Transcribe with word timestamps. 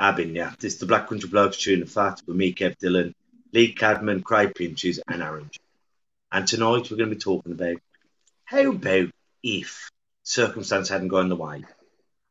listen. 0.00 0.08
I've 0.08 0.16
been, 0.16 0.34
yeah. 0.34 0.52
This 0.58 0.74
is 0.74 0.80
the 0.80 0.86
Black 0.86 1.08
Country 1.08 1.28
Blokes 1.28 1.58
tune 1.58 1.80
the 1.80 1.86
fat 1.86 2.20
with 2.26 2.36
me, 2.36 2.52
Kev 2.54 2.76
Dillon, 2.78 3.14
Lee 3.52 3.72
Cadman, 3.72 4.22
Craig 4.22 4.54
Pinches, 4.54 5.00
and 5.08 5.22
Orange. 5.22 5.58
And 6.32 6.46
tonight 6.46 6.90
we're 6.90 6.96
going 6.96 7.10
to 7.10 7.16
be 7.16 7.20
talking 7.20 7.52
about 7.52 7.76
how 8.44 8.70
about 8.70 9.10
if 9.42 9.90
circumstance 10.22 10.88
hadn't 10.88 11.08
gone 11.08 11.28
the 11.28 11.36
way? 11.36 11.64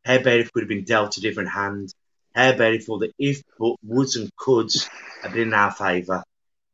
How 0.06 0.16
about 0.16 0.40
if 0.40 0.52
we 0.54 0.62
would 0.62 0.64
have 0.64 0.70
been 0.70 0.84
dealt 0.84 1.18
a 1.18 1.22
different 1.22 1.50
hand? 1.50 1.94
How 2.34 2.52
about 2.52 2.74
if 2.74 2.90
all 2.90 3.00
the 3.00 3.12
if, 3.18 3.42
but, 3.58 3.76
woulds, 3.86 4.16
and 4.16 4.30
coulds 4.36 4.90
had 5.22 5.34
been 5.34 5.50
in 5.50 5.54
our 5.54 5.72
favour? 5.72 6.24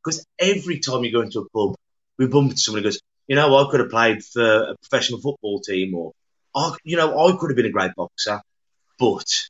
Because 0.04 0.26
every 0.40 0.80
time 0.80 1.04
you 1.04 1.12
go 1.12 1.22
into 1.22 1.40
a 1.40 1.50
pub, 1.50 1.76
we 2.18 2.28
bump 2.28 2.52
into 2.52 2.62
someone 2.62 2.84
who 2.84 2.90
goes, 2.90 3.00
you 3.28 3.36
know, 3.36 3.56
I 3.56 3.72
could 3.72 3.80
have 3.80 3.90
played 3.90 4.24
for 4.24 4.72
a 4.72 4.76
professional 4.78 5.20
football 5.20 5.60
team, 5.62 5.96
or, 5.96 6.12
I, 6.56 6.76
you 6.84 6.98
know, 6.98 7.28
I 7.28 7.36
could 7.38 7.50
have 7.50 7.58
been 7.58 7.66
a 7.66 7.72
great 7.72 7.96
boxer, 7.96 8.42
but 9.00 9.48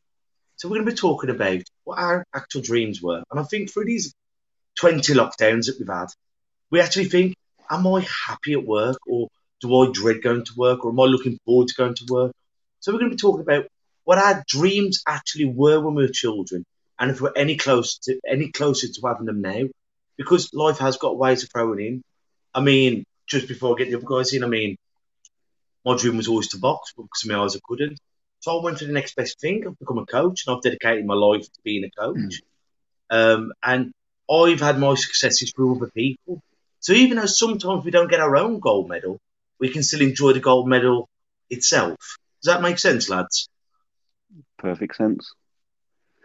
so 0.56 0.68
we're 0.68 0.76
going 0.78 0.86
to 0.86 0.92
be 0.92 0.98
talking 0.98 1.30
about 1.30 1.64
what 1.84 2.00
our 2.00 2.26
actual 2.34 2.62
dreams 2.62 3.02
were. 3.02 3.24
And 3.30 3.40
I 3.40 3.44
think 3.44 3.72
through 3.72 3.86
these 3.86 4.14
20 4.76 5.14
lockdowns 5.14 5.66
that 5.66 5.76
we've 5.80 5.88
had, 5.88 6.08
we 6.72 6.80
actually 6.82 7.06
think, 7.06 7.36
am 7.70 7.88
I 7.88 8.06
happy 8.28 8.54
at 8.54 8.66
work 8.66 8.98
or 9.08 9.30
do 9.62 9.76
I 9.76 9.92
dread 9.92 10.22
going 10.22 10.46
to 10.46 10.54
work 10.56 10.86
or 10.86 10.92
am 10.92 11.00
I 11.00 11.04
looking 11.04 11.40
forward 11.46 11.68
to 11.70 11.76
going 11.76 11.96
to 11.96 12.06
work? 12.10 12.32
So 12.80 12.92
we're 12.92 13.00
going 13.00 13.12
to 13.12 13.16
be 13.16 13.22
talking 13.22 13.42
about 13.42 13.68
what 14.04 14.18
our 14.18 14.44
dreams 14.48 15.02
actually 15.08 15.46
were 15.46 15.82
when 15.82 15.96
we 15.96 16.04
were 16.04 16.10
children 16.10 16.66
and 17.00 17.12
if 17.12 17.22
we're 17.22 17.34
any 17.36 17.58
closer 17.58 18.00
to 18.04 18.20
any 18.28 18.52
closer 18.52 18.88
to 18.88 19.08
having 19.08 19.26
them 19.26 19.42
now. 19.42 19.64
Because 20.18 20.54
life 20.54 20.78
has 20.80 20.98
got 20.98 21.18
ways 21.18 21.44
of 21.44 21.50
throwing 21.52 21.86
in. 21.86 22.04
I 22.54 22.62
mean, 22.62 23.04
just 23.28 23.50
before 23.50 23.74
I 23.74 23.78
get 23.78 23.90
the 23.90 23.98
other 23.98 24.06
guys 24.08 24.34
in, 24.34 24.46
I 24.46 24.48
mean, 24.48 24.78
my 25.84 25.98
dream 25.98 26.16
was 26.18 26.30
always 26.30 26.48
to 26.50 26.58
box, 26.58 26.94
because 26.96 27.26
my 27.26 27.36
eyes 27.36 27.56
I 27.56 27.60
couldn't. 27.64 28.00
So 28.46 28.60
I 28.60 28.64
went 28.64 28.78
to 28.78 28.86
the 28.86 28.94
next 28.94 29.16
best 29.16 29.40
thing. 29.40 29.66
I've 29.66 29.80
become 29.80 29.98
a 29.98 30.06
coach, 30.06 30.44
and 30.46 30.56
I've 30.56 30.62
dedicated 30.62 31.04
my 31.04 31.16
life 31.16 31.52
to 31.52 31.60
being 31.64 31.84
a 31.84 31.90
coach. 31.90 32.44
Um, 33.10 33.52
and 33.64 33.92
I've 34.30 34.60
had 34.60 34.78
my 34.78 34.94
successes 34.94 35.52
through 35.52 35.78
other 35.78 35.90
people. 35.90 36.44
So 36.80 36.94
even 36.94 37.18
though 37.18 37.26
sometimes 37.26 37.84
we 37.84 37.90
don't 37.90 38.08
get 38.08 38.20
our 38.20 38.38
own 38.38 38.60
gold 38.60 38.88
medal, 38.88 39.20
we 39.60 39.70
can 39.70 39.82
still 39.82 40.02
enjoy 40.02 40.34
the 40.34 40.42
gold 40.42 40.68
medal 40.68 41.10
itself. 41.50 41.98
Does 42.44 42.54
that 42.54 42.62
make 42.62 42.78
sense, 42.78 43.10
lads? 43.10 43.50
Perfect 44.60 44.96
sense. 44.96 45.34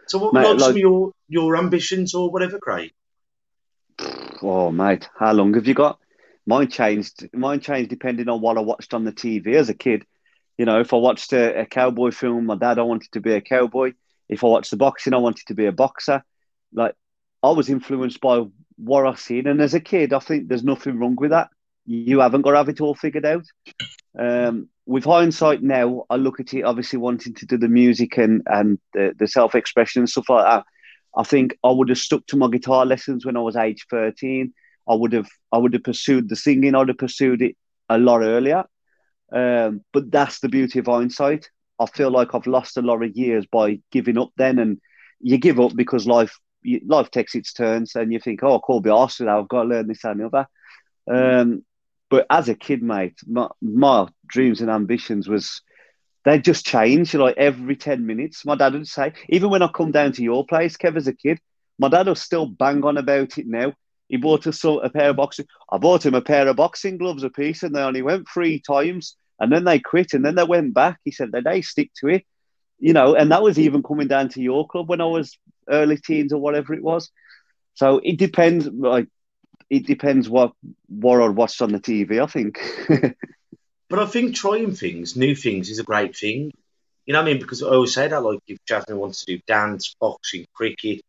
So 0.07 0.19
what 0.19 0.35
Mate, 0.35 0.43
were 0.43 0.53
like, 0.53 0.59
some 0.59 0.71
of 0.73 0.77
your, 0.77 1.13
your 1.27 1.57
ambitions 1.57 2.13
or 2.13 2.29
whatever, 2.29 2.59
Craig? 2.59 2.91
Oh, 4.43 4.71
mate, 4.71 5.09
how 5.17 5.33
long 5.33 5.55
have 5.55 5.67
you 5.67 5.73
got? 5.73 5.99
Mine 6.45 6.67
changed. 6.67 7.29
Mine 7.33 7.61
changed 7.61 7.89
depending 7.89 8.29
on 8.29 8.41
what 8.41 8.57
I 8.57 8.61
watched 8.61 8.93
on 8.93 9.05
the 9.05 9.11
TV 9.11 9.55
as 9.55 9.69
a 9.69 9.75
kid. 9.75 10.03
You 10.57 10.65
know, 10.65 10.79
if 10.79 10.93
I 10.93 10.97
watched 10.97 11.33
a, 11.33 11.61
a 11.61 11.65
cowboy 11.65 12.11
film, 12.11 12.45
my 12.45 12.55
dad, 12.55 12.79
I 12.79 12.83
wanted 12.83 13.11
to 13.13 13.21
be 13.21 13.33
a 13.33 13.41
cowboy. 13.41 13.93
If 14.29 14.43
I 14.43 14.47
watched 14.47 14.71
the 14.71 14.77
boxing, 14.77 15.13
I 15.13 15.17
wanted 15.17 15.47
to 15.47 15.53
be 15.53 15.65
a 15.65 15.71
boxer. 15.71 16.23
Like, 16.73 16.95
I 17.43 17.49
was 17.49 17.69
influenced 17.69 18.21
by 18.21 18.45
what 18.77 19.05
I've 19.05 19.19
seen. 19.19 19.47
And 19.47 19.61
as 19.61 19.73
a 19.73 19.79
kid, 19.79 20.13
I 20.13 20.19
think 20.19 20.47
there's 20.47 20.63
nothing 20.63 20.97
wrong 20.97 21.15
with 21.15 21.31
that. 21.31 21.49
You 21.85 22.19
haven't 22.19 22.43
got 22.43 22.51
to 22.51 22.57
have 22.57 22.69
it 22.69 22.81
all 22.81 22.95
figured 22.95 23.25
out. 23.25 23.45
Um, 24.17 24.69
with 24.85 25.05
hindsight 25.05 25.63
now, 25.63 26.05
I 26.09 26.15
look 26.17 26.39
at 26.39 26.53
it 26.53 26.63
obviously 26.63 26.99
wanting 26.99 27.33
to 27.35 27.45
do 27.45 27.57
the 27.57 27.67
music 27.67 28.17
and, 28.17 28.41
and 28.45 28.79
the, 28.93 29.13
the 29.17 29.27
self 29.27 29.55
expression 29.55 30.01
and 30.01 30.09
stuff 30.09 30.29
like 30.29 30.45
that. 30.45 30.65
I 31.15 31.23
think 31.23 31.57
I 31.63 31.71
would 31.71 31.89
have 31.89 31.97
stuck 31.97 32.25
to 32.27 32.37
my 32.37 32.47
guitar 32.47 32.85
lessons 32.85 33.25
when 33.25 33.37
I 33.37 33.41
was 33.41 33.55
age 33.55 33.85
13. 33.89 34.53
I 34.89 34.95
would 34.95 35.13
have 35.13 35.29
I 35.51 35.57
would 35.57 35.73
have 35.73 35.83
pursued 35.83 36.29
the 36.29 36.35
singing, 36.35 36.75
I'd 36.75 36.87
have 36.87 36.97
pursued 36.97 37.41
it 37.41 37.55
a 37.89 37.97
lot 37.97 38.21
earlier. 38.21 38.65
Um, 39.31 39.83
but 39.93 40.11
that's 40.11 40.39
the 40.39 40.49
beauty 40.49 40.79
of 40.79 40.87
hindsight. 40.87 41.49
I 41.79 41.85
feel 41.85 42.11
like 42.11 42.35
I've 42.35 42.47
lost 42.47 42.77
a 42.77 42.81
lot 42.81 43.03
of 43.03 43.15
years 43.15 43.45
by 43.45 43.79
giving 43.91 44.17
up 44.17 44.31
then. 44.37 44.59
And 44.59 44.79
you 45.19 45.37
give 45.37 45.59
up 45.59 45.75
because 45.75 46.05
life 46.05 46.37
you- 46.61 46.81
life 46.85 47.11
takes 47.11 47.35
its 47.35 47.53
turns 47.53 47.95
and 47.95 48.11
you 48.11 48.19
think, 48.19 48.43
oh, 48.43 48.59
Colby 48.59 48.89
Arsenal, 48.89 49.39
I've 49.39 49.47
got 49.47 49.63
to 49.63 49.69
learn 49.69 49.87
this 49.87 50.03
and 50.03 50.19
the 50.19 50.25
other. 50.27 50.47
Um, 51.09 51.63
but 52.09 52.25
as 52.29 52.49
a 52.49 52.55
kid, 52.55 52.83
mate, 52.83 53.15
my, 53.25 53.47
my 53.61 54.07
dreams 54.27 54.61
and 54.61 54.69
ambitions 54.69 55.27
was 55.27 55.61
they 56.25 56.39
just 56.39 56.65
change 56.65 57.13
like 57.15 57.37
every 57.37 57.75
10 57.75 58.05
minutes. 58.05 58.45
My 58.45 58.55
dad 58.55 58.73
would 58.73 58.87
say, 58.87 59.13
even 59.29 59.49
when 59.49 59.61
I 59.61 59.67
come 59.67 59.91
down 59.91 60.11
to 60.13 60.23
your 60.23 60.45
place, 60.45 60.77
Kev, 60.77 60.97
as 60.97 61.07
a 61.07 61.13
kid, 61.13 61.39
my 61.79 61.89
dad 61.89 62.07
will 62.07 62.15
still 62.15 62.45
bang 62.45 62.83
on 62.83 62.97
about 62.97 63.37
it 63.37 63.47
now. 63.47 63.73
He 64.07 64.17
bought 64.17 64.45
us 64.45 64.63
a 64.63 64.89
pair 64.89 65.11
of 65.11 65.15
boxing. 65.15 65.45
I 65.71 65.77
bought 65.77 66.05
him 66.05 66.13
a 66.13 66.21
pair 66.21 66.47
of 66.47 66.57
boxing 66.57 66.97
gloves 66.97 67.23
a 67.23 67.29
piece, 67.29 67.63
and 67.63 67.73
they 67.73 67.81
only 67.81 68.01
went 68.01 68.27
three 68.29 68.59
times, 68.59 69.15
and 69.41 69.51
then 69.51 69.65
they 69.65 69.79
quit, 69.79 70.13
and 70.13 70.23
then 70.23 70.35
they 70.35 70.43
went 70.43 70.73
back. 70.73 70.99
He 71.03 71.11
said 71.11 71.31
they 71.31 71.61
stick 71.61 71.91
to 71.97 72.07
it, 72.07 72.23
you 72.79 72.93
know. 72.93 73.15
And 73.15 73.31
that 73.31 73.43
was 73.43 73.59
even 73.59 73.83
coming 73.83 74.07
down 74.07 74.29
to 74.29 74.41
your 74.41 74.67
club 74.67 74.87
when 74.87 75.01
I 75.01 75.05
was 75.05 75.37
early 75.69 75.97
teens 75.97 76.31
or 76.31 76.39
whatever 76.39 76.73
it 76.73 76.83
was. 76.83 77.09
So 77.73 77.99
it 78.03 78.17
depends. 78.17 78.67
Like 78.67 79.07
it 79.69 79.85
depends 79.85 80.29
what 80.29 80.53
what 80.87 81.21
I 81.21 81.27
watched 81.27 81.61
on 81.61 81.71
the 81.71 81.79
TV. 81.79 82.21
I 82.21 82.27
think. 82.27 82.59
But 83.91 83.99
I 83.99 84.05
think 84.05 84.35
trying 84.35 84.73
things, 84.73 85.17
new 85.17 85.35
things, 85.35 85.69
is 85.69 85.79
a 85.79 85.83
great 85.83 86.15
thing. 86.15 86.53
You 87.05 87.11
know 87.11 87.19
what 87.19 87.27
I 87.27 87.33
mean? 87.33 87.41
Because 87.41 87.61
I 87.61 87.67
always 87.67 87.93
say 87.93 88.07
that, 88.07 88.23
like, 88.23 88.39
if 88.47 88.57
Jasmine 88.65 88.97
wants 88.97 89.25
to 89.25 89.35
do 89.35 89.41
dance, 89.45 89.93
boxing, 89.99 90.45
cricket, 90.53 91.01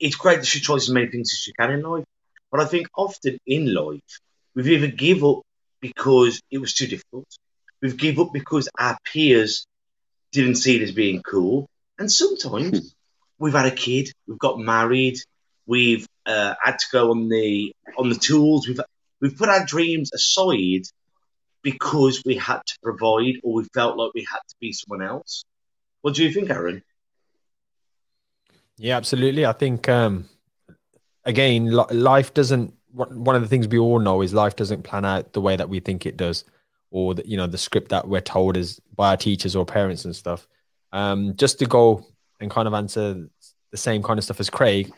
it's 0.00 0.16
great 0.16 0.38
that 0.38 0.46
she 0.46 0.60
tries 0.60 0.84
as 0.84 0.94
many 0.94 1.08
things 1.08 1.30
as 1.34 1.38
she 1.38 1.52
can 1.52 1.70
in 1.70 1.82
life. 1.82 2.04
But 2.50 2.60
I 2.60 2.64
think 2.64 2.88
often 2.96 3.36
in 3.46 3.74
life, 3.74 4.20
we've 4.54 4.68
either 4.68 4.86
give 4.86 5.22
up 5.22 5.42
because 5.82 6.40
it 6.50 6.56
was 6.56 6.72
too 6.72 6.86
difficult, 6.86 7.28
we've 7.82 7.96
give 7.96 8.18
up 8.18 8.32
because 8.32 8.68
our 8.78 8.98
peers 9.04 9.66
didn't 10.32 10.56
see 10.56 10.76
it 10.76 10.82
as 10.82 10.92
being 10.92 11.22
cool, 11.22 11.68
and 11.98 12.10
sometimes 12.10 12.94
we've 13.38 13.54
had 13.54 13.66
a 13.66 13.74
kid, 13.74 14.10
we've 14.26 14.38
got 14.38 14.58
married, 14.58 15.16
we've 15.66 16.06
uh, 16.26 16.54
had 16.62 16.78
to 16.78 16.86
go 16.92 17.10
on 17.10 17.28
the 17.28 17.72
on 17.96 18.08
the 18.08 18.14
tools, 18.14 18.68
we've 18.68 18.80
we've 19.20 19.36
put 19.36 19.48
our 19.48 19.64
dreams 19.64 20.12
aside 20.12 20.82
because 21.62 22.22
we 22.24 22.36
had 22.36 22.60
to 22.64 22.78
provide 22.82 23.34
or 23.42 23.54
we 23.54 23.64
felt 23.74 23.96
like 23.96 24.12
we 24.14 24.26
had 24.30 24.40
to 24.48 24.54
be 24.60 24.72
someone 24.72 25.06
else. 25.06 25.44
What 26.02 26.14
do 26.14 26.24
you 26.24 26.32
think, 26.32 26.50
Aaron? 26.50 26.82
Yeah, 28.76 28.96
absolutely. 28.96 29.44
I 29.44 29.52
think 29.52 29.88
um 29.88 30.28
again, 31.24 31.70
life 31.70 32.32
doesn't. 32.32 32.74
one 32.92 33.24
one 33.24 33.36
of 33.36 33.42
the 33.42 33.48
things 33.48 33.68
we 33.68 33.78
all 33.78 33.98
know 33.98 34.22
is 34.22 34.32
life 34.32 34.56
doesn't 34.56 34.82
plan 34.82 35.04
out 35.04 35.32
the 35.32 35.40
way 35.40 35.56
that 35.56 35.68
we 35.68 35.80
think 35.80 36.06
it 36.06 36.16
does, 36.16 36.44
or 36.90 37.14
the, 37.14 37.28
you 37.28 37.36
know 37.36 37.46
the 37.46 37.58
script 37.58 37.90
that 37.90 38.08
we're 38.08 38.20
told 38.20 38.56
is 38.56 38.80
by 38.94 39.10
our 39.10 39.16
teachers 39.16 39.54
or 39.56 39.64
parents 39.64 40.04
and 40.04 40.14
stuff. 40.14 40.46
Um, 40.92 41.36
just 41.36 41.58
to 41.58 41.66
go 41.66 42.06
and 42.40 42.50
kind 42.50 42.66
of 42.66 42.74
answer 42.74 43.28
the 43.70 43.76
same 43.76 44.02
kind 44.02 44.18
of 44.18 44.24
stuff 44.24 44.40
as 44.40 44.48
Craig, 44.48 44.90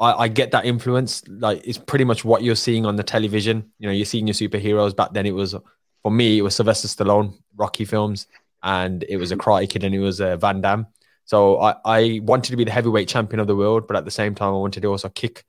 I, 0.00 0.12
I 0.12 0.28
get 0.28 0.50
that 0.52 0.64
influence. 0.64 1.26
Like 1.28 1.66
it's 1.66 1.78
pretty 1.78 2.04
much 2.04 2.24
what 2.24 2.42
you're 2.42 2.56
seeing 2.56 2.86
on 2.86 2.96
the 2.96 3.02
television. 3.02 3.70
You 3.78 3.88
know, 3.88 3.92
you're 3.92 4.06
seeing 4.06 4.26
your 4.26 4.34
superheroes. 4.34 4.94
Back 4.94 5.12
then, 5.12 5.26
it 5.26 5.34
was 5.34 5.54
for 6.02 6.10
me, 6.10 6.38
it 6.38 6.42
was 6.42 6.56
Sylvester 6.56 6.88
Stallone, 6.88 7.34
Rocky 7.56 7.84
films, 7.84 8.26
and 8.62 9.04
it 9.08 9.16
was 9.16 9.32
a 9.32 9.36
Karate 9.36 9.68
Kid, 9.68 9.84
and 9.84 9.94
it 9.94 10.00
was 10.00 10.20
uh, 10.20 10.36
Van 10.36 10.60
Damme. 10.60 10.86
So 11.24 11.60
I, 11.60 11.74
I 11.84 12.20
wanted 12.22 12.50
to 12.52 12.56
be 12.56 12.64
the 12.64 12.70
heavyweight 12.70 13.08
champion 13.08 13.40
of 13.40 13.46
the 13.46 13.56
world, 13.56 13.86
but 13.86 13.96
at 13.96 14.04
the 14.04 14.10
same 14.10 14.34
time, 14.34 14.48
I 14.54 14.56
wanted 14.56 14.80
to 14.80 14.88
also 14.88 15.08
kick 15.10 15.44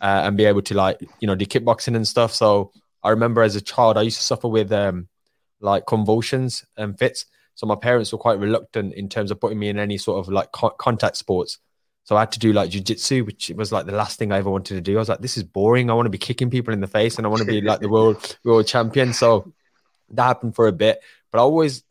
uh, 0.00 0.22
and 0.24 0.36
be 0.36 0.44
able 0.44 0.62
to 0.62 0.74
like 0.74 1.00
you 1.20 1.26
know 1.26 1.34
do 1.34 1.46
kickboxing 1.46 1.96
and 1.96 2.06
stuff. 2.06 2.32
So 2.32 2.72
I 3.04 3.10
remember 3.10 3.42
as 3.42 3.54
a 3.54 3.60
child, 3.60 3.96
I 3.96 4.02
used 4.02 4.16
to 4.16 4.24
suffer 4.24 4.48
with 4.48 4.72
um, 4.72 5.08
like 5.60 5.86
convulsions 5.86 6.64
and 6.76 6.98
fits. 6.98 7.26
So 7.54 7.66
my 7.66 7.76
parents 7.76 8.10
were 8.10 8.18
quite 8.18 8.38
reluctant 8.38 8.94
in 8.94 9.08
terms 9.08 9.30
of 9.30 9.40
putting 9.40 9.58
me 9.58 9.68
in 9.68 9.78
any 9.78 9.98
sort 9.98 10.18
of 10.18 10.32
like 10.32 10.50
co- 10.50 10.70
contact 10.70 11.16
sports. 11.16 11.58
So 12.04 12.16
I 12.16 12.20
had 12.20 12.32
to 12.32 12.38
do 12.38 12.52
like 12.52 12.70
jujitsu, 12.70 13.24
which 13.24 13.50
was 13.54 13.72
like 13.72 13.86
the 13.86 13.92
last 13.92 14.18
thing 14.18 14.32
I 14.32 14.38
ever 14.38 14.50
wanted 14.50 14.74
to 14.74 14.80
do. 14.80 14.96
I 14.96 14.98
was 14.98 15.08
like, 15.08 15.20
this 15.20 15.36
is 15.36 15.42
boring. 15.42 15.90
I 15.90 15.94
want 15.94 16.06
to 16.06 16.10
be 16.10 16.18
kicking 16.18 16.50
people 16.50 16.74
in 16.74 16.80
the 16.80 16.86
face 16.86 17.16
and 17.16 17.26
I 17.26 17.30
want 17.30 17.40
to 17.40 17.46
be 17.46 17.60
like 17.60 17.80
the 17.80 17.88
world 17.88 18.36
world 18.44 18.66
champion. 18.66 19.12
So 19.12 19.52
that 20.10 20.24
happened 20.24 20.54
for 20.54 20.66
a 20.66 20.72
bit. 20.72 21.00
But 21.30 21.38
I 21.38 21.42
always 21.42 21.82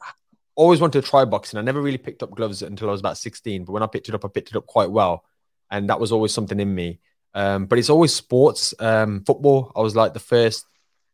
always 0.56 0.80
wanted 0.80 1.02
to 1.02 1.10
try 1.10 1.26
boxing. 1.26 1.58
I 1.58 1.64
never 1.64 1.82
really 1.82 1.98
picked 1.98 2.22
up 2.22 2.32
gloves 2.32 2.62
until 2.62 2.90
I 2.90 2.92
was 2.92 3.00
about 3.00 3.18
16. 3.18 3.66
But 3.66 3.72
when 3.72 3.84
I 3.84 3.88
picked 3.88 4.10
it 4.10 4.16
up, 4.16 4.26
I 4.26 4.28
picked 4.28 4.50
it 4.50 4.56
up 4.56 4.68
quite 4.68 4.92
well. 4.92 5.26
And 5.72 5.90
that 5.90 6.00
was 6.00 6.12
always 6.12 6.32
something 6.32 6.60
in 6.60 6.74
me. 6.74 7.00
Um, 7.34 7.66
but 7.66 7.80
it's 7.80 7.90
always 7.90 8.14
sports. 8.14 8.76
Um, 8.80 9.24
football, 9.26 9.72
I 9.76 9.82
was 9.82 9.96
like 9.96 10.14
the 10.14 10.20
first, 10.20 10.68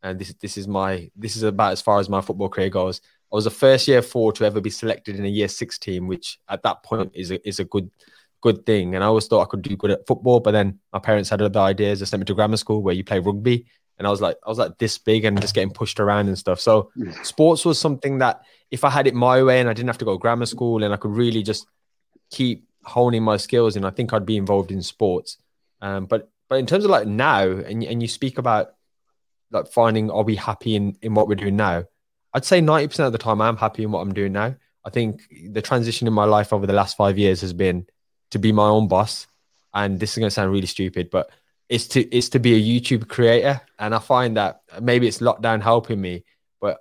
and 0.03 0.19
this 0.19 0.33
this 0.35 0.57
is 0.57 0.67
my 0.67 1.09
this 1.15 1.35
is 1.35 1.43
about 1.43 1.71
as 1.71 1.81
far 1.81 1.99
as 1.99 2.09
my 2.09 2.21
football 2.21 2.49
career 2.49 2.69
goes. 2.69 3.01
I 3.31 3.35
was 3.35 3.43
the 3.43 3.51
first 3.51 3.87
year 3.87 4.01
four 4.01 4.31
to 4.33 4.45
ever 4.45 4.59
be 4.59 4.69
selected 4.69 5.15
in 5.15 5.25
a 5.25 5.29
year 5.29 5.47
six 5.47 5.77
team, 5.77 6.07
which 6.07 6.39
at 6.49 6.63
that 6.63 6.83
point 6.83 7.11
is 7.13 7.31
a 7.31 7.47
is 7.47 7.59
a 7.59 7.65
good 7.65 7.91
good 8.41 8.65
thing. 8.65 8.95
And 8.95 9.03
I 9.03 9.07
always 9.07 9.27
thought 9.27 9.41
I 9.41 9.49
could 9.49 9.61
do 9.61 9.75
good 9.75 9.91
at 9.91 10.07
football, 10.07 10.39
but 10.39 10.51
then 10.51 10.79
my 10.93 10.99
parents 10.99 11.29
had 11.29 11.41
other 11.41 11.59
ideas. 11.59 11.99
They 11.99 12.05
sent 12.05 12.21
me 12.21 12.25
to 12.25 12.33
grammar 12.33 12.57
school 12.57 12.81
where 12.81 12.95
you 12.95 13.03
play 13.03 13.19
rugby, 13.19 13.65
and 13.97 14.07
I 14.07 14.09
was 14.09 14.21
like 14.21 14.37
I 14.45 14.49
was 14.49 14.57
like 14.57 14.77
this 14.77 14.97
big 14.97 15.25
and 15.25 15.39
just 15.41 15.53
getting 15.53 15.71
pushed 15.71 15.99
around 15.99 16.27
and 16.27 16.37
stuff. 16.37 16.59
So 16.59 16.91
sports 17.23 17.65
was 17.65 17.79
something 17.79 18.19
that 18.19 18.41
if 18.71 18.83
I 18.83 18.89
had 18.89 19.07
it 19.07 19.13
my 19.13 19.43
way 19.43 19.59
and 19.59 19.69
I 19.69 19.73
didn't 19.73 19.89
have 19.89 19.97
to 19.99 20.05
go 20.05 20.13
to 20.13 20.19
grammar 20.19 20.45
school 20.45 20.83
and 20.83 20.93
I 20.93 20.97
could 20.97 21.11
really 21.11 21.43
just 21.43 21.67
keep 22.31 22.67
honing 22.83 23.23
my 23.23 23.37
skills, 23.37 23.75
and 23.75 23.85
I 23.85 23.89
think 23.89 24.13
I'd 24.13 24.25
be 24.25 24.37
involved 24.37 24.71
in 24.71 24.81
sports. 24.81 25.37
Um, 25.81 26.05
but 26.05 26.29
but 26.49 26.59
in 26.59 26.65
terms 26.65 26.85
of 26.85 26.91
like 26.91 27.07
now, 27.07 27.43
and 27.43 27.83
and 27.83 28.01
you 28.01 28.07
speak 28.07 28.37
about 28.37 28.73
like 29.51 29.67
finding 29.67 30.11
are 30.11 30.23
we 30.23 30.35
happy 30.35 30.75
in 30.75 30.97
in 31.01 31.13
what 31.13 31.27
we're 31.27 31.35
doing 31.35 31.55
now? 31.55 31.85
I'd 32.33 32.45
say 32.45 32.61
90% 32.61 33.07
of 33.07 33.11
the 33.11 33.17
time 33.17 33.41
I'm 33.41 33.57
happy 33.57 33.83
in 33.83 33.91
what 33.91 34.01
I'm 34.01 34.13
doing 34.13 34.33
now. 34.33 34.55
I 34.85 34.89
think 34.89 35.23
the 35.49 35.61
transition 35.61 36.07
in 36.07 36.13
my 36.13 36.25
life 36.25 36.53
over 36.53 36.67
the 36.67 36.73
last 36.73 36.95
five 36.95 37.17
years 37.17 37.41
has 37.41 37.53
been 37.53 37.87
to 38.31 38.39
be 38.39 38.51
my 38.51 38.67
own 38.67 38.87
boss. 38.87 39.27
And 39.73 39.99
this 39.99 40.11
is 40.11 40.17
going 40.17 40.27
to 40.27 40.33
sound 40.33 40.51
really 40.51 40.67
stupid, 40.67 41.09
but 41.09 41.29
it's 41.67 41.87
to 41.89 42.01
it's 42.15 42.29
to 42.29 42.39
be 42.39 42.55
a 42.55 42.81
YouTube 42.81 43.07
creator. 43.07 43.61
And 43.77 43.93
I 43.93 43.99
find 43.99 44.37
that 44.37 44.61
maybe 44.81 45.07
it's 45.07 45.19
lockdown 45.19 45.61
helping 45.61 46.01
me, 46.01 46.23
but 46.59 46.79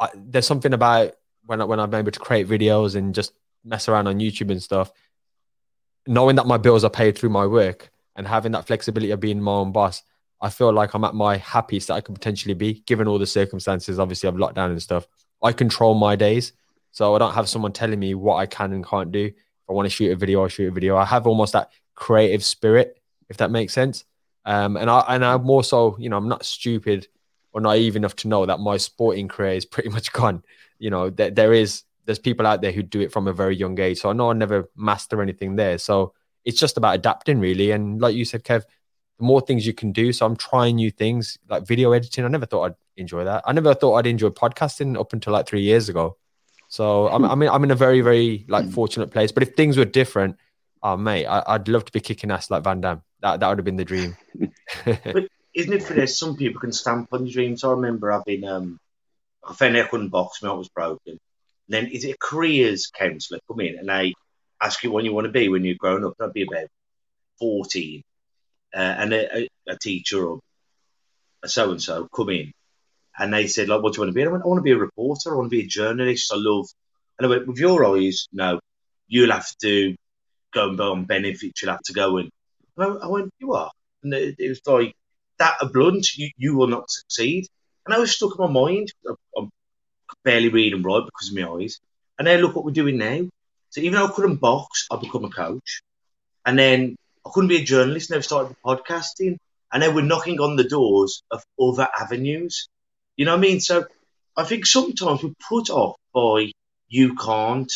I, 0.00 0.08
there's 0.14 0.46
something 0.46 0.72
about 0.72 1.12
when 1.44 1.60
I, 1.60 1.64
when 1.64 1.78
I'm 1.78 1.94
able 1.94 2.10
to 2.10 2.18
create 2.18 2.48
videos 2.48 2.96
and 2.96 3.14
just 3.14 3.32
mess 3.64 3.88
around 3.88 4.08
on 4.08 4.18
YouTube 4.18 4.50
and 4.50 4.62
stuff, 4.62 4.92
knowing 6.06 6.36
that 6.36 6.46
my 6.46 6.56
bills 6.56 6.84
are 6.84 6.90
paid 6.90 7.16
through 7.16 7.30
my 7.30 7.46
work 7.46 7.90
and 8.16 8.26
having 8.26 8.52
that 8.52 8.66
flexibility 8.66 9.12
of 9.12 9.20
being 9.20 9.40
my 9.40 9.52
own 9.52 9.72
boss. 9.72 10.02
I 10.40 10.50
feel 10.50 10.72
like 10.72 10.94
I'm 10.94 11.04
at 11.04 11.14
my 11.14 11.36
happiest 11.36 11.88
that 11.88 11.94
I 11.94 12.00
could 12.00 12.14
potentially 12.14 12.54
be, 12.54 12.82
given 12.86 13.08
all 13.08 13.18
the 13.18 13.26
circumstances, 13.26 13.98
obviously, 13.98 14.28
of 14.28 14.34
lockdown 14.34 14.70
and 14.70 14.82
stuff. 14.82 15.06
I 15.42 15.52
control 15.52 15.94
my 15.94 16.16
days. 16.16 16.52
So 16.92 17.14
I 17.14 17.18
don't 17.18 17.34
have 17.34 17.48
someone 17.48 17.72
telling 17.72 17.98
me 17.98 18.14
what 18.14 18.36
I 18.36 18.46
can 18.46 18.72
and 18.72 18.84
can't 18.84 19.12
do. 19.12 19.24
If 19.24 19.70
I 19.70 19.72
want 19.72 19.86
to 19.86 19.90
shoot 19.90 20.12
a 20.12 20.16
video, 20.16 20.44
I 20.44 20.48
shoot 20.48 20.68
a 20.68 20.70
video. 20.70 20.96
I 20.96 21.04
have 21.04 21.26
almost 21.26 21.52
that 21.52 21.70
creative 21.94 22.42
spirit, 22.42 23.00
if 23.28 23.36
that 23.38 23.50
makes 23.50 23.72
sense. 23.72 24.04
Um, 24.46 24.76
and 24.76 24.88
I 24.88 25.00
and 25.08 25.24
I'm 25.24 25.42
more 25.42 25.64
so, 25.64 25.96
you 25.98 26.08
know, 26.08 26.16
I'm 26.16 26.28
not 26.28 26.44
stupid 26.44 27.08
or 27.52 27.60
naive 27.60 27.96
enough 27.96 28.16
to 28.16 28.28
know 28.28 28.46
that 28.46 28.60
my 28.60 28.76
sporting 28.76 29.28
career 29.28 29.52
is 29.52 29.66
pretty 29.66 29.88
much 29.96 30.12
gone. 30.12 30.42
You 30.78 30.90
know, 30.90 31.10
that 31.10 31.34
there 31.34 31.52
is 31.52 31.82
there's 32.06 32.18
people 32.18 32.46
out 32.46 32.62
there 32.62 32.72
who 32.72 32.82
do 32.82 33.00
it 33.00 33.12
from 33.12 33.28
a 33.28 33.32
very 33.32 33.56
young 33.56 33.78
age. 33.78 33.98
So 33.98 34.08
I 34.08 34.12
know 34.12 34.30
I 34.30 34.32
never 34.32 34.70
master 34.76 35.20
anything 35.20 35.56
there. 35.56 35.76
So 35.76 36.14
it's 36.44 36.58
just 36.58 36.76
about 36.76 36.94
adapting 36.94 37.40
really. 37.40 37.72
And 37.72 38.00
like 38.00 38.14
you 38.14 38.24
said, 38.24 38.44
Kev, 38.44 38.64
the 39.18 39.24
more 39.24 39.40
things 39.40 39.66
you 39.66 39.72
can 39.72 39.92
do. 39.92 40.12
So 40.12 40.26
I'm 40.26 40.36
trying 40.36 40.76
new 40.76 40.90
things 40.90 41.38
like 41.48 41.66
video 41.66 41.92
editing. 41.92 42.24
I 42.24 42.28
never 42.28 42.46
thought 42.46 42.62
I'd 42.64 42.74
enjoy 42.96 43.24
that. 43.24 43.42
I 43.46 43.52
never 43.52 43.74
thought 43.74 43.96
I'd 43.96 44.06
enjoy 44.06 44.28
podcasting 44.28 44.98
up 44.98 45.12
until 45.12 45.32
like 45.32 45.46
three 45.46 45.62
years 45.62 45.88
ago. 45.88 46.16
So 46.68 47.08
I'm, 47.08 47.22
hmm. 47.22 47.30
I 47.30 47.34
mean, 47.34 47.48
I'm 47.48 47.64
in 47.64 47.70
a 47.70 47.76
very, 47.76 48.00
very 48.00 48.44
like 48.48 48.64
hmm. 48.64 48.70
fortunate 48.70 49.10
place. 49.10 49.32
But 49.32 49.42
if 49.42 49.54
things 49.54 49.76
were 49.76 49.84
different, 49.84 50.36
oh 50.82 50.96
mate, 50.96 51.26
I, 51.26 51.56
would 51.56 51.68
love 51.68 51.84
to 51.86 51.92
be 51.92 52.00
kicking 52.00 52.30
ass 52.30 52.50
like 52.50 52.64
Van 52.64 52.80
Damme. 52.80 53.02
That 53.20 53.40
that 53.40 53.48
would 53.48 53.58
have 53.58 53.64
been 53.64 53.76
the 53.76 53.84
dream. 53.84 54.16
but 54.84 55.28
isn't 55.54 55.72
it 55.72 55.82
for 55.82 55.94
this? 55.94 56.18
Some 56.18 56.36
people 56.36 56.60
can 56.60 56.72
stamp 56.72 57.08
on 57.12 57.30
dreams. 57.30 57.64
I 57.64 57.70
remember 57.70 58.10
having 58.10 58.44
um, 58.44 58.78
I 59.46 59.54
found 59.54 59.76
I 59.76 59.84
couldn't 59.84 60.08
box, 60.08 60.42
my 60.42 60.52
was 60.52 60.68
broken. 60.68 61.00
And 61.06 61.18
then 61.68 61.86
is 61.86 62.04
it 62.04 62.14
a 62.14 62.16
careers 62.20 62.86
counsellor 62.86 63.38
come 63.48 63.60
in 63.60 63.78
and 63.78 63.88
they 63.88 64.14
ask 64.60 64.82
you 64.84 64.90
what 64.90 65.04
you 65.04 65.12
want 65.12 65.26
to 65.26 65.32
be 65.32 65.48
when 65.48 65.64
you're 65.64 65.76
grown 65.76 66.04
up? 66.04 66.14
I'd 66.20 66.32
be 66.32 66.42
about 66.42 66.68
14 67.38 68.02
uh, 68.76 68.96
and 68.98 69.12
a, 69.14 69.48
a, 69.68 69.78
teacher 69.78 70.26
or 70.26 70.40
a 71.42 71.48
so 71.48 71.70
and 71.70 71.82
so 71.82 72.08
come 72.14 72.28
in, 72.30 72.52
and 73.18 73.32
they 73.32 73.46
said, 73.46 73.68
like, 73.68 73.82
what 73.82 73.94
do 73.94 73.96
you 73.96 74.02
want 74.02 74.10
to 74.10 74.14
be? 74.14 74.20
And 74.20 74.28
I 74.28 74.32
went, 74.32 74.44
I 74.44 74.48
want 74.48 74.58
to 74.58 74.62
be 74.62 74.72
a 74.72 74.76
reporter. 74.76 75.32
I 75.32 75.36
want 75.36 75.46
to 75.46 75.56
be 75.56 75.62
a 75.62 75.66
journalist. 75.66 76.32
I 76.32 76.36
love. 76.38 76.66
And 77.18 77.26
I 77.26 77.30
went, 77.30 77.46
with 77.46 77.58
your 77.58 77.96
eyes, 77.96 78.28
no, 78.32 78.60
you'll 79.08 79.32
have 79.32 79.48
to 79.62 79.96
go 80.52 80.68
and 80.68 80.80
on 80.80 81.04
benefits. 81.04 81.62
You'll 81.62 81.72
have 81.72 81.82
to 81.84 81.94
go 81.94 82.18
and. 82.18 82.30
and 82.76 82.98
I, 82.98 83.06
I, 83.06 83.08
went, 83.08 83.30
you 83.38 83.54
are. 83.54 83.70
And 84.02 84.12
it, 84.12 84.36
it, 84.38 84.48
was 84.50 84.60
like 84.66 84.94
that. 85.38 85.54
A 85.62 85.66
blunt, 85.66 86.14
you, 86.16 86.28
you 86.36 86.56
will 86.56 86.66
not 86.66 86.90
succeed. 86.90 87.46
And 87.86 87.94
I 87.94 87.98
was 87.98 88.14
stuck 88.14 88.38
in 88.38 88.44
my 88.44 88.50
mind. 88.50 88.92
I'm 89.36 89.50
barely 90.22 90.50
reading 90.50 90.82
right 90.82 91.04
because 91.04 91.30
of 91.30 91.36
my 91.36 91.62
eyes. 91.62 91.80
And 92.18 92.26
then 92.26 92.40
look 92.40 92.54
what 92.54 92.66
we're 92.66 92.72
doing 92.72 92.98
now. 92.98 93.22
So 93.70 93.80
even 93.80 93.98
though 93.98 94.06
I 94.06 94.12
couldn't 94.12 94.36
box, 94.36 94.86
I 94.90 94.96
become 94.96 95.24
a 95.24 95.30
coach. 95.30 95.82
And 96.44 96.58
then 96.58 96.96
I 97.26 97.30
couldn't 97.32 97.48
be 97.48 97.56
a 97.56 97.64
journalist. 97.64 98.10
Never 98.10 98.22
started 98.22 98.56
podcasting, 98.64 99.38
and 99.72 99.82
then 99.82 99.94
we're 99.94 100.02
knocking 100.02 100.40
on 100.40 100.54
the 100.54 100.62
doors 100.62 101.24
of 101.30 101.42
other 101.60 101.88
avenues. 101.98 102.68
You 103.16 103.24
know 103.24 103.32
what 103.32 103.38
I 103.38 103.40
mean? 103.40 103.60
So 103.60 103.84
I 104.36 104.44
think 104.44 104.64
sometimes 104.64 105.24
we're 105.24 105.32
put 105.48 105.68
off 105.68 105.96
by 106.14 106.52
you 106.88 107.16
can't, 107.16 107.72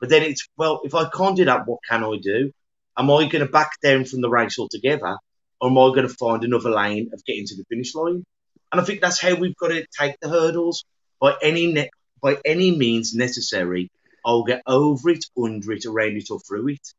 but 0.00 0.08
then 0.08 0.22
it's 0.24 0.48
well, 0.56 0.80
if 0.82 0.96
I 0.96 1.08
can't 1.10 1.36
do 1.36 1.44
that, 1.44 1.68
what 1.68 1.78
can 1.88 2.02
I 2.02 2.16
do? 2.20 2.50
Am 2.96 3.10
I 3.10 3.28
going 3.28 3.46
to 3.46 3.46
back 3.46 3.70
down 3.80 4.04
from 4.04 4.20
the 4.20 4.28
race 4.28 4.58
altogether, 4.58 5.16
or 5.60 5.70
am 5.70 5.78
I 5.78 5.88
going 5.90 6.08
to 6.08 6.14
find 6.14 6.42
another 6.42 6.70
lane 6.70 7.10
of 7.12 7.24
getting 7.24 7.46
to 7.46 7.56
the 7.56 7.64
finish 7.68 7.94
line? 7.94 8.24
And 8.72 8.80
I 8.80 8.84
think 8.84 9.00
that's 9.00 9.20
how 9.20 9.34
we've 9.34 9.56
got 9.56 9.68
to 9.68 9.86
take 9.96 10.16
the 10.20 10.28
hurdles 10.28 10.84
by 11.20 11.36
any 11.40 11.72
ne- 11.72 11.90
by 12.20 12.38
any 12.44 12.76
means 12.76 13.14
necessary. 13.14 13.90
I'll 14.26 14.42
get 14.42 14.62
over 14.66 15.10
it, 15.10 15.24
under 15.40 15.72
it, 15.72 15.86
around 15.86 16.16
it, 16.16 16.30
or 16.30 16.40
through 16.40 16.68
it 16.70 16.94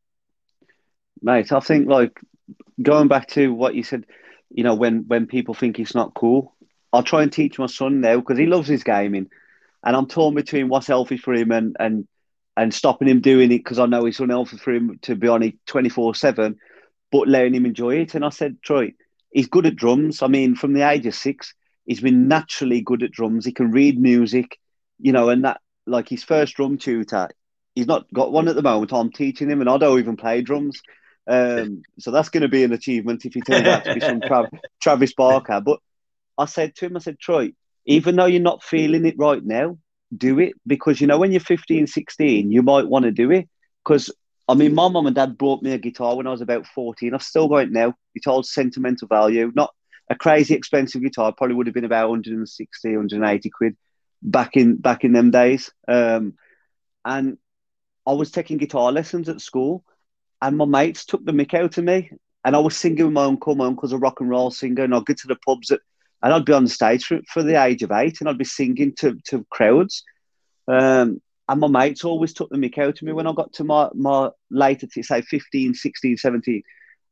mate. 1.22 1.52
I 1.52 1.60
think 1.60 1.88
like 1.88 2.18
going 2.82 3.08
back 3.08 3.28
to 3.28 3.52
what 3.52 3.74
you 3.74 3.82
said, 3.82 4.06
you 4.50 4.64
know, 4.64 4.74
when 4.74 5.04
when 5.06 5.26
people 5.26 5.54
think 5.54 5.78
it's 5.78 5.94
not 5.94 6.14
cool, 6.14 6.54
I'll 6.92 7.02
try 7.02 7.22
and 7.22 7.32
teach 7.32 7.58
my 7.58 7.66
son 7.66 8.00
now 8.00 8.16
because 8.16 8.38
he 8.38 8.46
loves 8.46 8.68
his 8.68 8.84
gaming, 8.84 9.28
and 9.84 9.96
I'm 9.96 10.06
torn 10.06 10.34
between 10.34 10.68
what's 10.68 10.86
healthy 10.86 11.16
for 11.16 11.32
him 11.34 11.52
and 11.52 11.76
and 11.78 12.06
and 12.56 12.74
stopping 12.74 13.08
him 13.08 13.20
doing 13.20 13.52
it 13.52 13.58
because 13.58 13.78
I 13.78 13.86
know 13.86 14.06
it's 14.06 14.20
unhealthy 14.20 14.56
for 14.56 14.72
him 14.72 14.98
to 15.02 15.14
be 15.14 15.28
on 15.28 15.42
it 15.42 15.54
24 15.66 16.14
seven, 16.14 16.56
but 17.12 17.28
letting 17.28 17.54
him 17.54 17.66
enjoy 17.66 17.96
it. 18.00 18.14
And 18.14 18.24
I 18.24 18.30
said, 18.30 18.60
Troy, 18.62 18.92
he's 19.30 19.48
good 19.48 19.66
at 19.66 19.76
drums. 19.76 20.22
I 20.22 20.26
mean, 20.26 20.56
from 20.56 20.72
the 20.72 20.88
age 20.88 21.06
of 21.06 21.14
six, 21.14 21.54
he's 21.86 22.00
been 22.00 22.28
naturally 22.28 22.80
good 22.80 23.02
at 23.02 23.12
drums. 23.12 23.44
He 23.44 23.52
can 23.52 23.70
read 23.70 24.00
music, 24.00 24.58
you 24.98 25.12
know, 25.12 25.28
and 25.28 25.44
that 25.44 25.60
like 25.86 26.08
his 26.08 26.24
first 26.24 26.54
drum 26.56 26.78
tutor. 26.78 27.28
He's 27.74 27.86
not 27.86 28.12
got 28.12 28.32
one 28.32 28.48
at 28.48 28.56
the 28.56 28.62
moment. 28.62 28.92
I'm 28.92 29.12
teaching 29.12 29.48
him, 29.48 29.60
and 29.60 29.70
I 29.70 29.78
don't 29.78 29.98
even 29.98 30.16
play 30.16 30.42
drums. 30.42 30.82
Um, 31.26 31.82
so 31.98 32.10
that's 32.10 32.28
going 32.28 32.42
to 32.42 32.48
be 32.48 32.64
an 32.64 32.72
achievement 32.72 33.24
if 33.24 33.34
he 33.34 33.40
turns 33.40 33.66
out 33.66 33.84
to 33.84 33.94
be 33.94 34.00
some 34.00 34.20
Tra- 34.20 34.50
Travis 34.82 35.14
Barker. 35.14 35.60
But 35.60 35.78
I 36.38 36.46
said 36.46 36.74
to 36.76 36.86
him, 36.86 36.96
I 36.96 37.00
said, 37.00 37.18
Troy, 37.18 37.52
even 37.86 38.16
though 38.16 38.26
you're 38.26 38.40
not 38.40 38.62
feeling 38.62 39.06
it 39.06 39.16
right 39.18 39.44
now, 39.44 39.78
do 40.16 40.40
it 40.40 40.54
because 40.66 41.00
you 41.00 41.06
know 41.06 41.18
when 41.18 41.30
you're 41.30 41.40
15, 41.40 41.86
16, 41.86 42.50
you 42.50 42.62
might 42.62 42.88
want 42.88 43.04
to 43.04 43.12
do 43.12 43.30
it. 43.30 43.48
Because 43.84 44.10
I 44.48 44.54
mean, 44.54 44.74
my 44.74 44.88
mum 44.88 45.06
and 45.06 45.14
dad 45.14 45.38
brought 45.38 45.62
me 45.62 45.72
a 45.72 45.78
guitar 45.78 46.16
when 46.16 46.26
I 46.26 46.30
was 46.30 46.40
about 46.40 46.66
14. 46.66 47.14
I've 47.14 47.22
still 47.22 47.46
got 47.46 47.58
it 47.58 47.70
now. 47.70 47.94
It 48.16 48.24
holds 48.24 48.52
sentimental 48.52 49.06
value. 49.06 49.52
Not 49.54 49.72
a 50.10 50.16
crazy 50.16 50.54
expensive 50.54 51.02
guitar. 51.02 51.32
Probably 51.32 51.54
would 51.54 51.68
have 51.68 51.74
been 51.74 51.84
about 51.84 52.08
160, 52.08 52.88
180 52.88 53.50
quid 53.50 53.76
back 54.20 54.56
in 54.56 54.76
back 54.76 55.04
in 55.04 55.12
them 55.12 55.30
days. 55.30 55.70
Um, 55.86 56.34
and 57.04 57.38
I 58.06 58.12
was 58.12 58.32
taking 58.32 58.58
guitar 58.58 58.90
lessons 58.90 59.28
at 59.28 59.40
school, 59.40 59.84
and 60.42 60.56
my 60.56 60.64
mates 60.64 61.04
took 61.04 61.24
the 61.24 61.32
mick 61.32 61.54
out 61.54 61.76
of 61.78 61.84
me. 61.84 62.10
And 62.44 62.56
I 62.56 62.58
was 62.58 62.76
singing 62.76 63.04
with 63.04 63.12
my 63.12 63.24
uncle. 63.24 63.54
My 63.54 63.66
uncle's 63.66 63.92
a 63.92 63.98
rock 63.98 64.20
and 64.20 64.30
roll 64.30 64.50
singer, 64.50 64.84
and 64.84 64.94
I'd 64.94 65.04
go 65.04 65.12
to 65.12 65.26
the 65.26 65.36
pubs 65.36 65.70
at, 65.70 65.80
and 66.22 66.32
I'd 66.32 66.46
be 66.46 66.54
on 66.54 66.64
the 66.64 66.70
stage 66.70 67.04
for, 67.04 67.20
for 67.28 67.42
the 67.42 67.62
age 67.62 67.82
of 67.82 67.92
eight, 67.92 68.20
and 68.20 68.28
I'd 68.28 68.38
be 68.38 68.44
singing 68.44 68.94
to, 68.96 69.18
to 69.26 69.44
crowds. 69.50 70.02
Um, 70.66 71.20
and 71.48 71.60
my 71.60 71.68
mates 71.68 72.04
always 72.04 72.32
took 72.32 72.48
the 72.48 72.56
mick 72.56 72.78
out 72.78 72.96
of 72.96 73.02
me 73.02 73.12
when 73.12 73.26
I 73.26 73.32
got 73.32 73.52
to 73.54 73.64
my, 73.64 73.90
my 73.94 74.30
later, 74.50 74.86
to 74.86 75.02
say 75.02 75.20
15, 75.20 75.74
16, 75.74 76.16
17. 76.16 76.62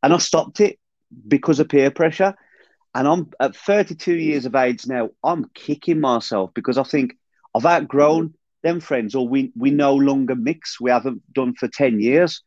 And 0.02 0.14
I 0.14 0.18
stopped 0.18 0.60
it 0.60 0.78
because 1.26 1.60
of 1.60 1.68
peer 1.68 1.90
pressure. 1.90 2.34
And 2.94 3.06
I'm 3.06 3.30
at 3.40 3.54
32 3.54 4.14
years 4.14 4.46
of 4.46 4.54
age 4.54 4.86
now, 4.86 5.10
I'm 5.22 5.50
kicking 5.54 6.00
myself 6.00 6.52
because 6.54 6.78
I 6.78 6.84
think 6.84 7.16
I've 7.54 7.66
outgrown 7.66 8.34
them 8.62 8.80
friends, 8.80 9.14
or 9.14 9.28
we, 9.28 9.52
we 9.54 9.70
no 9.70 9.94
longer 9.94 10.34
mix. 10.34 10.80
We 10.80 10.90
haven't 10.90 11.22
done 11.34 11.54
for 11.54 11.68
10 11.68 12.00
years 12.00 12.42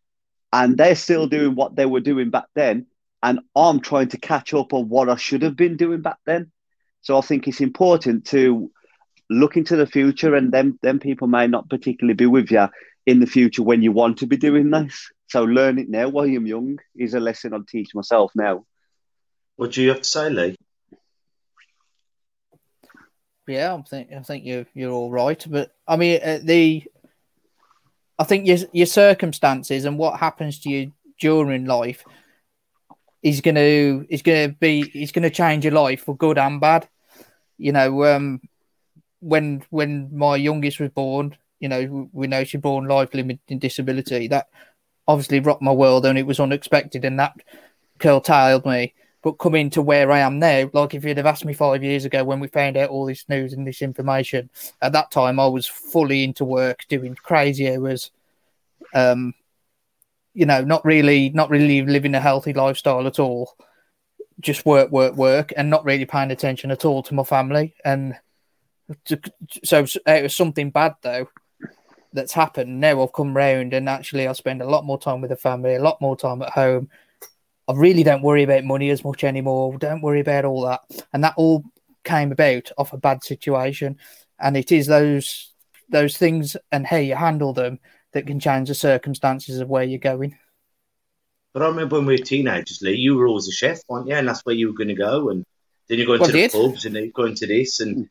and 0.54 0.78
they're 0.78 0.96
still 0.96 1.28
doing 1.28 1.56
what 1.56 1.76
they 1.76 1.86
were 1.86 2.00
doing 2.00 2.30
back 2.30 2.46
then. 2.56 2.88
And 3.24 3.40
i'm 3.56 3.80
trying 3.80 4.10
to 4.10 4.18
catch 4.18 4.54
up 4.54 4.74
on 4.74 4.90
what 4.90 5.10
i 5.10 5.16
should 5.16 5.44
have 5.44 5.56
been 5.56 5.78
doing 5.78 6.02
back 6.02 6.18
then. 6.26 6.52
So 7.02 7.18
i 7.18 7.22
think 7.22 7.48
it's 7.48 7.62
important 7.62 8.26
to 8.28 8.72
look 9.30 9.56
into 9.56 9.76
the 9.78 9.88
future 9.88 10.36
and 10.36 10.52
then 10.52 10.78
then 10.82 11.00
people 11.00 11.28
may 11.28 11.48
not 11.48 11.70
particularly 11.70 12.16
be 12.16 12.26
with 12.26 12.52
you 12.52 12.68
in 13.06 13.20
the 13.20 13.26
future 13.26 13.64
when 13.64 13.82
you 13.82 13.92
want 13.92 14.18
to 14.18 14.28
be 14.28 14.38
doing 14.38 14.70
this. 14.70 15.12
So 15.28 15.44
learn 15.44 15.80
it 15.80 15.90
now 15.90 16.10
while 16.10 16.28
you're 16.28 16.46
young 16.46 16.80
is 16.96 17.14
a 17.14 17.20
lesson 17.20 17.54
i'd 17.54 17.68
teach 17.68 17.96
myself 17.96 18.32
now. 18.36 18.66
What 19.56 19.72
do 19.72 19.82
you 19.82 19.90
have 19.90 20.02
to 20.02 20.04
say 20.04 20.30
lee? 20.30 20.56
Yeah, 23.48 23.76
I 23.76 23.82
think 23.82 24.12
I 24.12 24.22
think 24.22 24.46
you're 24.46 24.66
you're 24.74 24.92
all 24.92 25.12
right, 25.12 25.44
but 25.50 25.72
I 25.88 25.98
mean 25.98 26.20
uh, 26.24 26.40
the 26.42 26.84
I 28.22 28.24
think 28.24 28.46
your 28.46 28.60
your 28.72 28.86
circumstances 28.86 29.84
and 29.84 29.98
what 29.98 30.20
happens 30.20 30.60
to 30.60 30.70
you 30.70 30.92
during 31.20 31.66
life 31.66 32.04
is 33.24 33.42
going 33.42 33.56
to 33.56 34.06
is 34.10 34.22
going 34.22 34.52
to 34.52 34.56
be 34.56 34.92
is 34.94 35.12
going 35.12 35.24
to 35.24 35.32
change 35.32 35.66
your 35.66 35.74
life 35.74 36.04
for 36.04 36.16
good 36.16 36.38
and 36.38 36.62
bad. 36.62 36.88
You 37.58 37.72
know, 37.72 38.06
um, 38.06 38.42
when 39.22 39.64
when 39.72 40.16
my 40.16 40.36
youngest 40.36 40.80
was 40.80 40.92
born, 40.92 41.36
you 41.60 41.68
know, 41.68 42.10
we 42.14 42.28
know 42.28 42.44
she's 42.44 42.62
born 42.62 42.88
life 42.88 43.12
limiting 43.16 43.58
disability. 43.58 44.28
That 44.28 44.50
obviously 45.08 45.40
rocked 45.40 45.64
my 45.64 45.72
world, 45.72 46.06
and 46.06 46.20
it 46.20 46.28
was 46.28 46.40
unexpected, 46.40 47.04
and 47.04 47.20
that 47.20 47.34
curtailed 47.98 48.68
me. 48.68 48.94
But 49.24 49.34
coming 49.34 49.70
to 49.72 49.82
where 49.82 50.12
I 50.12 50.20
am 50.20 50.40
now, 50.40 50.70
like 50.74 50.96
if 50.96 51.06
you'd 51.06 51.18
have 51.18 51.26
asked 51.28 51.46
me 51.46 51.54
five 51.54 51.84
years 51.84 52.06
ago 52.06 52.24
when 52.24 52.40
we 52.40 52.48
found 52.48 52.76
out 52.76 52.90
all 52.90 53.06
this 53.06 53.30
news 53.30 53.54
and 53.54 53.68
this 53.68 53.82
information, 53.82 54.50
at 54.82 54.94
that 54.94 55.12
time 55.12 55.40
I 55.40 55.48
was 55.48 55.68
fully 55.68 56.24
into 56.24 56.44
work, 56.44 56.86
doing 56.90 57.16
crazy 57.16 57.72
hours, 57.72 58.10
um, 58.96 59.34
you 60.34 60.46
know, 60.46 60.62
not 60.62 60.84
really, 60.86 61.30
not 61.30 61.50
really 61.50 61.84
living 61.84 62.16
a 62.16 62.20
healthy 62.20 62.54
lifestyle 62.54 63.06
at 63.06 63.20
all. 63.20 63.56
Just 64.40 64.66
work, 64.66 64.92
work, 64.92 65.16
work, 65.16 65.54
and 65.56 65.70
not 65.70 65.86
really 65.86 66.06
paying 66.06 66.32
attention 66.32 66.72
at 66.72 66.86
all 66.86 67.04
to 67.04 67.14
my 67.14 67.24
family. 67.24 67.76
And 67.86 68.16
to, 69.06 69.20
so 69.64 69.86
it 70.08 70.24
was 70.24 70.36
something 70.36 70.72
bad 70.72 70.96
though 71.02 71.28
that's 72.14 72.34
happened. 72.34 72.80
Now 72.80 73.02
I've 73.02 73.14
come 73.14 73.36
round 73.36 73.74
and 73.74 73.88
actually 73.88 74.28
I 74.28 74.34
spend 74.34 74.62
a 74.62 74.70
lot 74.70 74.86
more 74.86 75.00
time 75.00 75.22
with 75.22 75.30
the 75.30 75.36
family, 75.36 75.76
a 75.76 75.82
lot 75.82 76.02
more 76.02 76.18
time 76.18 76.42
at 76.42 76.50
home. 76.50 76.90
I 77.72 77.76
really 77.76 78.04
don't 78.04 78.22
worry 78.22 78.44
about 78.44 78.66
money 78.66 78.90
as 78.90 79.06
much 79.06 79.24
anymore. 79.24 79.78
Don't 79.78 80.02
worry 80.02 80.20
about 80.20 80.44
all 80.44 80.64
that. 80.64 80.82
And 81.14 81.24
that 81.24 81.36
all 81.38 81.64
came 82.04 82.32
about 82.32 82.70
off 82.78 82.92
a 82.92 82.98
bad 82.98 83.24
situation. 83.24 83.98
And 84.40 84.58
it 84.58 84.72
is 84.72 84.88
those 84.88 85.54
those 85.90 86.18
things 86.18 86.58
and 86.72 86.86
how 86.86 86.98
you 86.98 87.16
handle 87.16 87.54
them 87.54 87.80
that 88.14 88.28
can 88.28 88.40
change 88.40 88.68
the 88.68 88.76
circumstances 88.76 89.60
of 89.60 89.70
where 89.70 89.84
you're 89.84 90.00
going. 90.00 90.38
But 91.54 91.64
I 91.64 91.68
remember 91.68 91.98
when 91.98 92.06
we 92.06 92.18
were 92.18 92.26
teenagers, 92.26 92.82
Lee, 92.82 92.96
you 92.96 93.16
were 93.16 93.28
always 93.28 93.48
a 93.48 93.52
chef, 93.52 93.82
weren't 93.88 94.08
you? 94.08 94.16
And 94.16 94.28
that's 94.28 94.46
where 94.46 94.56
you 94.56 94.68
were 94.68 94.78
going 94.78 94.88
to 94.90 94.94
go. 94.94 95.30
And 95.30 95.46
then 95.88 95.98
you're 95.98 96.08
going 96.08 96.20
Well, 96.22 96.30
to 96.30 96.34
the 96.34 96.50
pubs 96.50 96.86
and 96.86 96.96
then 96.96 97.04
you're 97.04 97.12
going 97.12 97.36
to 97.36 97.48
this. 97.48 97.80
And 97.80 98.10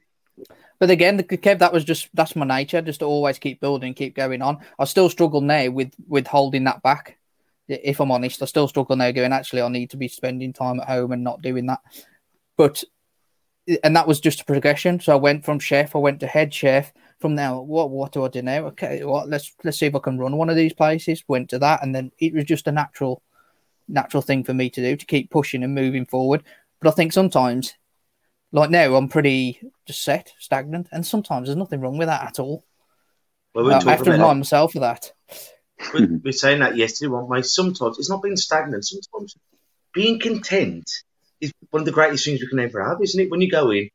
But 0.78 0.90
again, 0.90 1.18
Kev, 1.22 1.58
that 1.58 1.72
was 1.72 1.84
just 1.84 2.08
that's 2.14 2.36
my 2.36 2.46
nature, 2.46 2.80
just 2.80 3.00
to 3.00 3.06
always 3.06 3.38
keep 3.38 3.60
building, 3.60 3.92
keep 3.92 4.14
going 4.14 4.40
on. 4.40 4.58
I 4.78 4.84
still 4.84 5.10
struggle 5.10 5.42
now 5.42 5.68
with 5.70 5.92
with 6.08 6.26
holding 6.26 6.64
that 6.64 6.82
back. 6.82 7.18
If 7.70 8.00
I'm 8.00 8.10
honest, 8.10 8.42
I 8.42 8.46
still 8.46 8.68
struggle 8.68 8.96
now 8.96 9.10
going, 9.10 9.32
actually, 9.32 9.62
I 9.62 9.68
need 9.68 9.90
to 9.90 9.96
be 9.96 10.08
spending 10.08 10.52
time 10.52 10.80
at 10.80 10.88
home 10.88 11.12
and 11.12 11.24
not 11.24 11.42
doing 11.42 11.66
that. 11.66 11.80
But 12.56 12.82
and 13.84 13.94
that 13.96 14.08
was 14.08 14.20
just 14.20 14.40
a 14.40 14.44
progression. 14.44 15.00
So 15.00 15.12
I 15.12 15.16
went 15.16 15.44
from 15.44 15.58
chef, 15.58 15.94
I 15.94 15.98
went 15.98 16.20
to 16.20 16.26
head 16.26 16.52
chef. 16.52 16.92
From 17.20 17.34
now, 17.34 17.60
what 17.60 17.90
what 17.90 18.12
do 18.12 18.24
I 18.24 18.28
do 18.28 18.40
now? 18.40 18.66
Okay, 18.68 19.04
what 19.04 19.28
let's 19.28 19.52
let's 19.62 19.78
see 19.78 19.86
if 19.86 19.94
I 19.94 19.98
can 19.98 20.18
run 20.18 20.36
one 20.36 20.48
of 20.48 20.56
these 20.56 20.72
places. 20.72 21.22
Went 21.28 21.50
to 21.50 21.58
that, 21.58 21.82
and 21.82 21.94
then 21.94 22.10
it 22.18 22.32
was 22.32 22.44
just 22.44 22.66
a 22.66 22.72
natural 22.72 23.22
natural 23.88 24.22
thing 24.22 24.42
for 24.42 24.54
me 24.54 24.70
to 24.70 24.80
do 24.80 24.96
to 24.96 25.06
keep 25.06 25.30
pushing 25.30 25.62
and 25.62 25.74
moving 25.74 26.06
forward. 26.06 26.42
But 26.80 26.88
I 26.88 26.92
think 26.92 27.12
sometimes, 27.12 27.74
like 28.52 28.70
now, 28.70 28.94
I'm 28.94 29.08
pretty 29.08 29.60
just 29.86 30.02
set, 30.02 30.32
stagnant, 30.38 30.88
and 30.92 31.06
sometimes 31.06 31.48
there's 31.48 31.56
nothing 31.56 31.80
wrong 31.80 31.98
with 31.98 32.08
that 32.08 32.26
at 32.26 32.38
all. 32.38 32.64
well, 33.54 33.66
we 33.66 33.72
um, 33.72 33.86
I 33.86 33.92
have 33.92 34.04
to 34.04 34.12
remind 34.12 34.38
myself 34.38 34.74
of 34.74 34.80
that. 34.80 35.12
We 35.92 36.00
we 36.00 36.06
mm-hmm. 36.06 36.16
were 36.24 36.32
saying 36.32 36.60
that 36.60 36.76
yesterday, 36.76 37.08
weren't 37.08 37.28
we? 37.28 37.42
Sometimes 37.42 37.98
it's 37.98 38.10
not 38.10 38.22
being 38.22 38.36
stagnant. 38.36 38.84
Sometimes 38.84 39.36
being 39.92 40.18
content 40.18 40.90
is 41.40 41.52
one 41.70 41.82
of 41.82 41.86
the 41.86 41.92
greatest 41.92 42.24
things 42.24 42.40
we 42.40 42.48
can 42.48 42.60
ever 42.60 42.86
have, 42.86 43.02
isn't 43.02 43.20
it? 43.20 43.30
When 43.30 43.40
you 43.40 43.50
go 43.50 43.70
in, 43.70 43.88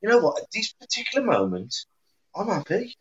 you 0.00 0.08
know 0.08 0.18
what? 0.18 0.40
At 0.40 0.50
this 0.52 0.72
particular 0.72 1.26
moment, 1.26 1.74
I'm 2.34 2.48
happy. 2.48 2.94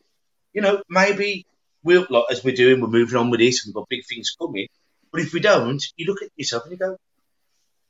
You 0.53 0.61
know, 0.61 0.81
maybe 0.89 1.45
we'll 1.83 2.07
like 2.09 2.25
as 2.31 2.43
we're 2.43 2.55
doing, 2.55 2.81
we're 2.81 2.87
moving 2.87 3.17
on 3.17 3.29
with 3.29 3.39
this, 3.39 3.65
we've 3.65 3.75
got 3.75 3.89
big 3.89 4.05
things 4.05 4.35
coming. 4.39 4.67
But 5.11 5.21
if 5.21 5.33
we 5.33 5.39
don't, 5.39 5.83
you 5.95 6.07
look 6.07 6.23
at 6.23 6.29
yourself 6.35 6.63
and 6.63 6.71
you 6.71 6.77
go, 6.77 6.97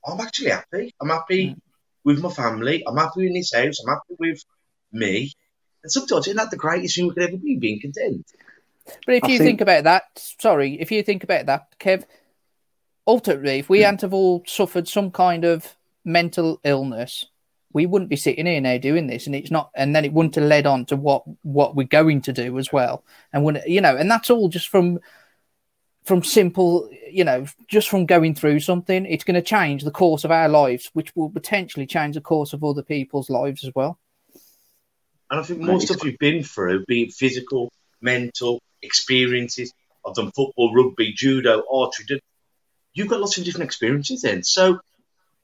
I'm 0.06 0.20
actually 0.20 0.50
happy. 0.50 0.94
I'm 1.02 1.10
happy 1.10 1.52
mm. 1.52 1.58
with 2.04 2.20
my 2.22 2.30
family. 2.30 2.84
I'm 2.86 2.98
happy 2.98 3.28
in 3.28 3.34
this 3.34 3.54
house. 3.54 3.80
I'm 3.80 3.94
happy 3.94 4.16
with 4.20 4.44
me. 4.92 5.32
And 5.84 5.92
sometimes 5.92 6.28
isn't 6.28 6.38
that 6.38 6.52
the 6.52 6.58
greatest 6.58 6.96
thing 6.96 7.08
we 7.08 7.14
could 7.14 7.24
ever 7.24 7.38
be, 7.38 7.58
being 7.58 7.80
content? 7.80 8.26
But 9.06 9.16
if 9.16 9.24
I 9.24 9.28
you 9.28 9.38
think- 9.38 9.48
think 9.48 9.62
about 9.62 9.84
that, 9.86 10.04
sorry, 10.40 10.80
if 10.80 10.92
you 10.92 11.04
think 11.04 11.24
about 11.24 11.46
that, 11.46 11.68
Kev, 11.80 12.04
ultimately, 13.08 13.60
if 13.60 13.70
we 13.70 13.82
hadn't 13.82 14.02
have 14.02 14.14
all 14.14 14.44
suffered 14.46 14.88
some 14.88 15.12
kind 15.12 15.46
of 15.46 15.76
mental 16.06 16.60
illness, 16.64 17.26
we 17.72 17.86
wouldn't 17.86 18.10
be 18.10 18.16
sitting 18.16 18.46
here 18.46 18.62
now 18.62 18.78
doing 18.78 19.08
this, 19.08 19.26
and 19.26 19.36
it's 19.36 19.52
not, 19.52 19.72
and 19.74 19.96
then 19.96 20.06
it 20.06 20.14
wouldn't 20.14 20.36
have 20.36 20.44
led 20.44 20.68
on 20.68 20.86
to 20.86 20.96
what 20.96 21.24
what 21.44 21.76
we're 21.76 21.88
going 21.88 22.22
to 22.22 22.34
do 22.34 22.60
as 22.60 22.72
well, 22.72 23.04
and 23.32 23.44
when 23.44 23.62
you 23.66 23.82
know, 23.82 23.96
and 23.96 24.12
that's 24.12 24.30
all 24.30 24.48
just 24.48 24.68
from 24.68 25.00
from 26.04 26.22
simple, 26.22 26.90
you 27.10 27.24
know, 27.24 27.46
just 27.68 27.90
from 27.90 28.06
going 28.06 28.36
through 28.36 28.60
something, 28.60 29.06
it's 29.06 29.24
going 29.24 29.36
to 29.36 29.42
change 29.42 29.84
the 29.84 29.92
course 29.92 30.26
of 30.26 30.32
our 30.32 30.50
lives, 30.50 30.90
which 30.94 31.16
will 31.16 31.30
potentially 31.30 31.88
change 31.88 32.16
the 32.16 32.22
course 32.22 32.52
of 32.52 32.64
other 32.64 32.84
people's 32.84 33.30
lives 33.30 33.64
as 33.64 33.72
well. 33.74 33.98
And 35.32 35.40
I 35.40 35.44
think 35.44 35.62
most 35.62 35.90
of 35.90 36.04
you've 36.04 36.20
been 36.20 36.44
through, 36.44 36.86
be 36.86 37.04
it 37.04 37.14
physical, 37.14 37.72
mental 38.04 38.62
experiences. 38.82 39.74
I've 40.06 40.16
done 40.16 40.32
football, 40.32 40.74
rugby, 40.74 41.14
judo, 41.14 41.64
archery. 41.72 42.22
You've 42.94 43.08
got 43.08 43.22
lots 43.22 43.38
of 43.38 43.46
different 43.46 43.66
experiences 43.66 44.22
then. 44.22 44.44
So 44.44 44.80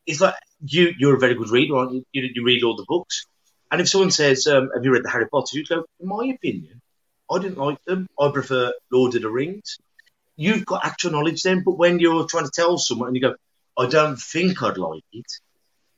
it's 0.05 0.21
like 0.21 0.35
you, 0.63 0.93
you're 0.97 1.15
a 1.15 1.19
very 1.19 1.35
good 1.35 1.49
reader, 1.49 1.77
aren't 1.77 1.93
you? 1.93 2.03
You, 2.11 2.29
you 2.33 2.43
read 2.43 2.63
all 2.63 2.75
the 2.75 2.85
books. 2.87 3.25
And 3.71 3.81
if 3.81 3.89
someone 3.89 4.11
says, 4.11 4.47
um, 4.47 4.69
Have 4.73 4.83
you 4.83 4.91
read 4.91 5.03
the 5.03 5.09
Harry 5.09 5.27
Potter? 5.29 5.57
You 5.57 5.65
go, 5.65 5.85
In 5.99 6.07
my 6.07 6.25
opinion, 6.25 6.81
I 7.31 7.39
didn't 7.39 7.57
like 7.57 7.83
them. 7.85 8.07
I 8.19 8.31
prefer 8.31 8.73
Lord 8.91 9.15
of 9.15 9.21
the 9.21 9.29
Rings. 9.29 9.77
You've 10.35 10.65
got 10.65 10.85
actual 10.85 11.11
knowledge 11.11 11.43
then, 11.43 11.63
but 11.63 11.77
when 11.77 11.99
you're 11.99 12.25
trying 12.25 12.45
to 12.45 12.51
tell 12.53 12.77
someone 12.77 13.09
and 13.09 13.15
you 13.15 13.21
go, 13.21 13.35
I 13.77 13.87
don't 13.87 14.17
think 14.17 14.63
I'd 14.63 14.77
like 14.77 15.03
it, 15.13 15.25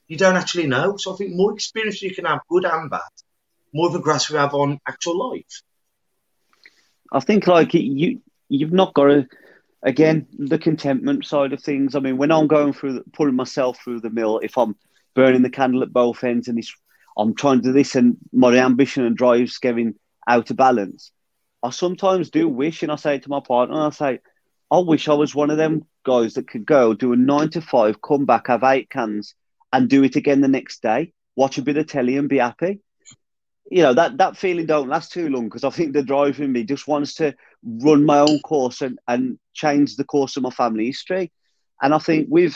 you 0.08 0.18
don't 0.18 0.36
actually 0.36 0.68
know. 0.68 0.98
So 0.98 1.13
I 1.13 1.15
think 1.15 1.34
more 1.34 1.53
experience 1.53 2.01
you 2.01 2.13
can 2.13 2.25
have, 2.25 2.41
good 2.50 2.65
and 2.65 2.89
bad, 2.89 3.01
more 3.74 3.88
of 3.88 3.96
a 3.96 4.00
grasp 4.00 4.32
we 4.32 4.38
have 4.38 4.53
on 4.53 4.80
actual 4.88 5.32
life. 5.32 5.62
I 7.12 7.20
think 7.20 7.48
like 7.48 7.74
you 7.74 8.22
you've 8.50 8.74
not 8.74 8.94
got 8.94 9.06
to 9.06 9.27
again 9.84 10.27
the 10.38 10.60
contentment 10.60 11.25
side 11.25 11.53
of 11.53 11.62
things. 11.62 11.96
I 11.96 12.00
mean, 12.00 12.18
when 12.18 12.32
I'm 12.32 12.48
going 12.48 12.74
through 12.74 12.94
the, 12.94 13.03
pulling 13.13 13.36
myself 13.36 13.80
through 13.80 14.01
the 14.01 14.10
mill, 14.10 14.39
if 14.39 14.58
I'm 14.58 14.75
burning 15.13 15.41
the 15.41 15.50
candle 15.50 15.84
at 15.84 15.94
both 15.94 16.24
ends 16.24 16.48
and 16.48 16.58
it's, 16.58 16.74
I'm 17.18 17.36
trying 17.36 17.62
to 17.62 17.70
do 17.70 17.74
this 17.74 17.96
and 17.96 18.18
my 18.32 18.56
ambition 18.56 19.06
and 19.06 19.18
drive's 19.18 19.58
getting 19.58 19.96
out 20.27 20.50
of 20.50 20.58
balance, 20.58 21.12
I 21.63 21.72
sometimes 21.72 22.30
do 22.30 22.48
wish, 22.48 22.84
and 22.84 22.91
I 22.91 22.96
say 22.96 23.20
to 23.20 23.30
my 23.30 23.39
partner, 23.39 23.88
I 23.88 23.89
say, 23.89 24.20
I 24.70 24.80
wish 24.80 25.08
I 25.10 25.13
was 25.13 25.36
one 25.36 25.50
of 25.50 25.58
them 25.58 25.86
guys 26.03 26.36
that 26.36 26.48
could 26.48 26.65
go 26.65 26.94
do 26.94 27.13
a 27.13 27.18
nine 27.18 27.50
to 27.50 27.62
five, 27.62 28.01
come 28.01 28.25
back, 28.25 28.48
have 28.48 28.63
eight 28.63 28.89
cans, 28.89 29.36
and 29.74 29.89
do 29.89 30.03
it 30.03 30.15
again 30.15 30.41
the 30.41 30.48
next 30.48 30.82
day, 30.82 31.13
watch 31.36 31.58
a 31.58 31.62
bit 31.62 31.77
of 31.77 31.88
telly 31.88 32.18
and 32.18 32.30
be 32.30 32.38
happy 32.38 32.80
you 33.72 33.82
know 33.82 33.94
that 33.94 34.18
that 34.18 34.36
feeling 34.36 34.66
don't 34.66 34.90
last 34.90 35.13
too 35.13 35.30
long 35.30 35.46
because 35.46 35.63
I 35.63 35.70
think 35.70 35.94
the 35.94 36.04
drive 36.04 36.40
in 36.42 36.51
me 36.51 36.63
just 36.63 36.88
wants 36.88 37.16
to 37.16 37.34
run 37.63 38.06
my 38.06 38.20
own 38.20 38.40
course 38.42 38.82
and, 38.82 39.00
and 39.08 39.40
change 39.54 39.96
the 39.96 40.04
course 40.04 40.36
of 40.36 40.44
my 40.44 40.50
family 40.50 40.88
history. 40.88 41.32
And 41.82 41.94
I 41.94 42.00
think 42.00 42.28
with 42.30 42.56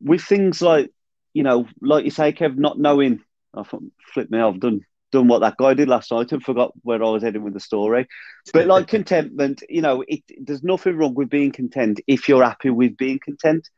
with 0.00 0.22
things 0.22 0.62
like 0.62 0.90
you 1.34 1.42
know, 1.42 1.66
like 1.82 2.04
you 2.04 2.12
say, 2.12 2.32
Kev, 2.32 2.56
not 2.56 2.78
knowing, 2.78 3.20
I 3.52 3.64
thought, 3.64 3.82
flip 4.12 4.30
me, 4.30 4.38
I've 4.38 4.60
done 4.60 4.82
done 5.10 5.28
what 5.28 5.40
that 5.40 5.56
guy 5.56 5.74
did 5.74 5.88
last 5.88 6.10
night 6.10 6.32
and 6.32 6.42
forgot 6.42 6.72
where 6.82 7.02
I 7.02 7.08
was 7.08 7.22
heading 7.22 7.42
with 7.42 7.54
the 7.54 7.60
story. 7.60 8.06
But 8.52 8.66
like 8.66 8.86
contentment, 8.96 9.62
you 9.68 9.82
know, 9.82 10.04
it 10.06 10.22
there's 10.38 10.62
nothing 10.62 10.96
wrong 10.96 11.14
with 11.14 11.30
being 11.30 11.50
content 11.50 12.00
if 12.06 12.28
you're 12.28 12.44
happy 12.44 12.70
with 12.70 12.96
being 12.96 13.18
content. 13.18 13.68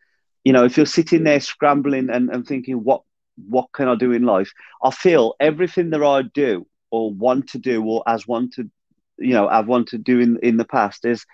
You 0.45 0.53
know, 0.53 0.65
if 0.65 0.77
you're 0.77 0.87
sitting 0.87 1.25
there 1.25 1.41
scrambling 1.41 2.11
and, 2.11 2.31
and 2.31 2.47
thinking, 2.47 2.85
what 2.85 3.03
what 3.37 3.73
can 3.73 3.89
I 3.89 3.95
do 3.95 4.13
in 4.13 4.23
life? 4.23 4.53
I 4.83 4.91
feel 4.91 5.35
everything 5.41 5.91
that 5.91 6.03
I 6.03 6.23
do 6.23 6.67
or 6.91 7.13
want 7.13 7.49
to 7.51 7.59
do 7.59 7.85
or 7.85 8.03
as 8.07 8.27
want 8.27 8.55
to, 8.55 8.71
you 9.19 9.33
know, 9.33 9.49
I've 9.49 9.67
wanted 9.67 9.89
to 9.89 9.99
do 9.99 10.21
in, 10.21 10.39
in 10.43 10.57
the 10.57 10.65
past 10.65 11.05
is 11.05 11.25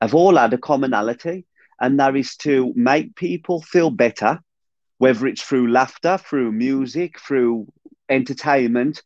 I've 0.00 0.14
all 0.14 0.36
had 0.36 0.52
a 0.52 0.58
commonality, 0.58 1.46
and 1.80 2.00
that 2.00 2.16
is 2.16 2.36
to 2.38 2.72
make 2.76 3.16
people 3.16 3.60
feel 3.62 3.90
better, 3.90 4.40
whether 4.98 5.26
it's 5.26 5.42
through 5.42 5.70
laughter, 5.70 6.18
through 6.18 6.52
music, 6.52 7.18
through 7.20 7.66
entertainment, 8.08 9.02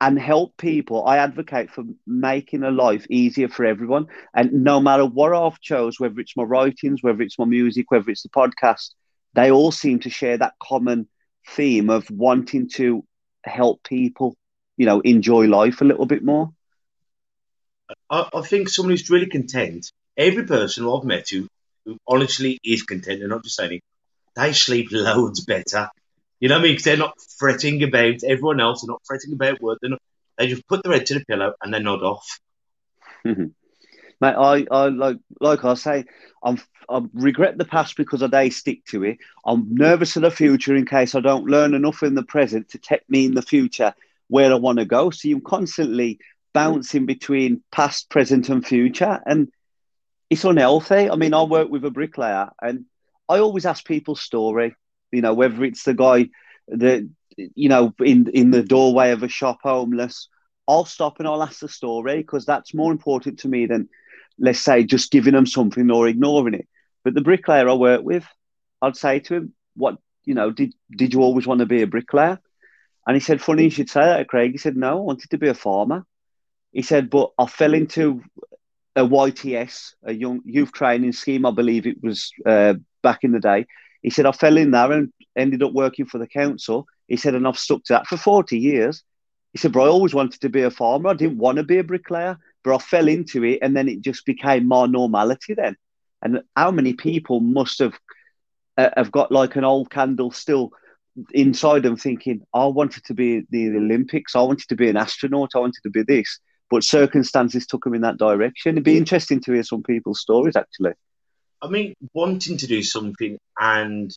and 0.00 0.18
help 0.18 0.56
people. 0.56 1.04
I 1.06 1.18
advocate 1.18 1.70
for 1.70 1.84
making 2.06 2.62
a 2.62 2.70
life 2.70 3.06
easier 3.08 3.48
for 3.48 3.64
everyone. 3.64 4.06
And 4.34 4.52
no 4.64 4.80
matter 4.80 5.06
what 5.06 5.32
I've 5.32 5.60
chose, 5.60 5.98
whether 5.98 6.20
it's 6.20 6.36
my 6.36 6.42
writings, 6.42 7.02
whether 7.02 7.22
it's 7.22 7.38
my 7.38 7.46
music, 7.46 7.90
whether 7.90 8.10
it's 8.10 8.22
the 8.22 8.28
podcast, 8.28 8.90
they 9.34 9.50
all 9.50 9.72
seem 9.72 9.98
to 10.00 10.10
share 10.10 10.38
that 10.38 10.54
common 10.62 11.08
theme 11.48 11.90
of 11.90 12.10
wanting 12.10 12.68
to 12.74 13.04
help 13.44 13.82
people, 13.82 14.34
you 14.76 14.86
know, 14.86 15.00
enjoy 15.00 15.46
life 15.46 15.80
a 15.80 15.84
little 15.84 16.06
bit 16.06 16.24
more. 16.24 16.50
I, 18.10 18.28
I 18.34 18.40
think 18.42 18.68
someone 18.68 18.90
who's 18.90 19.10
really 19.10 19.26
content, 19.26 19.90
every 20.16 20.44
person 20.44 20.84
who 20.84 20.96
I've 20.96 21.04
met 21.04 21.28
who, 21.28 21.48
who 21.84 21.98
honestly 22.06 22.58
is 22.64 22.82
content, 22.82 23.20
and 23.20 23.30
not 23.30 23.44
just 23.44 23.56
saying 23.56 23.80
they 24.34 24.52
sleep 24.52 24.88
loads 24.90 25.44
better. 25.44 25.88
You 26.40 26.48
know 26.48 26.56
what 26.56 26.64
I 26.66 26.68
mean? 26.68 26.78
they're 26.82 26.96
not 26.96 27.14
fretting 27.38 27.82
about 27.82 28.22
everyone 28.24 28.60
else, 28.60 28.82
they're 28.82 28.92
not 28.92 29.02
fretting 29.04 29.32
about 29.32 29.60
work, 29.60 29.78
they're 29.80 29.90
not, 29.90 30.02
they 30.36 30.48
just 30.48 30.66
put 30.66 30.82
their 30.82 30.92
head 30.92 31.06
to 31.06 31.14
the 31.14 31.24
pillow 31.24 31.54
and 31.62 31.72
they 31.72 31.80
nod 31.80 32.02
off. 32.02 32.40
Mate, 34.20 34.34
I, 34.36 34.66
I 34.70 34.88
like 34.88 35.18
like 35.40 35.64
I 35.64 35.74
say, 35.74 36.04
I'm 36.42 36.58
I 36.88 37.02
regret 37.12 37.58
the 37.58 37.64
past 37.64 37.96
because 37.96 38.22
I 38.22 38.28
day 38.28 38.50
stick 38.50 38.84
to 38.86 39.04
it. 39.04 39.18
I'm 39.44 39.66
nervous 39.74 40.16
of 40.16 40.22
the 40.22 40.30
future 40.30 40.74
in 40.74 40.86
case 40.86 41.14
I 41.14 41.20
don't 41.20 41.46
learn 41.46 41.74
enough 41.74 42.02
in 42.02 42.14
the 42.14 42.22
present 42.22 42.70
to 42.70 42.78
take 42.78 43.08
me 43.08 43.26
in 43.26 43.34
the 43.34 43.42
future 43.42 43.94
where 44.28 44.50
I 44.50 44.56
want 44.56 44.78
to 44.78 44.84
go. 44.84 45.10
So 45.10 45.28
you're 45.28 45.40
constantly 45.40 46.18
bouncing 46.54 47.06
between 47.06 47.62
past, 47.72 48.08
present, 48.08 48.48
and 48.48 48.66
future, 48.66 49.20
and 49.26 49.48
it's 50.30 50.44
unhealthy. 50.44 51.10
I 51.10 51.16
mean, 51.16 51.34
I 51.34 51.42
work 51.42 51.68
with 51.68 51.84
a 51.84 51.90
bricklayer, 51.90 52.50
and 52.60 52.84
I 53.28 53.38
always 53.38 53.66
ask 53.66 53.84
people's 53.84 54.20
story. 54.20 54.74
You 55.12 55.22
know, 55.22 55.34
whether 55.34 55.62
it's 55.64 55.84
the 55.84 55.94
guy 55.94 56.28
that 56.68 57.08
you 57.36 57.68
know 57.68 57.94
in 58.00 58.28
in 58.28 58.50
the 58.50 58.62
doorway 58.62 59.10
of 59.10 59.22
a 59.22 59.28
shop, 59.28 59.58
homeless. 59.62 60.28
I'll 60.68 60.84
stop 60.84 61.20
and 61.20 61.28
I'll 61.28 61.44
ask 61.44 61.60
the 61.60 61.68
story 61.68 62.16
because 62.16 62.44
that's 62.44 62.74
more 62.74 62.90
important 62.90 63.38
to 63.40 63.48
me 63.48 63.66
than, 63.66 63.88
let's 64.38 64.60
say, 64.60 64.84
just 64.84 65.10
giving 65.10 65.34
them 65.34 65.46
something 65.46 65.90
or 65.90 66.08
ignoring 66.08 66.54
it. 66.54 66.68
But 67.04 67.14
the 67.14 67.20
bricklayer 67.20 67.68
I 67.68 67.74
work 67.74 68.02
with, 68.02 68.26
I'd 68.82 68.96
say 68.96 69.20
to 69.20 69.34
him, 69.34 69.54
"What 69.76 69.98
you 70.24 70.34
know? 70.34 70.50
Did 70.50 70.74
did 70.90 71.14
you 71.14 71.22
always 71.22 71.46
want 71.46 71.60
to 71.60 71.66
be 71.66 71.82
a 71.82 71.86
bricklayer?" 71.86 72.40
And 73.06 73.14
he 73.14 73.20
said, 73.20 73.40
"Funny 73.40 73.64
you 73.64 73.70
should 73.70 73.90
say 73.90 74.00
that, 74.00 74.28
Craig." 74.28 74.52
He 74.52 74.58
said, 74.58 74.76
"No, 74.76 74.98
I 74.98 75.00
wanted 75.00 75.30
to 75.30 75.38
be 75.38 75.48
a 75.48 75.54
farmer." 75.54 76.04
He 76.72 76.82
said, 76.82 77.10
"But 77.10 77.30
I 77.38 77.46
fell 77.46 77.74
into 77.74 78.22
a 78.96 79.04
YTS, 79.04 79.94
a 80.02 80.12
young 80.12 80.40
youth 80.44 80.72
training 80.72 81.12
scheme. 81.12 81.46
I 81.46 81.50
believe 81.52 81.86
it 81.86 82.02
was 82.02 82.32
uh, 82.44 82.74
back 83.02 83.22
in 83.22 83.32
the 83.32 83.40
day." 83.40 83.66
He 84.02 84.10
said, 84.10 84.26
"I 84.26 84.32
fell 84.32 84.56
in 84.56 84.72
there 84.72 84.92
and 84.92 85.12
ended 85.36 85.62
up 85.62 85.72
working 85.72 86.06
for 86.06 86.18
the 86.18 86.26
council." 86.26 86.86
He 87.06 87.16
said, 87.16 87.34
"And 87.34 87.46
I've 87.46 87.58
stuck 87.58 87.84
to 87.84 87.92
that 87.94 88.06
for 88.06 88.16
forty 88.16 88.58
years." 88.58 89.02
He 89.56 89.58
said, 89.58 89.72
"But 89.72 89.84
I 89.84 89.88
always 89.88 90.12
wanted 90.12 90.42
to 90.42 90.50
be 90.50 90.60
a 90.64 90.70
farmer. 90.70 91.08
I 91.08 91.14
didn't 91.14 91.38
want 91.38 91.56
to 91.56 91.64
be 91.64 91.78
a 91.78 91.82
bricklayer, 91.82 92.36
but 92.62 92.74
I 92.74 92.78
fell 92.78 93.08
into 93.08 93.42
it, 93.42 93.60
and 93.62 93.74
then 93.74 93.88
it 93.88 94.02
just 94.02 94.26
became 94.26 94.68
my 94.68 94.84
normality 94.84 95.54
then." 95.54 95.76
And 96.20 96.42
how 96.54 96.70
many 96.70 96.92
people 96.92 97.40
must 97.40 97.78
have 97.78 97.98
uh, 98.76 98.90
have 98.94 99.10
got 99.10 99.32
like 99.32 99.56
an 99.56 99.64
old 99.64 99.88
candle 99.88 100.30
still 100.30 100.72
inside 101.32 101.84
them, 101.84 101.96
thinking, 101.96 102.42
"I 102.52 102.66
wanted 102.66 103.04
to 103.04 103.14
be 103.14 103.46
the, 103.48 103.70
the 103.70 103.78
Olympics. 103.78 104.36
I 104.36 104.42
wanted 104.42 104.68
to 104.68 104.76
be 104.76 104.90
an 104.90 104.98
astronaut. 104.98 105.52
I 105.54 105.60
wanted 105.60 105.80
to 105.84 105.90
be 105.90 106.02
this." 106.02 106.38
But 106.68 106.84
circumstances 106.84 107.66
took 107.66 107.84
them 107.84 107.94
in 107.94 108.02
that 108.02 108.18
direction. 108.18 108.72
It'd 108.74 108.84
be 108.84 108.98
interesting 108.98 109.40
to 109.40 109.54
hear 109.54 109.62
some 109.62 109.82
people's 109.82 110.20
stories, 110.20 110.56
actually. 110.56 110.92
I 111.62 111.68
mean, 111.68 111.94
wanting 112.12 112.58
to 112.58 112.66
do 112.66 112.82
something 112.82 113.38
and 113.58 114.14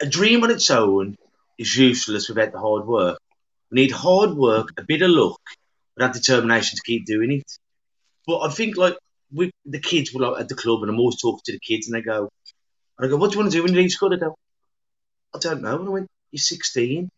a 0.00 0.06
dream 0.06 0.44
on 0.44 0.52
its 0.52 0.70
own 0.70 1.16
is 1.58 1.76
useless 1.76 2.28
without 2.28 2.52
the 2.52 2.60
hard 2.60 2.86
work. 2.86 3.18
We 3.70 3.82
need 3.82 3.92
hard 3.92 4.34
work, 4.34 4.68
a 4.78 4.82
bit 4.82 5.02
of 5.02 5.10
luck, 5.10 5.40
but 5.96 6.04
that 6.04 6.14
determination 6.14 6.76
to 6.76 6.82
keep 6.84 7.06
doing 7.06 7.32
it. 7.32 7.50
But 8.26 8.40
I 8.40 8.50
think 8.50 8.76
like 8.76 8.96
with 9.32 9.50
the 9.64 9.78
kids 9.78 10.12
were 10.12 10.22
like 10.22 10.40
at 10.40 10.48
the 10.48 10.56
club, 10.56 10.82
and 10.82 10.90
I'm 10.90 10.98
always 10.98 11.20
talking 11.20 11.40
to 11.44 11.52
the 11.52 11.60
kids, 11.60 11.86
and 11.86 11.94
they 11.96 12.02
go, 12.02 12.28
and 12.98 13.06
I 13.06 13.08
go, 13.08 13.16
"What 13.16 13.30
do 13.30 13.36
you 13.36 13.42
want 13.42 13.52
to 13.52 13.58
do 13.58 13.62
when 13.62 13.72
you 13.72 13.80
leave 13.80 13.92
school?" 13.92 14.10
They 14.10 14.16
go, 14.16 14.34
"I 15.34 15.38
don't 15.38 15.62
know." 15.62 15.78
And 15.78 15.88
I 15.88 15.92
went, 15.92 16.08
"You're 16.32 16.40
16. 16.40 17.08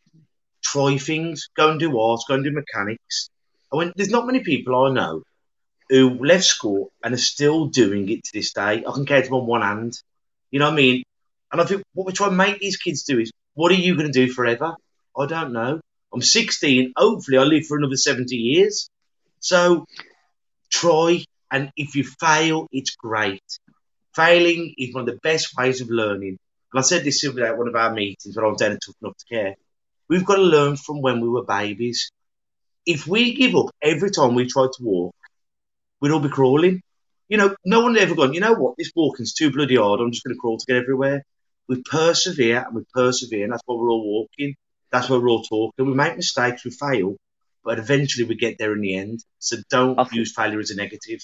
Try 0.63 0.99
things. 0.99 1.49
Go 1.57 1.71
and 1.71 1.81
do 1.81 1.99
art. 1.99 2.21
Go 2.29 2.35
and 2.35 2.45
do 2.45 2.51
mechanics." 2.53 3.31
I 3.73 3.77
went, 3.77 3.95
"There's 3.97 4.11
not 4.11 4.27
many 4.27 4.41
people 4.41 4.85
I 4.85 4.93
know 4.93 5.23
who 5.89 6.25
left 6.25 6.45
school 6.45 6.91
and 7.03 7.15
are 7.15 7.19
still 7.19 7.67
doing 7.67 8.09
it 8.09 8.25
to 8.25 8.33
this 8.33 8.53
day. 8.53 8.85
I 8.87 8.93
can 8.93 9.05
count 9.07 9.25
them 9.25 9.35
on 9.35 9.47
one 9.47 9.63
hand. 9.63 9.99
You 10.51 10.59
know 10.59 10.67
what 10.67 10.75
I 10.75 10.77
mean? 10.77 11.03
And 11.51 11.61
I 11.61 11.65
think 11.65 11.83
what 11.93 12.07
we 12.07 12.13
try 12.13 12.29
and 12.29 12.37
make 12.37 12.61
these 12.61 12.79
kids 12.79 13.03
do 13.03 13.19
is, 13.19 13.31
what 13.55 13.71
are 13.73 13.75
you 13.75 13.95
going 13.95 14.11
to 14.11 14.27
do 14.27 14.33
forever? 14.33 14.75
I 15.19 15.27
don't 15.27 15.53
know. 15.53 15.82
I'm 16.13 16.23
16. 16.23 16.93
Hopefully, 16.97 17.39
I 17.39 17.45
live 17.45 17.67
for 17.67 17.77
another 17.77 17.97
70 17.97 18.37
years. 18.37 18.89
So 19.41 19.87
try, 20.71 21.25
and 21.51 21.71
if 21.77 21.95
you 21.97 22.05
fail, 22.05 22.69
it's 22.71 22.95
great. 22.97 23.43
Failing 24.15 24.75
is 24.77 24.95
one 24.95 25.09
of 25.09 25.15
the 25.15 25.21
best 25.23 25.57
ways 25.57 25.81
of 25.81 25.89
learning. 25.91 26.39
And 26.73 26.79
I 26.79 26.83
said 26.83 27.05
this 27.05 27.25
at 27.25 27.59
one 27.59 27.69
of 27.69 27.75
our 27.75 27.93
meetings 27.93 28.37
when 28.37 28.45
I 28.45 28.49
was 28.49 28.59
down 28.59 28.73
at 28.73 28.81
Tough 28.85 28.95
Enough 29.03 29.17
to 29.17 29.35
Care. 29.35 29.55
We've 30.09 30.25
got 30.25 30.37
to 30.37 30.43
learn 30.43 30.77
from 30.77 31.01
when 31.01 31.21
we 31.21 31.29
were 31.29 31.45
babies. 31.45 32.11
If 32.85 33.07
we 33.07 33.35
give 33.35 33.55
up 33.55 33.71
every 33.81 34.11
time 34.11 34.35
we 34.35 34.47
try 34.47 34.67
to 34.67 34.83
walk, 34.83 35.15
we'd 36.01 36.13
all 36.13 36.21
be 36.21 36.29
crawling. 36.29 36.83
You 37.29 37.39
know, 37.39 37.55
no 37.65 37.81
one 37.81 37.97
ever 37.97 38.15
gone, 38.15 38.35
you 38.35 38.41
know 38.41 38.53
what, 38.53 38.75
this 38.77 38.93
walking's 38.95 39.33
too 39.33 39.51
bloody 39.51 39.77
hard, 39.77 40.01
I'm 40.01 40.11
just 40.13 40.23
going 40.25 40.35
to 40.35 40.41
crawl 40.41 40.59
to 40.59 40.67
get 40.67 40.77
everywhere. 40.77 41.25
We 41.67 41.81
persevere 41.83 42.65
and 42.67 42.77
we 42.77 42.83
persevere, 42.93 43.45
and 43.45 43.53
that's 43.53 43.63
why 43.65 43.77
we're 43.77 43.89
all 43.89 44.05
walking. 44.05 44.55
That's 44.93 45.09
why 45.09 45.17
we're 45.17 45.29
all 45.31 45.43
talking. 45.43 45.87
We 45.87 45.95
make 45.95 46.17
mistakes, 46.17 46.65
we 46.65 46.71
fail, 46.71 47.17
but 47.65 47.79
eventually 47.79 48.27
we 48.27 48.35
get 48.35 48.59
there 48.59 48.73
in 48.73 48.81
the 48.81 48.95
end. 48.97 49.25
So 49.39 49.57
don't 49.71 49.97
think- 49.97 50.13
use 50.13 50.35
failure 50.35 50.61
as 50.61 50.71
a 50.71 50.77
negative. 50.77 51.21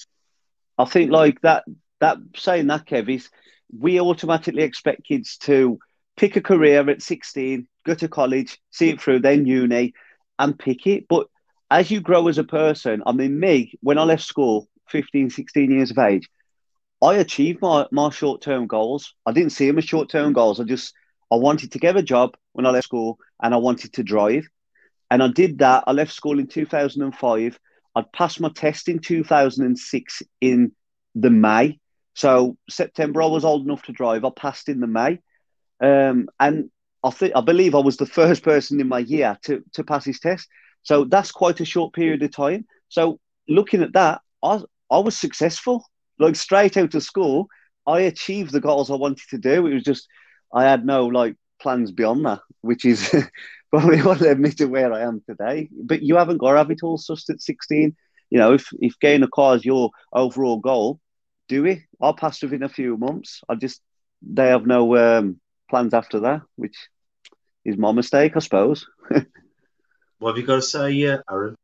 I 0.77 0.85
think 0.85 1.11
like 1.11 1.41
that 1.41 1.65
that 1.99 2.17
saying 2.35 2.67
that 2.67 2.85
Kev 2.85 3.13
is 3.13 3.29
we 3.77 3.99
automatically 3.99 4.63
expect 4.63 5.05
kids 5.05 5.37
to 5.37 5.77
pick 6.17 6.35
a 6.35 6.41
career 6.41 6.89
at 6.89 7.01
16, 7.01 7.67
go 7.85 7.93
to 7.93 8.07
college, 8.07 8.59
see 8.71 8.89
it 8.89 9.01
through, 9.01 9.19
then 9.19 9.45
uni, 9.45 9.93
and 10.37 10.57
pick 10.57 10.87
it. 10.87 11.07
But 11.07 11.27
as 11.69 11.91
you 11.91 12.01
grow 12.01 12.27
as 12.27 12.37
a 12.37 12.43
person, 12.43 13.03
I 13.05 13.11
mean, 13.11 13.39
me, 13.39 13.73
when 13.81 13.97
I 13.97 14.03
left 14.03 14.23
school, 14.23 14.67
15, 14.89 15.29
16 15.29 15.71
years 15.71 15.91
of 15.91 15.99
age, 15.99 16.27
I 17.01 17.15
achieved 17.15 17.61
my, 17.61 17.85
my 17.91 18.09
short 18.09 18.41
term 18.41 18.67
goals. 18.67 19.13
I 19.25 19.31
didn't 19.31 19.51
see 19.51 19.67
them 19.67 19.77
as 19.77 19.85
short 19.85 20.09
term 20.09 20.33
goals. 20.33 20.59
I 20.59 20.63
just, 20.63 20.93
I 21.31 21.35
wanted 21.35 21.71
to 21.73 21.79
get 21.79 21.97
a 21.97 22.03
job 22.03 22.35
when 22.53 22.65
I 22.65 22.71
left 22.71 22.85
school 22.85 23.19
and 23.41 23.53
I 23.53 23.57
wanted 23.57 23.93
to 23.93 24.03
drive. 24.03 24.47
And 25.11 25.23
I 25.23 25.27
did 25.27 25.59
that. 25.59 25.83
I 25.87 25.91
left 25.91 26.13
school 26.13 26.39
in 26.39 26.47
2005. 26.47 27.59
I'd 27.95 28.11
passed 28.11 28.39
my 28.39 28.49
test 28.49 28.89
in 28.89 28.99
2006 28.99 30.23
in 30.41 30.71
the 31.15 31.29
May. 31.29 31.79
So 32.13 32.57
September, 32.69 33.21
I 33.21 33.27
was 33.27 33.45
old 33.45 33.65
enough 33.65 33.83
to 33.83 33.91
drive. 33.91 34.25
I 34.25 34.29
passed 34.35 34.69
in 34.69 34.79
the 34.79 34.87
May. 34.87 35.19
Um, 35.81 36.29
and 36.39 36.69
I 37.03 37.11
think 37.11 37.33
I 37.35 37.41
believe 37.41 37.75
I 37.75 37.79
was 37.79 37.97
the 37.97 38.05
first 38.05 38.43
person 38.43 38.79
in 38.79 38.87
my 38.87 38.99
year 38.99 39.37
to, 39.43 39.63
to 39.73 39.83
pass 39.83 40.05
his 40.05 40.19
test. 40.19 40.47
So 40.83 41.05
that's 41.05 41.31
quite 41.31 41.59
a 41.59 41.65
short 41.65 41.93
period 41.93 42.21
of 42.23 42.31
time. 42.31 42.65
So 42.89 43.19
looking 43.47 43.81
at 43.81 43.93
that, 43.93 44.21
I, 44.43 44.61
I 44.91 44.99
was 44.99 45.17
successful. 45.17 45.85
Like 46.17 46.35
straight 46.35 46.77
out 46.77 46.95
of 46.95 47.03
school, 47.03 47.47
I 47.87 48.01
achieved 48.01 48.51
the 48.51 48.59
goals 48.59 48.91
I 48.91 48.95
wanted 48.95 49.27
to 49.29 49.37
do. 49.37 49.65
It 49.65 49.73
was 49.73 49.83
just 49.83 50.07
I 50.53 50.63
had 50.63 50.85
no 50.85 51.05
like 51.07 51.35
plans 51.61 51.91
beyond 51.91 52.25
that, 52.25 52.39
which 52.61 52.85
is 52.85 53.13
probably 53.71 54.01
what 54.01 54.21
led 54.21 54.39
me 54.39 54.51
to 54.51 54.65
where 54.65 54.93
I 54.93 55.01
am 55.01 55.21
today. 55.27 55.69
But 55.71 56.01
you 56.01 56.15
haven't 56.15 56.37
got 56.37 56.51
to 56.51 56.57
have 56.57 56.71
it 56.71 56.83
all 56.83 56.97
sussed 56.97 57.29
at 57.29 57.41
16. 57.41 57.95
You 58.29 58.39
know, 58.39 58.53
if, 58.53 58.69
if 58.79 58.99
getting 58.99 59.23
a 59.23 59.27
car 59.27 59.55
is 59.55 59.65
your 59.65 59.91
overall 60.13 60.57
goal, 60.57 60.99
do 61.47 61.65
it. 61.65 61.79
I'll 62.01 62.13
pass 62.13 62.41
within 62.41 62.63
a 62.63 62.69
few 62.69 62.97
months. 62.97 63.41
I 63.49 63.55
just, 63.55 63.81
they 64.21 64.47
have 64.47 64.65
no 64.67 64.95
um, 64.97 65.39
plans 65.69 65.93
after 65.93 66.19
that, 66.21 66.41
which 66.55 66.75
is 67.65 67.77
my 67.77 67.91
mistake, 67.91 68.33
I 68.35 68.39
suppose. 68.39 68.85
What 70.19 70.31
have 70.31 70.37
you 70.37 70.45
got 70.45 70.57
to 70.57 70.61
say, 70.61 71.05
uh, 71.05 71.19
Aaron? 71.31 71.55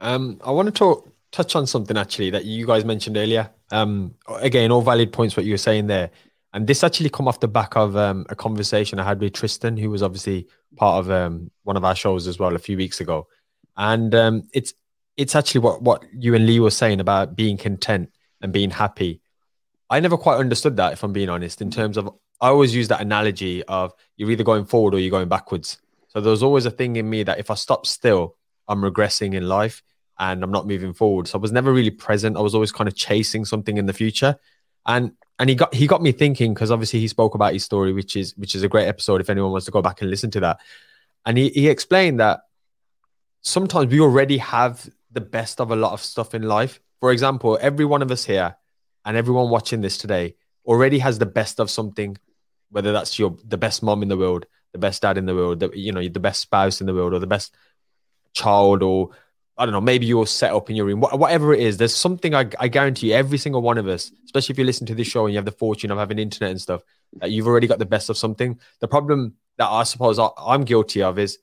Um, 0.00 0.38
I 0.44 0.50
want 0.50 0.66
to 0.66 0.72
talk 0.72 1.08
touch 1.30 1.56
on 1.56 1.66
something 1.66 1.96
actually 1.96 2.30
that 2.30 2.44
you 2.44 2.66
guys 2.66 2.84
mentioned 2.84 3.16
earlier. 3.16 3.50
Um, 3.70 4.14
again, 4.28 4.70
all 4.70 4.82
valid 4.82 5.12
points 5.12 5.36
what 5.36 5.46
you 5.46 5.54
were 5.54 5.58
saying 5.58 5.86
there, 5.86 6.10
and 6.58 6.66
this 6.66 6.82
actually 6.82 7.08
come 7.08 7.28
off 7.28 7.38
the 7.38 7.46
back 7.46 7.76
of 7.76 7.96
um, 7.96 8.26
a 8.30 8.34
conversation 8.34 8.98
I 8.98 9.04
had 9.04 9.20
with 9.20 9.32
Tristan, 9.32 9.76
who 9.76 9.90
was 9.90 10.02
obviously 10.02 10.48
part 10.74 10.98
of 10.98 11.08
um, 11.08 11.52
one 11.62 11.76
of 11.76 11.84
our 11.84 11.94
shows 11.94 12.26
as 12.26 12.40
well 12.40 12.56
a 12.56 12.58
few 12.58 12.76
weeks 12.76 13.00
ago, 13.00 13.28
and 13.76 14.12
um, 14.12 14.42
it's 14.52 14.74
it's 15.16 15.36
actually 15.36 15.60
what 15.60 15.82
what 15.82 16.02
you 16.12 16.34
and 16.34 16.46
Lee 16.46 16.58
were 16.58 16.72
saying 16.72 16.98
about 16.98 17.36
being 17.36 17.58
content 17.58 18.10
and 18.40 18.52
being 18.52 18.70
happy. 18.70 19.20
I 19.88 20.00
never 20.00 20.16
quite 20.16 20.38
understood 20.38 20.76
that, 20.78 20.94
if 20.94 21.04
I'm 21.04 21.12
being 21.12 21.28
honest, 21.28 21.62
in 21.62 21.70
terms 21.70 21.96
of 21.96 22.08
I 22.40 22.48
always 22.48 22.74
use 22.74 22.88
that 22.88 23.00
analogy 23.00 23.62
of 23.66 23.94
you're 24.16 24.32
either 24.32 24.42
going 24.42 24.64
forward 24.64 24.94
or 24.94 24.98
you're 24.98 25.12
going 25.12 25.28
backwards. 25.28 25.78
So 26.08 26.20
there's 26.20 26.42
always 26.42 26.66
a 26.66 26.72
thing 26.72 26.96
in 26.96 27.08
me 27.08 27.22
that 27.22 27.38
if 27.38 27.52
I 27.52 27.54
stop 27.54 27.86
still, 27.86 28.34
I'm 28.66 28.80
regressing 28.80 29.34
in 29.34 29.46
life 29.46 29.80
and 30.18 30.42
I'm 30.42 30.50
not 30.50 30.66
moving 30.66 30.92
forward. 30.92 31.28
So 31.28 31.38
I 31.38 31.40
was 31.40 31.52
never 31.52 31.72
really 31.72 31.92
present. 31.92 32.36
I 32.36 32.40
was 32.40 32.56
always 32.56 32.72
kind 32.72 32.88
of 32.88 32.96
chasing 32.96 33.44
something 33.44 33.78
in 33.78 33.86
the 33.86 33.92
future. 33.92 34.34
And 34.84 35.12
and 35.38 35.48
he 35.48 35.56
got 35.56 35.72
he 35.74 35.86
got 35.86 36.02
me 36.02 36.12
thinking 36.12 36.52
because 36.52 36.70
obviously 36.70 37.00
he 37.00 37.08
spoke 37.08 37.34
about 37.34 37.52
his 37.52 37.64
story, 37.64 37.92
which 37.92 38.16
is 38.16 38.36
which 38.36 38.54
is 38.54 38.62
a 38.62 38.68
great 38.68 38.86
episode 38.86 39.20
if 39.20 39.30
anyone 39.30 39.52
wants 39.52 39.66
to 39.66 39.72
go 39.72 39.82
back 39.82 40.00
and 40.00 40.10
listen 40.10 40.30
to 40.32 40.40
that. 40.40 40.60
And 41.24 41.38
he, 41.38 41.50
he 41.50 41.68
explained 41.68 42.20
that 42.20 42.40
sometimes 43.42 43.92
we 43.92 44.00
already 44.00 44.38
have 44.38 44.88
the 45.12 45.20
best 45.20 45.60
of 45.60 45.70
a 45.70 45.76
lot 45.76 45.92
of 45.92 46.02
stuff 46.02 46.34
in 46.34 46.42
life. 46.42 46.80
For 47.00 47.12
example, 47.12 47.58
every 47.60 47.84
one 47.84 48.02
of 48.02 48.10
us 48.10 48.24
here 48.24 48.56
and 49.04 49.16
everyone 49.16 49.50
watching 49.50 49.80
this 49.80 49.96
today 49.96 50.34
already 50.66 50.98
has 50.98 51.18
the 51.18 51.26
best 51.26 51.60
of 51.60 51.70
something, 51.70 52.18
whether 52.70 52.92
that's 52.92 53.18
your 53.18 53.36
the 53.44 53.58
best 53.58 53.82
mom 53.82 54.02
in 54.02 54.08
the 54.08 54.16
world, 54.16 54.46
the 54.72 54.78
best 54.78 55.02
dad 55.02 55.18
in 55.18 55.26
the 55.26 55.34
world, 55.34 55.60
the, 55.60 55.70
you 55.72 55.92
know, 55.92 56.06
the 56.06 56.20
best 56.20 56.40
spouse 56.40 56.80
in 56.80 56.86
the 56.86 56.94
world, 56.94 57.14
or 57.14 57.20
the 57.20 57.26
best 57.26 57.54
child, 58.32 58.82
or 58.82 59.10
I 59.58 59.64
don't 59.64 59.72
know, 59.72 59.80
maybe 59.80 60.06
you're 60.06 60.26
set 60.26 60.52
up 60.52 60.70
in 60.70 60.76
your 60.76 60.86
room, 60.86 61.00
whatever 61.00 61.52
it 61.52 61.60
is. 61.60 61.76
There's 61.76 61.94
something 61.94 62.34
I, 62.34 62.48
I 62.60 62.68
guarantee 62.68 63.12
every 63.12 63.38
single 63.38 63.60
one 63.60 63.76
of 63.76 63.88
us, 63.88 64.12
especially 64.24 64.52
if 64.52 64.58
you 64.58 64.64
listen 64.64 64.86
to 64.86 64.94
this 64.94 65.08
show 65.08 65.26
and 65.26 65.32
you 65.32 65.38
have 65.38 65.44
the 65.44 65.50
fortune 65.52 65.90
of 65.90 65.98
having 65.98 66.18
internet 66.18 66.50
and 66.52 66.60
stuff, 66.60 66.82
that 67.16 67.30
you've 67.32 67.46
already 67.46 67.66
got 67.66 67.78
the 67.78 67.86
best 67.86 68.08
of 68.08 68.16
something. 68.16 68.58
The 68.80 68.88
problem 68.88 69.34
that 69.56 69.68
I 69.68 69.82
suppose 69.82 70.18
I, 70.18 70.28
I'm 70.38 70.64
guilty 70.64 71.02
of 71.02 71.18
is 71.18 71.38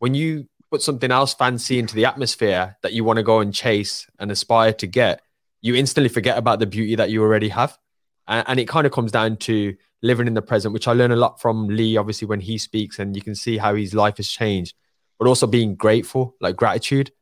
when 0.00 0.14
you 0.14 0.48
put 0.70 0.82
something 0.82 1.12
else 1.12 1.34
fancy 1.34 1.78
into 1.78 1.94
the 1.94 2.04
atmosphere 2.06 2.76
that 2.82 2.92
you 2.92 3.04
want 3.04 3.18
to 3.18 3.22
go 3.22 3.38
and 3.40 3.54
chase 3.54 4.08
and 4.18 4.30
aspire 4.32 4.72
to 4.72 4.86
get, 4.86 5.22
you 5.60 5.76
instantly 5.76 6.08
forget 6.08 6.36
about 6.38 6.58
the 6.58 6.66
beauty 6.66 6.96
that 6.96 7.10
you 7.10 7.22
already 7.22 7.50
have. 7.50 7.78
And, 8.26 8.44
and 8.48 8.58
it 8.58 8.66
kind 8.66 8.86
of 8.86 8.92
comes 8.92 9.12
down 9.12 9.36
to 9.36 9.76
living 10.02 10.26
in 10.26 10.34
the 10.34 10.42
present, 10.42 10.74
which 10.74 10.88
I 10.88 10.94
learn 10.94 11.12
a 11.12 11.16
lot 11.16 11.40
from 11.40 11.68
Lee, 11.68 11.96
obviously, 11.96 12.26
when 12.26 12.40
he 12.40 12.58
speaks, 12.58 12.98
and 12.98 13.14
you 13.14 13.22
can 13.22 13.36
see 13.36 13.56
how 13.58 13.76
his 13.76 13.94
life 13.94 14.16
has 14.16 14.28
changed. 14.28 14.74
but 15.22 15.28
also 15.28 15.46
being 15.46 15.76
grateful, 15.76 16.34
like 16.40 16.56
gratitude. 16.56 17.12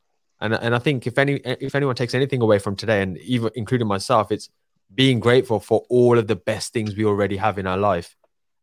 And 0.40 0.54
and 0.54 0.74
I 0.74 0.78
think 0.78 1.06
if 1.06 1.18
any 1.18 1.34
if 1.44 1.74
anyone 1.74 1.94
takes 1.94 2.14
anything 2.14 2.42
away 2.42 2.58
from 2.58 2.76
today, 2.76 3.02
and 3.02 3.18
even 3.18 3.50
including 3.54 3.86
myself, 3.86 4.32
it's 4.32 4.48
being 4.94 5.20
grateful 5.20 5.60
for 5.60 5.84
all 5.88 6.18
of 6.18 6.26
the 6.26 6.36
best 6.36 6.72
things 6.72 6.96
we 6.96 7.04
already 7.04 7.36
have 7.36 7.58
in 7.58 7.66
our 7.66 7.76
life. 7.76 8.16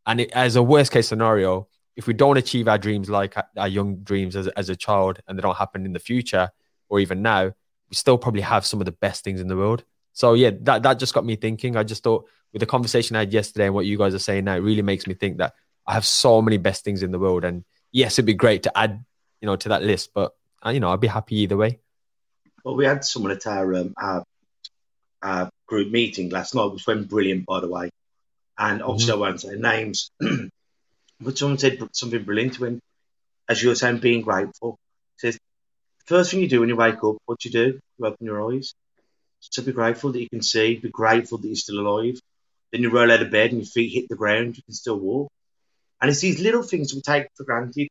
And 0.06 0.22
it, 0.22 0.32
as 0.32 0.56
a 0.56 0.64
worst 0.64 0.92
case 0.92 1.08
scenario, 1.08 1.68
if 1.96 2.08
we 2.08 2.14
don't 2.14 2.38
achieve 2.38 2.68
our 2.68 2.78
dreams 2.78 3.10
like 3.10 3.36
our 3.58 3.68
young 3.68 3.98
dreams 3.98 4.36
as, 4.36 4.48
as 4.50 4.70
a 4.70 4.76
child 4.76 5.20
and 5.28 5.38
they 5.38 5.42
don't 5.42 5.58
happen 5.58 5.86
in 5.86 5.94
the 5.94 6.00
future 6.00 6.50
or 6.90 7.00
even 7.00 7.22
now, 7.22 7.46
we 7.46 7.96
still 7.96 8.18
probably 8.18 8.42
have 8.42 8.66
some 8.66 8.80
of 8.80 8.86
the 8.86 8.92
best 8.92 9.24
things 9.24 9.42
in 9.42 9.48
the 9.48 9.58
world. 9.58 9.84
So 10.14 10.34
yeah, 10.34 10.52
that, 10.62 10.84
that 10.84 11.00
just 11.00 11.14
got 11.14 11.26
me 11.26 11.36
thinking. 11.36 11.76
I 11.76 11.84
just 11.84 12.04
thought 12.04 12.26
with 12.54 12.60
the 12.60 12.66
conversation 12.66 13.16
I 13.16 13.20
had 13.20 13.34
yesterday 13.34 13.66
and 13.66 13.76
what 13.76 13.86
you 13.86 13.98
guys 13.98 14.14
are 14.14 14.20
saying 14.20 14.46
now, 14.46 14.56
it 14.56 14.60
really 14.60 14.82
makes 14.82 15.08
me 15.08 15.14
think 15.14 15.38
that 15.38 15.54
I 15.86 15.94
have 15.94 16.06
so 16.06 16.42
many 16.42 16.58
best 16.58 16.84
things 16.84 17.04
in 17.04 17.12
the 17.12 17.20
world. 17.20 17.44
And 17.44 17.64
yes, 17.92 18.14
it'd 18.14 18.26
be 18.26 18.34
great 18.34 18.64
to 18.64 18.78
add, 18.78 19.04
you 19.42 19.46
know, 19.46 19.56
to 19.56 19.70
that 19.70 19.84
list, 19.84 20.12
but 20.14 20.34
you 20.70 20.80
know, 20.80 20.90
I'd 20.90 21.00
be 21.00 21.08
happy 21.08 21.38
either 21.42 21.58
way. 21.58 21.80
Well, 22.64 22.76
we 22.76 22.86
had 22.86 23.06
someone 23.06 23.32
at 23.32 23.48
our, 23.48 23.74
um, 23.76 23.94
our, 23.98 24.24
our 25.22 25.50
group 25.68 25.92
meeting 25.92 26.30
last 26.30 26.56
night, 26.56 26.72
which 26.72 26.88
went 26.88 27.10
brilliant, 27.10 27.46
by 27.46 27.60
the 27.60 27.70
way. 27.70 27.90
And 28.58 28.82
obviously, 28.82 29.14
mm-hmm. 29.14 29.24
I 29.24 29.28
won't 29.28 29.42
say 29.42 29.56
names, 29.56 30.12
but 31.22 31.38
someone 31.38 31.58
said 31.58 31.80
something 31.92 32.24
brilliant 32.24 32.56
to 32.56 32.66
him, 32.66 32.80
as 33.48 33.62
you 33.62 33.70
were 33.70 33.76
saying, 33.76 34.00
being 34.00 34.22
grateful. 34.22 34.78
He 35.16 35.28
says, 35.28 35.40
first 36.06 36.32
thing 36.32 36.40
you 36.42 36.50
do 36.50 36.60
when 36.60 36.70
you 36.70 36.76
wake 36.76 37.04
up, 37.04 37.18
what 37.26 37.46
you 37.46 37.52
do? 37.52 37.80
You 37.98 38.06
open 38.06 38.26
your 38.26 38.52
eyes. 38.52 38.74
So 39.40 39.62
be 39.62 39.72
grateful 39.72 40.12
that 40.12 40.22
you 40.22 40.30
can 40.30 40.42
see, 40.42 40.76
be 40.76 40.90
grateful 40.90 41.38
that 41.38 41.48
you're 41.48 41.56
still 41.56 41.80
alive. 41.80 42.20
Then 42.72 42.82
you 42.82 42.90
roll 42.90 43.12
out 43.12 43.22
of 43.22 43.32
bed 43.32 43.52
and 43.52 43.62
your 43.62 43.68
feet 43.68 43.94
hit 43.94 44.10
the 44.10 44.16
ground, 44.16 44.58
you 44.58 44.64
can 44.64 44.74
still 44.74 45.00
walk. 45.00 45.32
And 46.02 46.10
it's 46.10 46.20
these 46.20 46.42
little 46.42 46.64
things 46.64 46.94
we 46.94 47.02
take 47.02 47.28
for 47.36 47.44
granted, 47.44 47.88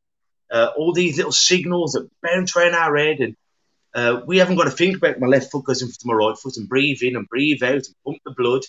uh, 0.50 0.70
all 0.76 0.92
these 0.92 1.16
little 1.16 1.32
signals 1.32 1.92
that 1.92 2.08
bounce 2.22 2.56
around 2.56 2.74
our 2.74 2.96
head. 2.96 3.20
And 3.20 3.36
uh, 3.94 4.22
we 4.26 4.38
haven't 4.38 4.56
got 4.56 4.64
to 4.64 4.70
think 4.70 4.96
about 4.96 5.18
my 5.18 5.26
left 5.26 5.50
foot 5.50 5.64
goes 5.64 5.82
into 5.82 5.98
my 6.04 6.14
right 6.14 6.36
foot 6.36 6.56
and 6.56 6.68
breathe 6.68 7.02
in 7.02 7.16
and 7.16 7.28
breathe 7.28 7.62
out 7.62 7.74
and 7.74 7.94
pump 8.04 8.18
the 8.24 8.32
blood. 8.32 8.62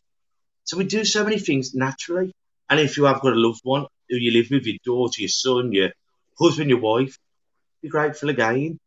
So 0.63 0.77
we 0.77 0.85
do 0.85 1.05
so 1.05 1.23
many 1.23 1.39
things 1.39 1.73
naturally. 1.73 2.33
And 2.69 2.79
if 2.79 2.97
you 2.97 3.05
have 3.05 3.21
got 3.21 3.33
a 3.33 3.39
loved 3.39 3.61
one 3.63 3.85
who 4.09 4.17
you 4.17 4.31
live 4.31 4.47
with, 4.51 4.65
your 4.65 4.77
daughter, 4.83 5.21
your 5.21 5.29
son, 5.29 5.71
your 5.71 5.91
husband, 6.39 6.69
your 6.69 6.79
wife, 6.79 7.17
be 7.81 7.89
grateful 7.89 8.29
again. 8.29 8.77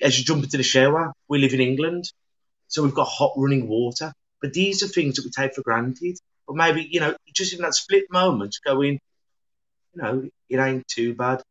As 0.00 0.18
you 0.18 0.24
jump 0.24 0.44
into 0.44 0.56
the 0.56 0.62
shower, 0.62 1.12
we 1.28 1.38
live 1.38 1.54
in 1.54 1.60
England, 1.60 2.04
so 2.68 2.82
we've 2.82 2.94
got 2.94 3.08
hot 3.08 3.32
running 3.36 3.68
water. 3.68 4.12
But 4.40 4.52
these 4.52 4.82
are 4.82 4.88
things 4.88 5.16
that 5.16 5.24
we 5.24 5.30
take 5.30 5.54
for 5.54 5.62
granted. 5.62 6.18
But 6.46 6.56
maybe, 6.56 6.86
you 6.90 7.00
know, 7.00 7.14
just 7.34 7.54
in 7.54 7.60
that 7.60 7.74
split 7.74 8.04
moment, 8.10 8.56
going, 8.64 8.98
you 9.94 10.02
know, 10.02 10.28
it 10.48 10.58
ain't 10.58 10.88
too 10.88 11.14
bad. 11.14 11.42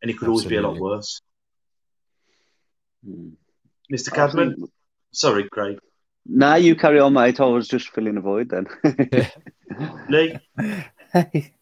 And 0.00 0.10
it 0.10 0.14
could 0.18 0.28
Absolutely. 0.28 0.28
always 0.28 0.44
be 0.44 0.56
a 0.56 0.62
lot 0.62 0.78
worse. 0.78 1.20
Hmm. 3.04 3.30
Mr. 3.92 4.12
Cadman? 4.12 4.64
Sorry, 5.12 5.48
Craig. 5.48 5.78
Nah, 6.26 6.56
you 6.56 6.76
carry 6.76 7.00
on, 7.00 7.14
mate. 7.14 7.40
I 7.40 7.44
was 7.46 7.66
just 7.66 7.88
filling 7.88 8.16
a 8.18 8.20
void 8.20 8.50
then. 8.50 8.66
Lee? 10.10 10.38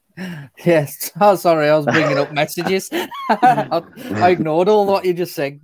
yes. 0.64 1.12
Oh, 1.20 1.36
sorry. 1.36 1.68
I 1.68 1.76
was 1.76 1.86
bringing 1.86 2.18
up 2.18 2.32
messages. 2.32 2.90
I, 2.92 3.82
I, 4.14 4.30
ignored 4.30 4.68
all 4.68 4.86
what 4.86 5.04
you 5.04 5.14
just 5.14 5.34
said. 5.34 5.60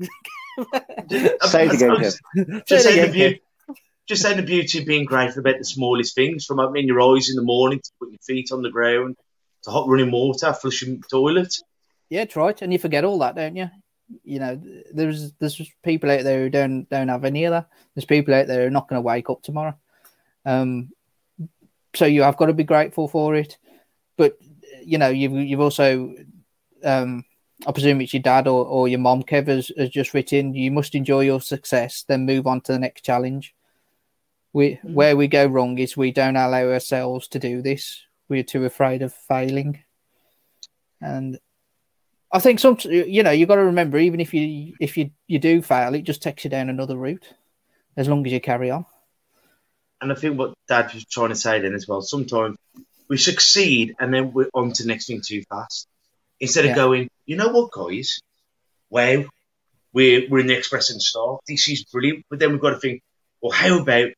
Say 1.11 1.67
it 1.67 1.75
again, 1.75 1.97
just, 1.99 2.21
just, 2.67 2.85
saying 2.85 3.07
the 3.07 3.13
beauty, 3.13 3.43
just 4.07 4.23
saying 4.23 4.37
the 4.37 4.43
beauty 4.43 4.79
of 4.79 4.87
being 4.87 5.05
grateful 5.05 5.41
about 5.41 5.59
the 5.59 5.65
smallest 5.65 6.15
things, 6.15 6.45
from 6.45 6.61
opening 6.61 6.87
your 6.87 7.01
eyes 7.01 7.31
in 7.31 7.37
the 7.37 7.43
morning 7.43 7.81
to 7.81 7.91
putting 7.99 8.13
your 8.13 8.21
feet 8.37 8.53
on 8.53 8.63
the 8.63 8.71
ground 8.71 9.17
to 9.65 9.71
hot 9.71 9.89
running 9.89 10.11
water, 10.11 10.53
flushing 10.53 11.01
the 11.01 11.09
toilet. 11.09 11.57
Yeah, 12.13 12.21
it's 12.21 12.37
right. 12.37 12.61
And 12.61 12.71
you 12.71 12.79
forget 12.79 13.05
all 13.05 13.19
that, 13.21 13.37
don't 13.37 13.57
you? 13.57 13.71
You 14.23 14.39
know, 14.39 14.61
there's 14.93 15.33
there's 15.41 15.59
people 15.83 16.11
out 16.11 16.25
there 16.25 16.41
who 16.41 16.51
don't 16.51 16.87
don't 16.91 17.09
have 17.09 17.25
any 17.25 17.45
of 17.45 17.53
that. 17.53 17.71
There's 17.95 18.05
people 18.05 18.35
out 18.35 18.47
there 18.47 18.61
who 18.61 18.67
are 18.67 18.71
not 18.71 18.87
going 18.87 18.99
to 18.99 19.07
wake 19.07 19.31
up 19.31 19.41
tomorrow. 19.41 19.75
Um, 20.45 20.91
so 21.95 22.05
you 22.05 22.21
have 22.21 22.37
got 22.37 22.47
to 22.47 22.53
be 22.53 22.65
grateful 22.65 23.09
for 23.09 23.35
it. 23.35 23.57
But 24.19 24.37
you 24.85 24.99
know, 24.99 25.09
you've 25.09 25.33
you've 25.33 25.63
also, 25.63 26.15
um, 26.85 27.25
I 27.67 27.73
presume 27.73 28.03
it's 28.03 28.13
your 28.13 28.23
dad 28.23 28.47
or, 28.47 28.67
or 28.67 28.89
your 28.89 28.99
mom, 28.99 29.23
Kev, 29.23 29.47
has, 29.47 29.73
has 29.79 29.89
just 29.89 30.13
written. 30.13 30.55
You 30.55 30.71
must 30.71 30.95
enjoy 30.95 31.21
your 31.21 31.41
success, 31.41 32.05
then 32.07 32.27
move 32.27 32.47
on 32.47 32.61
to 32.63 32.73
the 32.73 32.79
next 32.79 33.07
challenge. 33.07 33.55
We 34.53 34.73
mm-hmm. 34.73 34.93
where 34.93 35.17
we 35.17 35.29
go 35.29 35.47
wrong 35.47 35.79
is 35.79 35.97
we 35.97 36.13
don't 36.13 36.37
allow 36.37 36.69
ourselves 36.69 37.27
to 37.29 37.39
do 37.39 37.63
this. 37.63 38.03
We're 38.29 38.43
too 38.43 38.67
afraid 38.67 39.01
of 39.01 39.15
failing, 39.15 39.83
and 41.01 41.39
I 42.33 42.39
think 42.39 42.61
some 42.61 42.79
you 42.85 43.23
know 43.23 43.31
you 43.31 43.47
got 43.47 43.57
to 43.57 43.65
remember 43.65 43.99
even 43.99 44.21
if 44.21 44.33
you 44.33 44.75
if 44.81 44.97
you 44.97 45.11
you 45.27 45.39
do 45.39 45.61
fail, 45.63 45.95
it 45.95 46.03
just 46.03 46.23
takes 46.23 46.45
you 46.45 46.51
down 46.51 46.71
another 46.71 46.97
route, 46.97 47.29
as 47.97 48.09
long 48.09 48.27
as 48.27 48.33
you 48.33 48.41
carry 48.41 48.71
on. 48.71 48.87
And 50.01 50.11
I 50.11 50.15
think 50.15 50.39
what 50.39 50.55
Dad 50.67 50.93
was 50.93 51.05
trying 51.05 51.29
to 51.29 51.37
say 51.37 51.61
then 51.61 51.75
as 51.75 51.87
well. 51.87 52.03
Sometimes 52.03 52.57
we 53.09 53.19
succeed 53.19 53.95
and 54.01 54.13
then 54.13 54.33
we're 54.33 54.49
on 54.55 54.73
to 54.73 54.83
the 54.83 54.89
next 54.89 55.07
thing 55.07 55.21
too 55.25 55.43
fast. 55.49 55.87
Instead 56.41 56.65
of 56.65 56.71
yeah. 56.71 56.75
going, 56.75 57.09
you 57.25 57.37
know 57.37 57.51
what, 57.51 57.71
guys? 57.71 58.21
Wow, 58.91 59.25
we're, 59.93 60.29
we're 60.29 60.41
in 60.41 60.49
the 60.49 60.59
Express 60.59 60.91
and 60.91 61.01
Star. 61.01 61.39
This 61.47 61.69
is 61.69 61.85
brilliant. 61.85 62.25
But 62.29 62.41
then 62.41 62.51
we've 62.51 62.61
got 62.61 62.71
to 62.71 62.81
think, 62.81 63.03
well, 63.41 63.53
how 63.53 63.81
about 63.81 64.09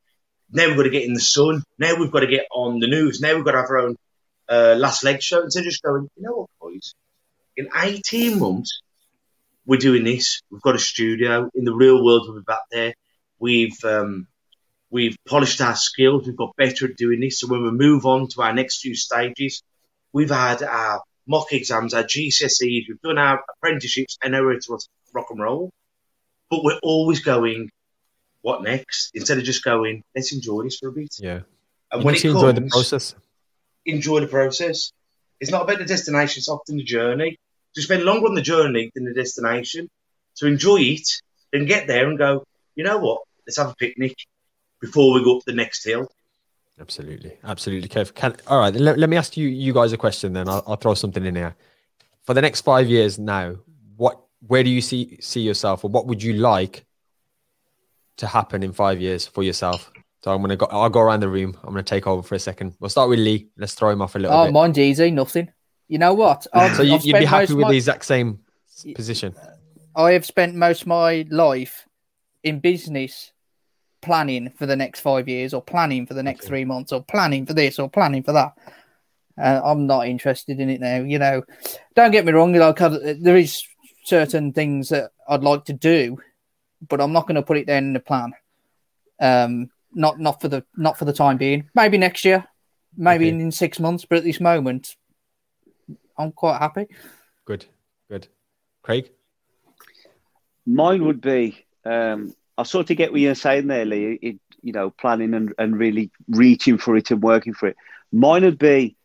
now 0.50 0.68
we've 0.68 0.76
got 0.76 0.84
to 0.84 0.90
get 0.90 1.04
in 1.04 1.12
the 1.12 1.20
sun? 1.20 1.62
Now 1.78 1.96
we've 1.96 2.10
got 2.10 2.20
to 2.20 2.28
get 2.28 2.46
on 2.50 2.78
the 2.78 2.86
news. 2.86 3.20
Now 3.20 3.34
we've 3.34 3.44
got 3.44 3.52
to 3.52 3.58
have 3.58 3.70
our 3.70 3.78
own 3.78 3.96
uh, 4.48 4.76
last 4.78 5.04
leg 5.04 5.22
show. 5.22 5.42
Instead 5.42 5.60
of 5.60 5.66
just 5.66 5.82
going, 5.82 6.08
you 6.16 6.22
know 6.22 6.46
what, 6.58 6.72
guys? 6.72 6.94
In 7.56 7.68
18 7.74 8.38
months, 8.38 8.80
we're 9.66 9.78
doing 9.78 10.04
this. 10.04 10.42
We've 10.50 10.62
got 10.62 10.74
a 10.74 10.78
studio. 10.78 11.50
In 11.54 11.64
the 11.64 11.74
real 11.74 12.04
world, 12.04 12.22
we'll 12.26 12.40
be 12.40 12.44
back 12.44 12.62
there. 12.70 12.94
We've 13.38 13.82
um, 13.84 14.26
We've 14.94 15.16
polished 15.26 15.60
our 15.60 15.74
skills. 15.74 16.24
We've 16.24 16.36
got 16.36 16.54
better 16.54 16.84
at 16.86 16.96
doing 16.96 17.18
this. 17.18 17.40
So 17.40 17.48
when 17.48 17.64
we 17.64 17.72
move 17.72 18.06
on 18.06 18.28
to 18.28 18.42
our 18.42 18.54
next 18.54 18.80
few 18.80 18.94
stages, 18.94 19.60
we've 20.12 20.30
had 20.30 20.62
our 20.62 21.02
mock 21.26 21.52
exams, 21.52 21.94
our 21.94 22.04
GCSEs, 22.04 22.84
we've 22.88 23.00
done 23.02 23.18
our 23.18 23.42
apprenticeships, 23.56 24.16
and 24.22 24.34
now 24.34 24.44
we're 24.44 24.60
to 24.60 24.78
rock 25.12 25.26
and 25.30 25.40
roll. 25.40 25.72
But 26.48 26.62
we're 26.62 26.78
always 26.84 27.18
going, 27.18 27.70
what 28.42 28.62
next? 28.62 29.10
Instead 29.14 29.38
of 29.38 29.42
just 29.42 29.64
going, 29.64 30.04
let's 30.14 30.32
enjoy 30.32 30.62
this 30.62 30.78
for 30.78 30.90
a 30.90 30.92
bit. 30.92 31.12
Yeah. 31.18 31.40
And 31.90 32.02
you 32.02 32.06
when 32.06 32.14
it 32.14 32.22
comes, 32.22 32.36
enjoy 32.36 32.52
the 32.52 32.68
process. 32.68 33.14
Enjoy 33.86 34.20
the 34.20 34.28
process. 34.28 34.92
It's 35.40 35.50
not 35.50 35.62
about 35.62 35.78
the 35.78 35.86
destination, 35.86 36.38
it's 36.38 36.48
often 36.48 36.76
the 36.76 36.84
journey. 36.84 37.36
To 37.74 37.82
spend 37.82 38.04
longer 38.04 38.28
on 38.28 38.34
the 38.34 38.42
journey 38.42 38.90
than 38.94 39.04
the 39.04 39.14
destination. 39.14 39.90
To 40.36 40.46
enjoy 40.46 40.80
it, 40.80 41.08
then 41.52 41.66
get 41.66 41.86
there 41.86 42.08
and 42.08 42.18
go, 42.18 42.44
you 42.74 42.84
know 42.84 42.98
what? 42.98 43.22
Let's 43.46 43.56
have 43.58 43.70
a 43.70 43.74
picnic 43.74 44.16
before 44.80 45.14
we 45.14 45.24
go 45.24 45.36
up 45.36 45.44
the 45.46 45.52
next 45.52 45.84
hill. 45.84 46.08
Absolutely, 46.80 47.38
absolutely, 47.44 47.88
Kev. 47.88 48.14
Can, 48.14 48.34
all 48.48 48.58
right, 48.58 48.74
let, 48.74 48.98
let 48.98 49.08
me 49.08 49.16
ask 49.16 49.36
you 49.36 49.48
you 49.48 49.72
guys 49.72 49.92
a 49.92 49.96
question. 49.96 50.32
Then 50.32 50.48
I'll, 50.48 50.64
I'll 50.66 50.76
throw 50.76 50.94
something 50.94 51.24
in 51.24 51.36
here. 51.36 51.54
For 52.24 52.34
the 52.34 52.42
next 52.42 52.62
five 52.62 52.88
years 52.88 53.18
now, 53.18 53.56
what 53.96 54.20
where 54.46 54.64
do 54.64 54.70
you 54.70 54.80
see 54.80 55.18
see 55.20 55.40
yourself, 55.40 55.84
or 55.84 55.90
what 55.90 56.06
would 56.06 56.22
you 56.22 56.32
like 56.34 56.84
to 58.16 58.26
happen 58.26 58.62
in 58.62 58.72
five 58.72 59.00
years 59.00 59.24
for 59.26 59.44
yourself? 59.44 59.92
So 60.24 60.32
I'm 60.32 60.40
gonna 60.40 60.56
go. 60.56 60.66
I'll 60.66 60.90
go 60.90 61.00
around 61.00 61.20
the 61.20 61.28
room. 61.28 61.56
I'm 61.62 61.70
gonna 61.70 61.84
take 61.84 62.08
over 62.08 62.22
for 62.22 62.34
a 62.34 62.40
second. 62.40 62.74
We'll 62.80 62.90
start 62.90 63.08
with 63.08 63.20
Lee. 63.20 63.50
Let's 63.56 63.74
throw 63.74 63.90
him 63.90 64.02
off 64.02 64.16
a 64.16 64.18
little. 64.18 64.36
Oh, 64.36 64.46
bit. 64.46 64.52
mine's 64.52 64.78
easy. 64.78 65.12
Nothing. 65.12 65.50
You 65.88 65.98
know 65.98 66.14
what? 66.14 66.46
I've, 66.52 66.76
so 66.76 66.82
you, 66.82 66.92
would 66.92 67.02
be 67.02 67.24
happy 67.24 67.54
with 67.54 67.62
my... 67.62 67.70
the 67.70 67.76
exact 67.76 68.04
same 68.04 68.40
position. 68.94 69.34
I 69.96 70.12
have 70.12 70.26
spent 70.26 70.54
most 70.54 70.82
of 70.82 70.86
my 70.88 71.26
life 71.30 71.86
in 72.42 72.60
business 72.60 73.32
planning 74.02 74.50
for 74.50 74.66
the 74.66 74.76
next 74.76 75.00
five 75.00 75.28
years 75.28 75.54
or 75.54 75.62
planning 75.62 76.06
for 76.06 76.14
the 76.14 76.22
next 76.22 76.46
three 76.46 76.64
months 76.64 76.92
or 76.92 77.02
planning 77.02 77.46
for 77.46 77.54
this 77.54 77.78
or 77.78 77.88
planning 77.88 78.22
for 78.22 78.32
that. 78.32 78.52
Uh, 79.36 79.60
I'm 79.64 79.86
not 79.86 80.06
interested 80.06 80.60
in 80.60 80.70
it 80.70 80.80
now. 80.80 80.96
You 80.96 81.18
know, 81.18 81.42
don't 81.94 82.12
get 82.12 82.24
me 82.24 82.32
wrong. 82.32 82.52
Like 82.52 82.76
there 82.76 83.36
is 83.36 83.64
certain 84.04 84.52
things 84.52 84.90
that 84.90 85.10
I'd 85.28 85.42
like 85.42 85.64
to 85.66 85.72
do, 85.72 86.18
but 86.86 87.00
I'm 87.00 87.12
not 87.12 87.26
going 87.26 87.36
to 87.36 87.42
put 87.42 87.56
it 87.56 87.66
down 87.66 87.84
in 87.84 87.92
the 87.94 88.00
plan. 88.00 88.32
Um, 89.20 89.70
not 89.92 90.20
not 90.20 90.40
for 90.40 90.48
the 90.48 90.64
not 90.76 90.98
for 90.98 91.04
the 91.04 91.12
time 91.12 91.36
being. 91.36 91.68
Maybe 91.74 91.98
next 91.98 92.24
year, 92.24 92.44
maybe 92.96 93.26
okay. 93.26 93.34
in, 93.34 93.40
in 93.40 93.52
six 93.52 93.80
months. 93.80 94.04
But 94.04 94.18
at 94.18 94.24
this 94.24 94.40
moment, 94.40 94.96
I'm 96.16 96.32
quite 96.32 96.58
happy. 96.58 96.86
Good, 97.44 97.66
good. 98.08 98.28
Craig, 98.82 99.10
mine 100.66 101.04
would 101.04 101.20
be 101.20 101.64
um, 101.84 102.34
I 102.56 102.62
sort 102.62 102.90
of 102.90 102.96
get 102.96 103.12
what 103.12 103.20
you're 103.20 103.34
saying 103.34 103.66
there, 103.66 103.84
Lee. 103.84 104.18
It, 104.20 104.40
you 104.62 104.72
know, 104.72 104.90
planning 104.90 105.34
and, 105.34 105.52
and 105.58 105.78
really 105.78 106.10
reaching 106.28 106.78
for 106.78 106.96
it 106.96 107.10
and 107.10 107.22
working 107.22 107.52
for 107.52 107.68
it. 107.68 107.76
Mine 108.12 108.44
would 108.44 108.58
be, 108.58 108.96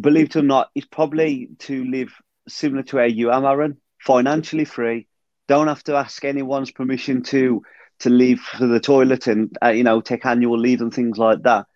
believe 0.00 0.26
it 0.26 0.36
or 0.36 0.42
not, 0.42 0.70
it's 0.74 0.86
probably 0.86 1.48
to 1.60 1.84
live 1.84 2.12
similar 2.48 2.82
to 2.84 2.98
how 2.98 3.04
you 3.04 3.30
are, 3.30 3.44
Aaron, 3.44 3.78
financially 3.98 4.64
free. 4.64 5.08
Don't 5.48 5.66
have 5.66 5.82
to 5.84 5.96
ask 5.96 6.24
anyone's 6.24 6.70
permission 6.70 7.22
to 7.24 7.62
to 8.00 8.08
leave 8.08 8.40
for 8.40 8.66
the 8.66 8.80
toilet 8.80 9.26
and 9.26 9.56
uh, 9.62 9.68
you 9.68 9.84
know 9.84 10.00
take 10.00 10.24
annual 10.24 10.58
leave 10.58 10.80
and 10.80 10.94
things 10.94 11.18
like 11.18 11.42
that, 11.42 11.66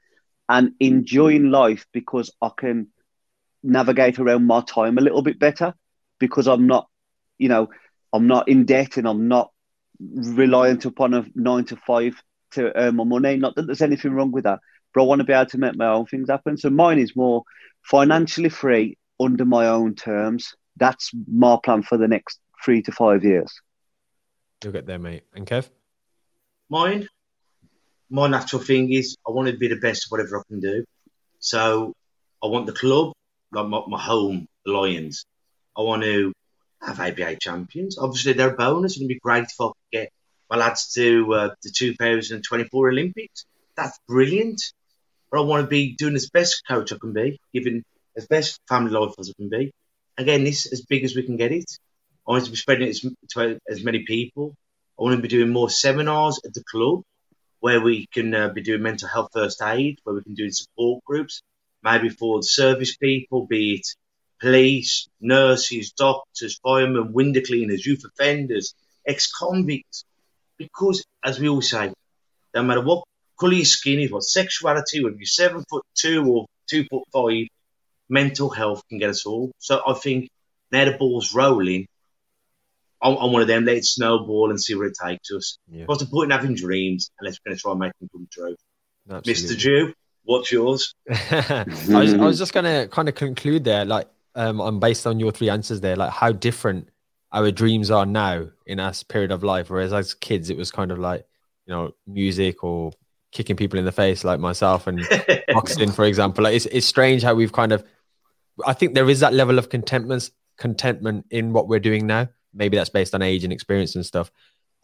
and 0.48 0.72
enjoying 0.78 1.50
life 1.50 1.86
because 1.92 2.30
I 2.40 2.50
can 2.56 2.88
navigate 3.64 4.18
around 4.18 4.46
my 4.46 4.60
time 4.60 4.98
a 4.98 5.00
little 5.00 5.22
bit 5.22 5.38
better 5.38 5.74
because 6.18 6.46
I'm 6.46 6.66
not, 6.66 6.88
you 7.38 7.48
know, 7.48 7.68
I'm 8.12 8.26
not 8.26 8.48
in 8.48 8.64
debt 8.64 8.96
and 8.96 9.08
I'm 9.08 9.26
not 9.26 9.50
reliant 9.98 10.84
upon 10.84 11.14
a 11.14 11.24
nine 11.34 11.64
to 11.66 11.76
five 11.76 12.14
to 12.52 12.76
earn 12.76 12.96
my 12.96 13.04
money. 13.04 13.36
Not 13.36 13.56
that 13.56 13.66
there's 13.66 13.82
anything 13.82 14.12
wrong 14.12 14.30
with 14.30 14.44
that, 14.44 14.60
but 14.92 15.02
I 15.02 15.04
want 15.04 15.20
to 15.20 15.24
be 15.24 15.32
able 15.32 15.50
to 15.50 15.58
make 15.58 15.76
my 15.76 15.88
own 15.88 16.06
things 16.06 16.30
happen. 16.30 16.56
So 16.56 16.70
mine 16.70 16.98
is 16.98 17.16
more 17.16 17.42
financially 17.82 18.50
free 18.50 18.96
under 19.18 19.44
my 19.44 19.66
own 19.66 19.94
terms. 19.94 20.54
That's 20.76 21.10
my 21.26 21.58
plan 21.62 21.82
for 21.82 21.98
the 21.98 22.08
next 22.08 22.38
three 22.64 22.82
to 22.82 22.92
five 22.92 23.24
years. 23.24 23.52
You'll 24.62 24.72
get 24.72 24.86
there, 24.86 24.98
mate. 24.98 25.24
And 25.34 25.46
Kev? 25.46 25.68
Mine, 26.70 27.08
my 28.10 28.26
natural 28.28 28.62
thing 28.62 28.92
is 28.92 29.16
I 29.26 29.30
want 29.30 29.48
to 29.48 29.56
be 29.56 29.68
the 29.68 29.76
best 29.76 30.06
at 30.06 30.10
whatever 30.10 30.38
I 30.38 30.42
can 30.48 30.60
do. 30.60 30.84
So 31.38 31.92
I 32.42 32.46
want 32.46 32.66
the 32.66 32.72
club, 32.72 33.12
like 33.54 33.68
my, 33.68 33.80
my 33.86 34.00
home, 34.00 34.46
Lions. 34.66 35.24
I 35.76 35.82
want 35.82 36.02
to 36.02 36.32
have 36.82 37.00
ABA 37.00 37.36
champions. 37.36 37.98
Obviously, 37.98 38.32
they're 38.32 38.54
a 38.54 38.56
bonus. 38.56 38.96
It'd 38.96 39.08
be 39.08 39.18
great 39.18 39.44
if 39.44 39.60
I 39.60 39.66
could 39.66 39.92
get 39.92 40.12
my 40.50 40.56
lads 40.56 40.92
to 40.94 41.34
uh, 41.34 41.54
the 41.62 41.70
2024 41.70 42.88
Olympics. 42.90 43.46
That's 43.76 43.98
brilliant. 44.06 44.60
But 45.30 45.40
I 45.40 45.44
want 45.44 45.64
to 45.64 45.68
be 45.68 45.94
doing 45.96 46.14
as 46.14 46.30
best 46.30 46.62
coach 46.68 46.92
I 46.92 46.98
can 46.98 47.12
be, 47.12 47.40
giving 47.52 47.82
as 48.16 48.26
best 48.26 48.60
family 48.68 48.92
life 48.92 49.14
as 49.18 49.30
I 49.30 49.32
can 49.36 49.48
be. 49.48 49.72
Again, 50.16 50.44
this 50.44 50.70
as 50.72 50.82
big 50.82 51.04
as 51.04 51.16
we 51.16 51.22
can 51.22 51.36
get 51.36 51.52
it. 51.52 51.70
I 52.26 52.32
want 52.32 52.44
to 52.44 52.50
be 52.50 52.56
spreading 52.56 52.88
it 52.88 52.96
to 53.30 53.58
as 53.68 53.84
many 53.84 54.04
people. 54.04 54.54
I 54.98 55.02
want 55.02 55.16
to 55.16 55.22
be 55.22 55.28
doing 55.28 55.50
more 55.50 55.68
seminars 55.68 56.40
at 56.44 56.54
the 56.54 56.62
club 56.70 57.02
where 57.60 57.80
we 57.80 58.06
can 58.12 58.34
uh, 58.34 58.50
be 58.50 58.62
doing 58.62 58.82
mental 58.82 59.08
health 59.08 59.30
first 59.32 59.60
aid, 59.62 59.98
where 60.04 60.14
we 60.14 60.22
can 60.22 60.34
do 60.34 60.50
support 60.50 61.02
groups, 61.04 61.42
maybe 61.84 62.08
for 62.08 62.38
the 62.38 62.44
service 62.44 62.96
people, 62.96 63.46
be 63.46 63.74
it 63.74 63.86
police, 64.40 65.08
nurses, 65.20 65.92
doctors, 65.92 66.58
firemen, 66.62 67.12
window 67.12 67.40
cleaners, 67.40 67.86
youth 67.86 68.02
offenders, 68.04 68.74
ex-convicts. 69.06 70.04
Because, 70.58 71.04
as 71.24 71.38
we 71.38 71.48
all 71.48 71.62
say, 71.62 71.92
no 72.54 72.62
matter 72.62 72.82
what 72.82 73.04
colour 73.40 73.54
your 73.54 73.64
skin 73.64 74.00
is, 74.00 74.10
what 74.10 74.22
sexuality, 74.22 75.02
whether 75.02 75.16
you're 75.16 75.26
seven 75.26 75.64
foot 75.68 75.84
two 75.94 76.24
or 76.26 76.46
two 76.68 76.84
foot 76.84 77.04
five, 77.12 77.46
mental 78.08 78.50
health 78.50 78.82
can 78.88 78.98
get 78.98 79.10
us 79.10 79.24
all. 79.24 79.50
So 79.58 79.80
I 79.86 79.94
think 79.94 80.28
now 80.70 80.84
the 80.84 80.92
ball's 80.98 81.34
rolling, 81.34 81.86
I'm, 83.02 83.16
I'm 83.16 83.32
one 83.32 83.42
of 83.42 83.48
them. 83.48 83.64
Let 83.64 83.78
it 83.78 83.84
snowball 83.84 84.50
and 84.50 84.60
see 84.60 84.74
where 84.74 84.88
it 84.88 84.96
takes 85.02 85.30
us. 85.32 85.58
Yeah. 85.70 85.84
What's 85.86 86.02
the 86.02 86.08
point 86.08 86.32
in 86.32 86.38
having 86.38 86.54
dreams 86.54 87.10
unless 87.18 87.38
we're 87.44 87.50
going 87.50 87.56
to 87.56 87.62
try 87.62 87.70
and 87.72 87.80
make 87.80 87.92
them 87.98 88.08
come 88.12 88.28
true? 88.30 88.56
Mr. 89.08 89.16
Absolutely. 89.16 89.56
Jew, 89.56 89.94
what's 90.24 90.50
yours? 90.50 90.94
I, 91.10 91.64
was, 91.88 92.14
I 92.14 92.24
was 92.24 92.38
just 92.38 92.52
gonna 92.52 92.88
kind 92.88 93.08
of 93.08 93.14
conclude 93.14 93.64
there, 93.64 93.84
like 93.84 94.08
um, 94.34 94.60
on 94.60 94.80
based 94.80 95.06
on 95.06 95.20
your 95.20 95.30
three 95.32 95.50
answers 95.50 95.80
there, 95.80 95.96
like 95.96 96.10
how 96.10 96.32
different 96.32 96.88
our 97.32 97.50
dreams 97.50 97.90
are 97.90 98.06
now 98.06 98.46
in 98.66 98.80
our 98.80 98.92
period 99.08 99.32
of 99.32 99.42
life. 99.42 99.70
Whereas 99.70 99.92
as 99.92 100.14
kids, 100.14 100.50
it 100.50 100.56
was 100.56 100.70
kind 100.70 100.90
of 100.90 100.98
like 100.98 101.26
you 101.66 101.74
know 101.74 101.92
music 102.06 102.64
or 102.64 102.92
kicking 103.32 103.56
people 103.56 103.78
in 103.78 103.84
the 103.84 103.92
face, 103.92 104.24
like 104.24 104.40
myself 104.40 104.86
and 104.86 105.06
boxing, 105.48 105.90
for 105.90 106.04
example. 106.04 106.44
Like 106.44 106.54
it's 106.54 106.66
it's 106.66 106.86
strange 106.86 107.22
how 107.22 107.34
we've 107.34 107.52
kind 107.52 107.72
of. 107.72 107.84
I 108.64 108.72
think 108.72 108.94
there 108.94 109.10
is 109.10 109.20
that 109.20 109.34
level 109.34 109.58
of 109.58 109.68
contentment 109.68 110.30
contentment 110.56 111.26
in 111.30 111.52
what 111.52 111.68
we're 111.68 111.80
doing 111.80 112.06
now. 112.06 112.28
Maybe 112.52 112.76
that's 112.76 112.90
based 112.90 113.14
on 113.14 113.22
age 113.22 113.44
and 113.44 113.52
experience 113.52 113.96
and 113.96 114.06
stuff. 114.06 114.30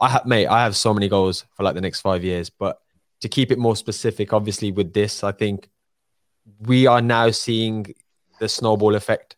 I 0.01 0.09
have, 0.09 0.27
mate, 0.27 0.47
I 0.47 0.65
have 0.65 0.77
so 0.77 0.93
many 0.95 1.09
goals 1.09 1.45
for 1.55 1.63
like 1.63 1.75
the 1.75 1.81
next 1.81 2.01
five 2.01 2.25
years, 2.25 2.51
but 2.51 2.81
to 3.21 3.29
keep 3.29 3.51
it 3.53 3.59
more 3.59 3.77
specific, 3.77 4.33
obviously 4.33 4.73
with 4.73 4.93
this, 4.93 5.23
I 5.23 5.33
think 5.33 5.69
we 6.61 6.87
are 6.87 7.03
now 7.03 7.31
seeing 7.31 7.95
the 8.39 8.49
snowball 8.49 8.95
effect 8.95 9.37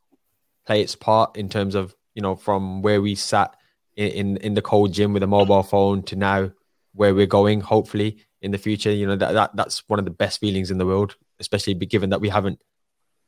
play 0.67 0.81
its 0.81 0.95
part 0.95 1.37
in 1.37 1.49
terms 1.49 1.75
of 1.75 1.95
you 2.15 2.23
know 2.23 2.37
from 2.37 2.83
where 2.83 3.03
we 3.03 3.15
sat 3.15 3.57
in 3.97 4.09
in, 4.09 4.37
in 4.39 4.55
the 4.55 4.63
cold 4.63 4.93
gym 4.93 5.13
with 5.13 5.23
a 5.23 5.27
mobile 5.27 5.63
phone 5.63 6.03
to 6.05 6.17
now 6.17 6.51
where 6.95 7.15
we're 7.15 7.27
going. 7.27 7.61
Hopefully 7.61 8.19
in 8.41 8.51
the 8.51 8.59
future, 8.59 8.91
you 8.91 9.07
know 9.07 9.17
that, 9.17 9.33
that 9.33 9.57
that's 9.57 9.83
one 9.89 9.99
of 9.99 10.05
the 10.05 10.11
best 10.11 10.41
feelings 10.41 10.71
in 10.71 10.79
the 10.79 10.87
world, 10.87 11.17
especially 11.41 11.75
given 11.75 12.11
that 12.11 12.21
we 12.21 12.29
haven't 12.29 12.61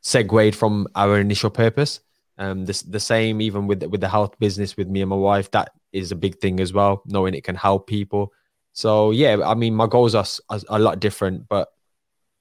segued 0.03 0.55
from 0.55 0.87
our 0.95 1.19
initial 1.19 1.51
purpose. 1.51 2.01
Um, 2.37 2.65
this 2.65 2.83
the 2.83 3.01
same 3.01 3.41
even 3.41 3.67
with 3.67 3.83
with 3.85 4.01
the 4.01 4.09
health 4.09 4.39
business 4.39 4.77
with 4.77 4.89
me 4.89 5.01
and 5.03 5.11
my 5.11 5.17
wife. 5.17 5.51
That 5.51 5.71
is 5.93 6.11
a 6.11 6.17
big 6.17 6.41
thing 6.41 6.61
as 6.61 6.73
well, 6.73 7.03
knowing 7.07 7.35
it 7.35 7.45
can 7.45 7.55
help 7.57 7.87
people. 7.87 8.33
So 8.75 9.13
yeah, 9.13 9.39
I 9.45 9.55
mean, 9.55 9.75
my 9.75 9.87
goals 9.87 10.15
are, 10.15 10.27
are 10.51 10.61
a 10.69 10.79
lot 10.79 11.01
different, 11.01 11.49
but 11.49 11.69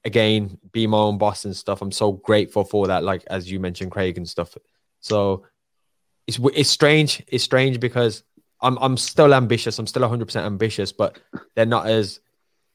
again, 0.04 0.58
be 0.72 0.86
my 0.86 0.98
own 0.98 1.16
boss 1.16 1.44
and 1.44 1.56
stuff. 1.56 1.80
I'm 1.80 1.92
so 1.92 2.12
grateful 2.12 2.64
for 2.64 2.88
that. 2.88 3.04
Like 3.04 3.24
as 3.28 3.50
you 3.50 3.60
mentioned, 3.60 3.92
Craig 3.92 4.18
and 4.18 4.28
stuff. 4.28 4.56
So 5.00 5.46
it's 6.26 6.38
it's 6.54 6.68
strange. 6.68 7.22
It's 7.28 7.44
strange 7.44 7.78
because 7.80 8.24
I'm 8.60 8.76
I'm 8.80 8.96
still 8.96 9.32
ambitious. 9.32 9.78
I'm 9.78 9.86
still 9.86 10.02
100 10.02 10.26
percent 10.26 10.44
ambitious, 10.44 10.92
but 10.92 11.18
they're 11.54 11.66
not 11.66 11.86
as 11.86 12.20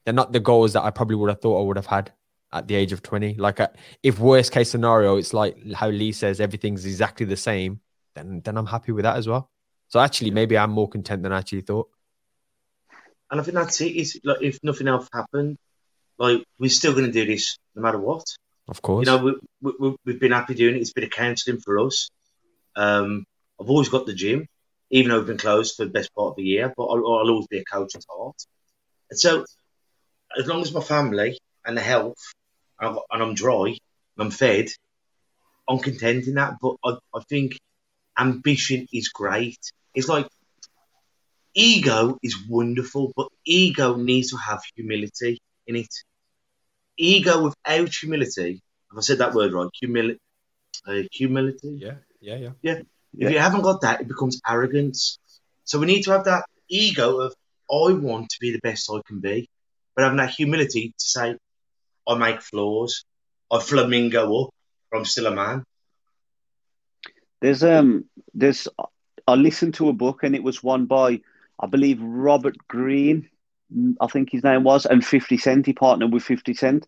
they're 0.05 0.13
not 0.13 0.31
the 0.31 0.39
goals 0.39 0.73
that 0.73 0.83
I 0.83 0.91
probably 0.91 1.17
would 1.17 1.29
have 1.29 1.41
thought 1.41 1.59
I 1.59 1.65
would 1.65 1.77
have 1.77 1.85
had 1.85 2.13
at 2.51 2.67
the 2.67 2.75
age 2.75 2.93
of 2.93 3.03
20. 3.03 3.35
Like, 3.35 3.59
if 4.01 4.19
worst 4.19 4.51
case 4.51 4.71
scenario, 4.71 5.17
it's 5.17 5.33
like 5.33 5.57
how 5.73 5.89
Lee 5.89 6.13
says 6.13 6.39
everything's 6.39 6.85
exactly 6.85 7.25
the 7.25 7.37
same, 7.37 7.81
then 8.15 8.41
then 8.43 8.57
I'm 8.57 8.65
happy 8.65 8.93
with 8.93 9.03
that 9.03 9.17
as 9.17 9.27
well. 9.27 9.51
So 9.89 9.99
actually, 9.99 10.31
maybe 10.31 10.57
I'm 10.57 10.71
more 10.71 10.87
content 10.87 11.23
than 11.23 11.33
I 11.33 11.39
actually 11.39 11.61
thought. 11.61 11.89
And 13.31 13.39
I 13.39 13.43
think 13.43 13.55
that's 13.55 13.79
it. 13.81 13.91
It's 13.91 14.17
like 14.23 14.41
if 14.41 14.59
nothing 14.63 14.87
else 14.87 15.07
happened, 15.13 15.57
like 16.17 16.43
we're 16.57 16.69
still 16.69 16.93
going 16.93 17.05
to 17.05 17.11
do 17.11 17.25
this 17.25 17.57
no 17.75 17.81
matter 17.81 17.99
what. 17.99 18.25
Of 18.67 18.81
course. 18.81 19.07
You 19.07 19.11
know, 19.17 19.23
we, 19.23 19.33
we, 19.61 19.71
we- 19.79 19.95
we've 20.05 20.19
been 20.19 20.31
happy 20.31 20.55
doing 20.55 20.75
it. 20.75 20.81
It's 20.81 20.93
been 20.93 21.03
a 21.03 21.09
counselling 21.09 21.59
for 21.59 21.79
us. 21.79 22.09
Um, 22.75 23.25
I've 23.59 23.69
always 23.69 23.89
got 23.89 24.05
the 24.05 24.13
gym, 24.13 24.47
even 24.89 25.09
though 25.11 25.17
we've 25.19 25.27
been 25.27 25.37
closed 25.37 25.75
for 25.75 25.85
the 25.85 25.91
best 25.91 26.13
part 26.15 26.31
of 26.31 26.35
the 26.37 26.43
year, 26.43 26.73
but 26.75 26.85
I'll, 26.85 26.97
I'll 26.97 27.29
always 27.29 27.47
be 27.47 27.59
a 27.59 27.65
coach 27.65 27.95
at 27.95 28.03
heart. 28.09 28.35
And 29.09 29.19
so, 29.19 29.45
as 30.37 30.45
long 30.47 30.61
as 30.61 30.71
my 30.71 30.81
family 30.81 31.37
and 31.65 31.75
the 31.75 31.81
health, 31.81 32.17
and, 32.79 32.89
I've, 32.89 32.97
and 33.11 33.23
I'm 33.23 33.33
dry, 33.33 33.65
and 33.65 33.77
I'm 34.17 34.31
fed, 34.31 34.67
I'm 35.67 35.79
content 35.79 36.27
in 36.27 36.35
that. 36.35 36.55
But 36.61 36.75
I, 36.85 36.97
I 37.13 37.21
think 37.27 37.57
ambition 38.17 38.87
is 38.93 39.09
great. 39.09 39.57
It's 39.95 40.07
like 40.07 40.27
ego 41.53 42.17
is 42.23 42.35
wonderful, 42.47 43.11
but 43.15 43.27
ego 43.45 43.95
needs 43.95 44.31
to 44.31 44.37
have 44.37 44.61
humility 44.75 45.39
in 45.67 45.75
it. 45.75 45.93
Ego 46.97 47.43
without 47.43 47.89
humility, 47.93 48.61
if 48.91 48.97
I 48.97 49.01
said 49.01 49.19
that 49.19 49.33
word 49.33 49.53
right, 49.53 49.69
humility, 49.73 50.19
uh, 50.87 51.03
humility. 51.11 51.79
yeah, 52.21 52.35
yeah, 52.35 52.51
yeah. 52.61 52.81
If 53.17 53.31
you 53.31 53.39
haven't 53.39 53.61
got 53.61 53.81
that, 53.81 54.01
it 54.01 54.07
becomes 54.07 54.39
arrogance. 54.47 55.17
So 55.63 55.79
we 55.79 55.85
need 55.85 56.03
to 56.03 56.11
have 56.11 56.25
that 56.25 56.45
ego 56.69 57.19
of 57.21 57.33
I 57.71 57.93
want 57.93 58.29
to 58.29 58.37
be 58.41 58.51
the 58.51 58.59
best 58.59 58.89
I 58.91 59.01
can 59.07 59.19
be, 59.19 59.47
but 59.95 60.03
having 60.03 60.17
that 60.17 60.31
humility 60.31 60.89
to 60.89 61.05
say 61.05 61.35
I 62.07 62.15
make 62.15 62.41
flaws, 62.41 63.03
I 63.51 63.59
flamingo 63.59 64.43
up, 64.43 64.49
but 64.91 64.97
I'm 64.97 65.05
still 65.05 65.27
a 65.27 65.31
man. 65.31 65.63
There's 67.41 67.63
um 67.63 68.05
there's 68.33 68.67
I 69.27 69.35
listened 69.35 69.75
to 69.75 69.89
a 69.89 69.93
book 69.93 70.23
and 70.23 70.35
it 70.35 70.43
was 70.43 70.63
one 70.63 70.85
by 70.85 71.21
I 71.59 71.67
believe 71.67 72.01
Robert 72.01 72.55
Greene, 72.67 73.29
mm, 73.75 73.95
I 73.99 74.07
think 74.07 74.31
his 74.31 74.43
name 74.43 74.63
was, 74.63 74.85
and 74.85 75.05
50 75.05 75.37
Cent. 75.37 75.65
He 75.65 75.73
partnered 75.73 76.13
with 76.13 76.23
50 76.23 76.53
Cent, 76.53 76.87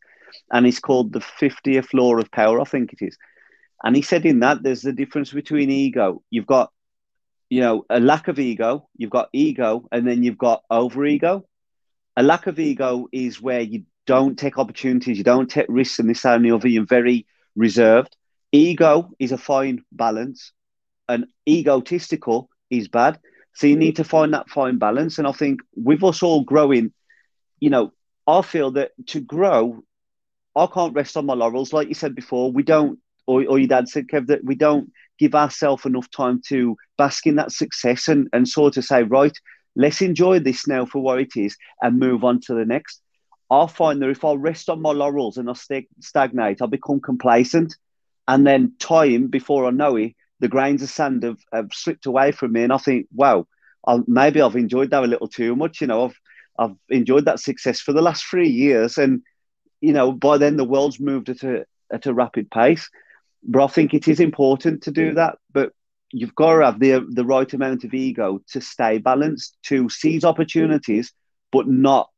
and 0.51 0.65
it's 0.65 0.79
called 0.79 1.12
the 1.12 1.19
50th 1.19 1.93
Law 1.93 2.15
of 2.17 2.31
Power, 2.31 2.62
I 2.62 2.65
think 2.65 2.93
it 2.93 3.03
is. 3.03 3.17
And 3.84 3.95
he 3.95 4.01
said 4.01 4.25
in 4.25 4.39
that 4.41 4.63
there's 4.63 4.81
the 4.81 4.93
difference 4.93 5.31
between 5.31 5.71
ego. 5.71 6.21
You've 6.29 6.45
got, 6.45 6.71
you 7.49 7.62
know, 7.62 7.86
a 7.89 7.99
lack 7.99 8.27
of 8.27 8.39
ego, 8.39 8.88
you've 8.95 9.10
got 9.10 9.29
ego, 9.34 9.88
and 9.91 10.07
then 10.07 10.23
you've 10.23 10.38
got 10.38 10.63
over 10.69 11.05
ego. 11.05 11.45
A 12.15 12.23
lack 12.23 12.47
of 12.47 12.60
ego 12.60 13.07
is 13.12 13.41
where 13.41 13.62
you 13.62 13.84
don't 14.05 14.38
take 14.38 14.57
opportunities, 14.57 15.17
you 15.17 15.23
don't 15.23 15.49
take 15.49 15.65
risks, 15.69 15.99
and 15.99 16.10
this 16.10 16.21
that, 16.21 16.36
and 16.36 16.45
the 16.45 16.51
other. 16.51 16.67
You're 16.67 16.86
very 16.86 17.25
reserved. 17.55 18.15
Ego 18.51 19.12
is 19.19 19.31
a 19.31 19.38
fine 19.38 19.84
balance, 19.91 20.51
and 21.07 21.25
egotistical 21.47 22.49
is 22.69 22.88
bad. 22.88 23.19
So 23.53 23.67
you 23.67 23.75
need 23.75 23.97
to 23.97 24.03
find 24.03 24.33
that 24.33 24.49
fine 24.49 24.77
balance. 24.77 25.17
And 25.17 25.27
I 25.27 25.31
think 25.31 25.61
with 25.75 26.03
us 26.03 26.23
all 26.23 26.43
growing, 26.43 26.93
you 27.59 27.69
know, 27.69 27.91
I 28.27 28.41
feel 28.41 28.71
that 28.71 28.91
to 29.07 29.19
grow, 29.19 29.83
I 30.55 30.67
can't 30.67 30.93
rest 30.93 31.17
on 31.17 31.25
my 31.25 31.33
laurels. 31.33 31.73
Like 31.73 31.87
you 31.87 31.93
said 31.93 32.15
before, 32.15 32.51
we 32.51 32.63
don't, 32.63 32.99
or, 33.27 33.45
or 33.45 33.59
your 33.59 33.67
dad 33.67 33.87
said, 33.87 34.07
Kev, 34.07 34.27
that 34.27 34.43
we 34.43 34.55
don't 34.55 34.91
give 35.19 35.35
ourselves 35.35 35.85
enough 35.85 36.09
time 36.11 36.41
to 36.47 36.75
bask 36.97 37.27
in 37.27 37.35
that 37.35 37.51
success 37.51 38.07
and, 38.07 38.27
and 38.33 38.47
sort 38.47 38.77
of 38.77 38.85
say, 38.85 39.03
right, 39.03 39.37
let's 39.75 40.01
enjoy 40.01 40.39
this 40.39 40.67
now 40.67 40.85
for 40.85 40.99
what 40.99 41.19
it 41.19 41.35
is 41.35 41.55
and 41.81 41.99
move 41.99 42.23
on 42.23 42.39
to 42.41 42.53
the 42.53 42.65
next. 42.65 43.01
I 43.49 43.67
find 43.67 44.01
that 44.01 44.09
if 44.09 44.23
I 44.23 44.33
rest 44.33 44.69
on 44.69 44.81
my 44.81 44.91
laurels 44.91 45.37
and 45.37 45.49
I 45.49 45.53
stay, 45.53 45.87
stagnate, 45.99 46.61
I 46.61 46.65
become 46.67 47.01
complacent. 47.01 47.75
And 48.27 48.47
then 48.47 48.73
time, 48.79 49.27
before 49.27 49.65
I 49.65 49.71
know 49.71 49.97
it, 49.97 50.13
the 50.41 50.49
grains 50.49 50.84
of 50.84 50.89
sand 50.89 51.23
have, 51.23 51.39
have 51.54 51.69
slipped 51.71 52.06
away 52.06 52.34
from 52.34 52.51
me. 52.51 52.63
And 52.63 52.73
I 52.73 52.77
think, 52.77 53.08
wow, 53.13 53.47
I'll, 53.88 54.04
maybe 54.08 54.41
I've 54.41 54.58
enjoyed 54.58 54.89
that 54.91 55.04
a 55.04 55.08
little 55.08 55.30
too 55.30 55.56
much. 55.56 55.80
You 55.80 55.88
know, 55.88 56.06
I've, 56.06 56.19
I've 56.60 56.75
enjoyed 56.89 57.25
that 57.25 57.39
success 57.39 57.80
for 57.80 57.93
the 57.93 58.01
last 58.01 58.25
three 58.25 58.49
years. 58.49 58.97
And, 58.97 59.21
you 59.80 59.93
know, 59.93 60.12
by 60.12 60.38
then 60.38 60.58
the 60.58 60.65
world's 60.65 60.99
moved 60.99 61.30
at 61.30 61.43
a, 61.43 61.65
at 61.91 62.06
a 62.06 62.13
rapid 62.13 62.51
pace. 62.51 62.89
But 63.43 63.63
I 63.63 63.67
think 63.67 63.93
it 63.93 64.08
is 64.08 64.19
important 64.19 64.84
to 64.84 64.91
do 64.91 65.13
that. 65.13 65.38
But 65.54 65.71
you've 66.12 66.36
got 66.36 66.54
to 66.54 66.65
have 66.65 66.80
the 66.80 67.08
the 67.10 67.25
right 67.25 67.54
amount 67.54 67.84
of 67.86 67.93
ego 67.93 68.41
to 68.51 68.62
stay 68.62 68.97
balanced, 68.97 69.58
to 69.67 69.89
seize 69.89 70.25
opportunities, 70.25 71.13
but 71.51 71.67
not, 71.67 72.10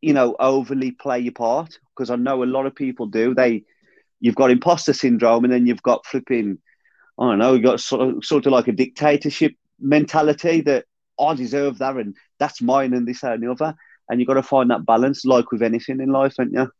you 0.00 0.14
know, 0.14 0.34
overly 0.40 0.90
play 0.92 1.20
your 1.20 1.34
part. 1.34 1.78
Because 1.94 2.10
I 2.10 2.16
know 2.16 2.42
a 2.42 2.54
lot 2.56 2.66
of 2.66 2.74
people 2.74 3.06
do. 3.06 3.34
They, 3.34 3.64
you've 4.20 4.34
got 4.34 4.50
imposter 4.50 4.92
syndrome, 4.92 5.44
and 5.44 5.52
then 5.52 5.66
you've 5.66 5.82
got 5.82 6.06
flipping, 6.06 6.58
I 7.18 7.30
don't 7.30 7.38
know, 7.38 7.58
got 7.58 7.80
sort 7.80 8.08
of 8.08 8.24
sort 8.24 8.46
of 8.46 8.52
like 8.52 8.68
a 8.68 8.72
dictatorship 8.72 9.54
mentality 9.80 10.60
that 10.62 10.84
I 11.18 11.34
deserve 11.34 11.78
that, 11.78 11.96
and 11.96 12.14
that's 12.38 12.60
mine, 12.60 12.92
and 12.92 13.06
this 13.06 13.22
and 13.22 13.42
the 13.42 13.50
other. 13.50 13.74
And 14.08 14.20
you've 14.20 14.28
got 14.28 14.34
to 14.34 14.42
find 14.42 14.70
that 14.70 14.86
balance, 14.86 15.24
like 15.24 15.50
with 15.50 15.62
anything 15.62 16.00
in 16.00 16.10
life, 16.10 16.34
haven't 16.38 16.54
you? 16.54 16.70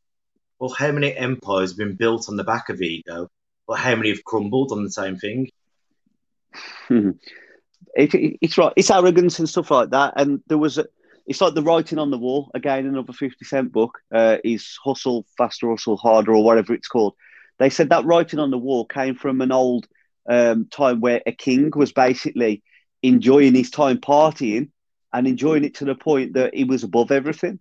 Well, 0.58 0.70
how 0.70 0.92
many 0.92 1.14
empires 1.14 1.70
have 1.70 1.78
been 1.78 1.96
built 1.96 2.28
on 2.28 2.36
the 2.36 2.44
back 2.44 2.68
of 2.68 2.80
ego, 2.80 3.28
but 3.66 3.78
how 3.78 3.96
many 3.96 4.10
have 4.10 4.24
crumbled 4.24 4.72
on 4.72 4.84
the 4.84 4.90
same 4.90 5.16
thing? 5.16 5.50
it, 6.90 8.14
it, 8.14 8.38
it's 8.40 8.56
right. 8.56 8.72
It's 8.76 8.90
arrogance 8.90 9.38
and 9.38 9.48
stuff 9.48 9.70
like 9.70 9.90
that. 9.90 10.14
And 10.16 10.40
there 10.46 10.58
was, 10.58 10.78
a, 10.78 10.86
it's 11.26 11.40
like 11.40 11.54
the 11.54 11.62
writing 11.62 11.98
on 11.98 12.10
the 12.10 12.18
wall. 12.18 12.50
Again, 12.54 12.86
another 12.86 13.12
Fifty 13.12 13.44
Cent 13.44 13.72
book 13.72 13.98
uh, 14.12 14.38
is 14.44 14.78
hustle 14.82 15.26
faster, 15.36 15.68
hustle 15.70 15.96
harder, 15.96 16.34
or 16.34 16.44
whatever 16.44 16.72
it's 16.72 16.88
called. 16.88 17.14
They 17.58 17.70
said 17.70 17.88
that 17.88 18.04
writing 18.04 18.38
on 18.38 18.50
the 18.50 18.58
wall 18.58 18.84
came 18.84 19.14
from 19.14 19.40
an 19.40 19.50
old 19.50 19.88
um, 20.28 20.66
time 20.70 21.00
where 21.00 21.22
a 21.26 21.32
king 21.32 21.70
was 21.74 21.92
basically 21.92 22.62
enjoying 23.02 23.54
his 23.54 23.70
time 23.70 23.98
partying 23.98 24.70
and 25.12 25.26
enjoying 25.26 25.64
it 25.64 25.74
to 25.76 25.84
the 25.84 25.94
point 25.94 26.34
that 26.34 26.54
he 26.54 26.64
was 26.64 26.82
above 26.82 27.10
everything. 27.10 27.58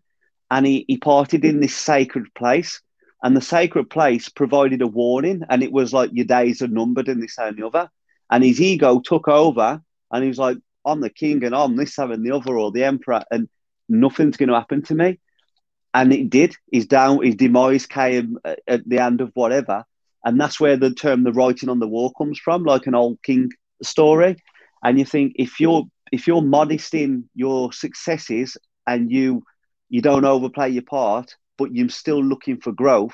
And 0.51 0.65
he, 0.65 0.85
he 0.87 0.97
partied 0.97 1.43
in 1.43 1.59
this 1.59 1.75
sacred 1.75 2.33
place. 2.33 2.81
And 3.23 3.35
the 3.35 3.41
sacred 3.41 3.89
place 3.89 4.29
provided 4.29 4.81
a 4.81 4.87
warning, 4.87 5.41
and 5.49 5.63
it 5.63 5.71
was 5.71 5.93
like 5.93 6.11
your 6.13 6.25
days 6.25 6.61
are 6.61 6.67
numbered 6.67 7.07
and 7.07 7.23
this 7.23 7.39
and 7.39 7.57
the 7.57 7.65
other. 7.65 7.89
And 8.29 8.43
his 8.43 8.61
ego 8.61 8.99
took 8.99 9.27
over. 9.27 9.81
And 10.11 10.23
he 10.23 10.27
was 10.27 10.37
like 10.37 10.57
i'm 10.85 11.01
the 11.01 11.09
king 11.09 11.43
and 11.43 11.55
i'm 11.55 11.75
this 11.75 11.95
that 11.95 12.11
and 12.11 12.25
the 12.25 12.31
other 12.31 12.57
or 12.57 12.71
the 12.71 12.83
emperor 12.83 13.23
and 13.31 13.49
nothing's 13.89 14.37
going 14.37 14.49
to 14.49 14.55
happen 14.55 14.81
to 14.83 14.95
me. 14.95 15.19
And 15.93 16.13
it 16.13 16.29
did. 16.29 16.55
His 16.71 16.85
down 16.85 17.23
his 17.23 17.35
demise 17.35 17.85
came 17.85 18.37
at 18.67 18.87
the 18.87 18.99
end 18.99 19.21
of 19.21 19.31
whatever 19.33 19.85
and 20.25 20.39
that's 20.39 20.59
where 20.59 20.75
the 20.75 20.93
term 20.93 21.23
the 21.23 21.31
writing 21.31 21.69
on 21.69 21.79
the 21.79 21.87
wall 21.87 22.11
comes 22.17 22.37
from 22.39 22.63
like 22.63 22.87
an 22.87 22.95
old 22.95 23.21
king 23.23 23.49
story 23.81 24.35
and 24.83 24.99
you 24.99 25.05
think 25.05 25.33
if 25.35 25.59
you're 25.59 25.83
if 26.11 26.27
you're 26.27 26.41
modest 26.41 26.93
in 26.93 27.29
your 27.35 27.71
successes 27.71 28.57
and 28.85 29.11
you 29.11 29.43
you 29.89 30.01
don't 30.01 30.25
overplay 30.25 30.69
your 30.69 30.83
part 30.83 31.35
but 31.57 31.73
you're 31.73 31.89
still 31.89 32.23
looking 32.23 32.59
for 32.59 32.71
growth 32.71 33.13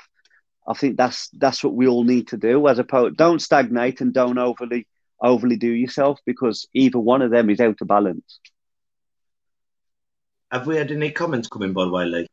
i 0.66 0.74
think 0.74 0.96
that's 0.96 1.28
that's 1.38 1.62
what 1.62 1.74
we 1.74 1.86
all 1.86 2.04
need 2.04 2.26
to 2.28 2.36
do 2.36 2.66
as 2.66 2.78
opposed 2.78 3.16
don't 3.16 3.42
stagnate 3.42 4.00
and 4.00 4.12
don't 4.12 4.38
overly 4.38 4.86
overly 5.22 5.56
do 5.56 5.70
yourself 5.70 6.18
because 6.26 6.66
either 6.74 6.98
one 6.98 7.22
of 7.22 7.30
them 7.30 7.48
is 7.48 7.60
out 7.60 7.80
of 7.80 7.88
balance. 7.88 8.40
Have 10.50 10.66
we 10.66 10.76
had 10.76 10.90
any 10.90 11.10
comments 11.10 11.48
coming 11.48 11.72
by 11.72 11.84
the 11.84 11.90
way, 11.90 12.04
Lee? 12.04 12.26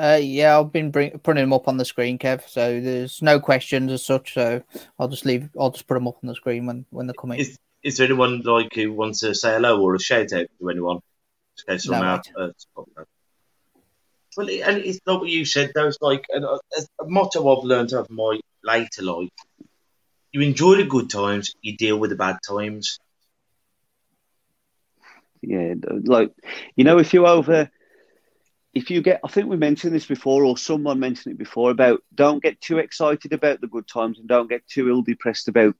Uh, 0.00 0.16
yeah, 0.16 0.58
I've 0.58 0.72
been 0.72 0.90
bring, 0.90 1.10
putting 1.18 1.42
them 1.42 1.52
up 1.52 1.68
on 1.68 1.76
the 1.76 1.84
screen, 1.84 2.18
Kev. 2.18 2.48
So 2.48 2.80
there's 2.80 3.20
no 3.20 3.38
questions 3.38 3.92
as 3.92 4.04
such. 4.04 4.32
So 4.32 4.62
I'll 4.98 5.08
just 5.08 5.26
leave. 5.26 5.50
I'll 5.58 5.70
just 5.70 5.86
put 5.86 5.92
them 5.94 6.08
up 6.08 6.16
on 6.22 6.28
the 6.28 6.34
screen 6.34 6.64
when 6.64 6.86
when 6.88 7.06
they're 7.06 7.12
coming. 7.12 7.38
Is, 7.38 7.58
is 7.82 7.98
there 7.98 8.06
anyone 8.06 8.40
like 8.40 8.74
who 8.74 8.94
wants 8.94 9.20
to 9.20 9.34
say 9.34 9.52
hello 9.52 9.82
or 9.82 9.94
a 9.94 10.00
shout 10.00 10.32
out 10.32 10.46
to 10.58 10.70
anyone? 10.70 11.00
Okay, 11.68 11.76
so 11.76 11.92
No, 11.92 12.00
now, 12.00 12.22
uh, 12.34 12.48
well, 14.38 14.48
it- 14.48 14.60
and 14.62 14.78
it's 14.78 15.00
not 15.06 15.20
what 15.20 15.28
you 15.28 15.44
said. 15.44 15.72
Though 15.74 15.88
it's 15.88 15.98
like 16.00 16.24
a, 16.34 16.40
a, 16.40 16.58
a 17.00 17.06
motto 17.06 17.46
I've 17.54 17.64
learned 17.64 17.92
of 17.92 18.08
my 18.08 18.40
later 18.64 19.02
life. 19.02 19.28
You 20.32 20.40
enjoy 20.40 20.76
the 20.76 20.84
good 20.84 21.10
times, 21.10 21.54
you 21.60 21.76
deal 21.76 21.98
with 21.98 22.08
the 22.08 22.16
bad 22.16 22.36
times. 22.48 22.98
Yeah, 25.42 25.74
like 26.04 26.32
you 26.74 26.84
know, 26.84 26.98
if 26.98 27.12
you're 27.12 27.26
over, 27.26 27.70
if 28.72 28.90
you 28.90 29.02
get, 29.02 29.20
I 29.24 29.28
think 29.28 29.48
we 29.48 29.56
mentioned 29.56 29.94
this 29.94 30.06
before, 30.06 30.44
or 30.44 30.56
someone 30.56 31.00
mentioned 31.00 31.34
it 31.34 31.38
before 31.38 31.70
about 31.70 32.02
don't 32.14 32.42
get 32.42 32.60
too 32.60 32.78
excited 32.78 33.32
about 33.32 33.60
the 33.60 33.66
good 33.66 33.88
times 33.88 34.18
and 34.18 34.28
don't 34.28 34.48
get 34.48 34.66
too 34.68 34.88
ill 34.88 35.02
depressed 35.02 35.48
about 35.48 35.74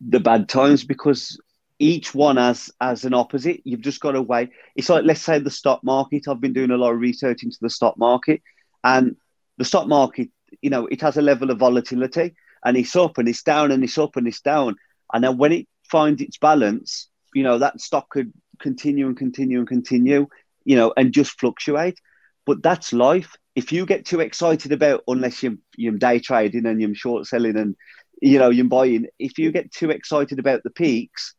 the 0.00 0.20
bad 0.20 0.48
times 0.48 0.84
because 0.84 1.38
each 1.78 2.14
one 2.14 2.36
has 2.36 2.70
has 2.80 3.04
an 3.04 3.12
opposite. 3.12 3.60
You've 3.64 3.82
just 3.82 4.00
got 4.00 4.12
to 4.12 4.22
weigh. 4.22 4.50
It's 4.74 4.88
like 4.88 5.04
let's 5.04 5.20
say 5.20 5.38
the 5.38 5.50
stock 5.50 5.84
market. 5.84 6.26
I've 6.26 6.40
been 6.40 6.54
doing 6.54 6.70
a 6.70 6.76
lot 6.76 6.92
of 6.92 7.00
research 7.00 7.42
into 7.42 7.58
the 7.60 7.70
stock 7.70 7.98
market, 7.98 8.42
and 8.82 9.16
the 9.58 9.64
stock 9.64 9.86
market, 9.86 10.30
you 10.62 10.70
know, 10.70 10.86
it 10.86 11.02
has 11.02 11.18
a 11.18 11.22
level 11.22 11.50
of 11.50 11.58
volatility, 11.58 12.34
and 12.64 12.76
it's 12.76 12.96
up 12.96 13.18
and 13.18 13.28
it's 13.28 13.42
down 13.42 13.72
and 13.72 13.84
it's 13.84 13.98
up 13.98 14.16
and 14.16 14.26
it's 14.26 14.40
down, 14.40 14.76
and 15.12 15.22
then 15.22 15.36
when 15.36 15.52
it 15.52 15.68
finds 15.90 16.22
its 16.22 16.38
balance, 16.38 17.08
you 17.34 17.42
know, 17.42 17.58
that 17.58 17.80
stock 17.80 18.08
could 18.08 18.32
continue 18.58 19.06
and 19.06 19.18
continue 19.18 19.58
and 19.58 19.68
continue, 19.68 20.26
you 20.66 20.76
know, 20.76 20.92
and 20.98 21.14
just 21.14 21.40
fluctuate. 21.40 21.98
But 22.46 22.62
that's 22.62 22.92
life. 22.92 23.34
If 23.54 23.72
you 23.72 23.86
get 23.86 24.04
too 24.04 24.20
excited 24.20 24.72
about, 24.72 25.04
unless 25.08 25.42
you're, 25.42 25.56
you're 25.76 25.94
day 25.96 26.20
trading 26.20 26.66
and 26.66 26.80
you're 26.80 26.94
short 26.94 27.26
selling 27.26 27.56
and 27.56 27.76
you 28.20 28.38
know 28.38 28.50
you're 28.50 28.66
buying, 28.66 29.06
if 29.18 29.38
you 29.38 29.52
get 29.52 29.72
too 29.72 29.90
excited 29.90 30.38
about 30.38 30.62
the 30.64 30.70
peaks, 30.70 31.34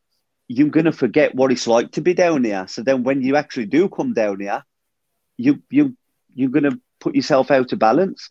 you're 0.48 0.70
gonna 0.70 0.92
forget 0.92 1.36
what 1.36 1.52
it's 1.52 1.68
like 1.68 1.92
to 1.92 2.02
be 2.02 2.16
down 2.16 2.44
here. 2.46 2.66
So 2.68 2.82
then, 2.84 3.04
when 3.04 3.22
you 3.22 3.36
actually 3.36 3.68
do 3.68 3.90
come 3.90 4.14
down 4.14 4.40
here, 4.40 4.64
you 5.38 5.62
you 5.70 5.96
you're 6.34 6.50
gonna 6.50 6.80
put 7.00 7.16
yourself 7.16 7.52
out 7.52 7.74
of 7.74 7.80
balance. 7.80 8.30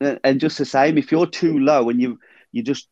And 0.00 0.20
and 0.24 0.40
just 0.40 0.58
the 0.58 0.66
same, 0.66 0.98
if 0.98 1.10
you're 1.10 1.26
too 1.26 1.58
low 1.58 1.88
and 1.90 2.00
you 2.00 2.18
you 2.52 2.62
just 2.62 2.88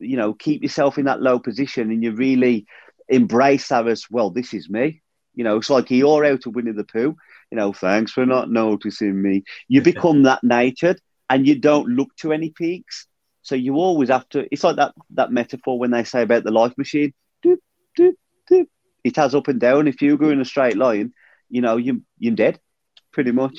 you 0.00 0.16
know 0.16 0.34
keep 0.34 0.62
yourself 0.62 0.98
in 0.98 1.06
that 1.06 1.22
low 1.22 1.38
position 1.38 1.90
and 1.90 2.02
you 2.02 2.12
really 2.12 2.66
embrace 3.08 3.68
that 3.68 3.88
as 3.88 4.04
well. 4.10 4.30
This 4.30 4.54
is 4.54 4.68
me. 4.70 5.02
You 5.34 5.44
know, 5.44 5.56
it's 5.56 5.70
like 5.70 5.90
you're 5.90 6.24
out 6.24 6.46
of 6.46 6.54
Winnie 6.54 6.72
the 6.72 6.84
Pooh. 6.84 7.16
You 7.50 7.56
know, 7.56 7.72
thanks 7.72 8.12
for 8.12 8.26
not 8.26 8.50
noticing 8.50 9.20
me. 9.20 9.44
You 9.68 9.82
become 9.82 10.24
that 10.24 10.42
natured, 10.44 11.00
and 11.28 11.46
you 11.46 11.58
don't 11.58 11.88
look 11.88 12.14
to 12.16 12.32
any 12.32 12.50
peaks. 12.50 13.06
So 13.42 13.54
you 13.54 13.76
always 13.76 14.08
have 14.10 14.28
to. 14.30 14.46
It's 14.52 14.64
like 14.64 14.76
that 14.76 14.94
that 15.10 15.32
metaphor 15.32 15.78
when 15.78 15.90
they 15.90 16.04
say 16.04 16.22
about 16.22 16.44
the 16.44 16.50
life 16.50 16.76
machine. 16.76 17.12
Doop, 17.44 17.58
doop, 17.98 18.12
doop. 18.50 18.66
It 19.02 19.16
has 19.16 19.34
up 19.34 19.48
and 19.48 19.60
down. 19.60 19.88
If 19.88 20.02
you 20.02 20.18
go 20.18 20.30
in 20.30 20.40
a 20.40 20.44
straight 20.44 20.76
line, 20.76 21.12
you 21.48 21.60
know 21.60 21.76
you 21.76 22.02
you're 22.18 22.34
dead, 22.34 22.60
pretty 23.12 23.32
much. 23.32 23.58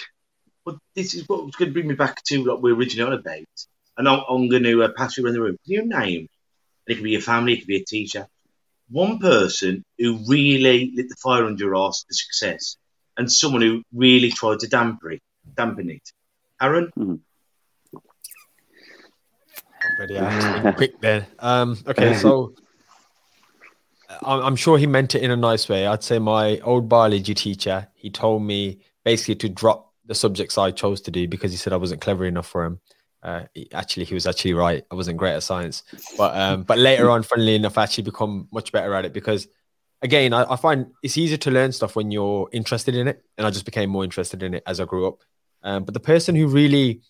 But 0.63 0.77
this 0.95 1.15
is 1.15 1.27
what's 1.27 1.55
going 1.55 1.69
to 1.69 1.73
bring 1.73 1.87
me 1.87 1.95
back 1.95 2.23
to 2.25 2.45
what 2.45 2.61
we 2.61 2.71
originally 2.71 3.11
on 3.11 3.19
about. 3.19 3.47
And 3.97 4.07
I'm, 4.07 4.21
I'm 4.29 4.47
going 4.47 4.63
to 4.63 4.83
uh, 4.83 4.89
pass 4.95 5.17
you 5.17 5.25
around 5.25 5.33
the 5.33 5.41
room. 5.41 5.57
Can 5.65 5.73
you 5.73 5.87
name? 5.87 6.27
It 6.87 6.95
could 6.95 7.03
be 7.03 7.11
your 7.11 7.21
family, 7.21 7.53
it 7.53 7.57
could 7.59 7.67
be 7.67 7.77
a 7.77 7.85
teacher. 7.85 8.27
One 8.91 9.19
person 9.19 9.83
who 9.97 10.19
really 10.27 10.91
lit 10.95 11.09
the 11.09 11.15
fire 11.15 11.45
under 11.45 11.63
your 11.63 11.75
arse 11.75 12.03
for 12.07 12.13
success, 12.13 12.77
and 13.17 13.31
someone 13.31 13.61
who 13.61 13.83
really 13.93 14.31
tried 14.31 14.59
to 14.59 14.67
dampen 14.67 15.13
it. 15.13 15.21
Dampen 15.55 15.89
it. 15.89 16.11
Aaron, 16.61 17.21
Already 19.97 20.17
asked. 20.17 20.77
quick 20.77 20.99
there. 21.01 21.27
Um, 21.39 21.77
okay, 21.87 22.13
so 22.15 22.53
I'm, 24.21 24.43
I'm 24.43 24.55
sure 24.55 24.77
he 24.77 24.87
meant 24.87 25.15
it 25.15 25.23
in 25.23 25.31
a 25.31 25.37
nice 25.37 25.67
way. 25.69 25.87
I'd 25.87 26.03
say 26.03 26.19
my 26.19 26.59
old 26.59 26.89
biology 26.89 27.33
teacher, 27.33 27.87
he 27.93 28.09
told 28.09 28.43
me 28.43 28.79
basically 29.03 29.35
to 29.35 29.49
drop 29.49 29.93
the 30.05 30.15
subjects 30.15 30.57
I 30.57 30.71
chose 30.71 31.01
to 31.01 31.11
do 31.11 31.27
because 31.27 31.51
he 31.51 31.57
said 31.57 31.73
I 31.73 31.77
wasn't 31.77 32.01
clever 32.01 32.25
enough 32.25 32.47
for 32.47 32.65
him. 32.65 32.79
Uh, 33.23 33.43
actually, 33.73 34.05
he 34.05 34.13
was 34.13 34.25
actually 34.25 34.53
right. 34.53 34.83
I 34.89 34.95
wasn't 34.95 35.17
great 35.17 35.33
at 35.33 35.43
science, 35.43 35.83
but 36.17 36.35
um, 36.35 36.63
but 36.63 36.77
later 36.77 37.09
on, 37.09 37.23
funnily 37.23 37.55
enough, 37.55 37.77
I 37.77 37.83
actually 37.83 38.05
become 38.05 38.47
much 38.51 38.71
better 38.71 38.93
at 38.95 39.05
it 39.05 39.13
because, 39.13 39.47
again, 40.01 40.33
I, 40.33 40.53
I 40.53 40.55
find 40.55 40.87
it's 41.03 41.17
easier 41.17 41.37
to 41.37 41.51
learn 41.51 41.71
stuff 41.71 41.95
when 41.95 42.09
you're 42.11 42.49
interested 42.51 42.95
in 42.95 43.07
it, 43.07 43.23
and 43.37 43.45
I 43.45 43.51
just 43.51 43.65
became 43.65 43.89
more 43.89 44.03
interested 44.03 44.41
in 44.41 44.55
it 44.55 44.63
as 44.65 44.79
I 44.79 44.85
grew 44.85 45.07
up. 45.07 45.19
Um, 45.63 45.83
but 45.83 45.93
the 45.93 45.99
person 45.99 46.35
who 46.35 46.47
really 46.47 47.01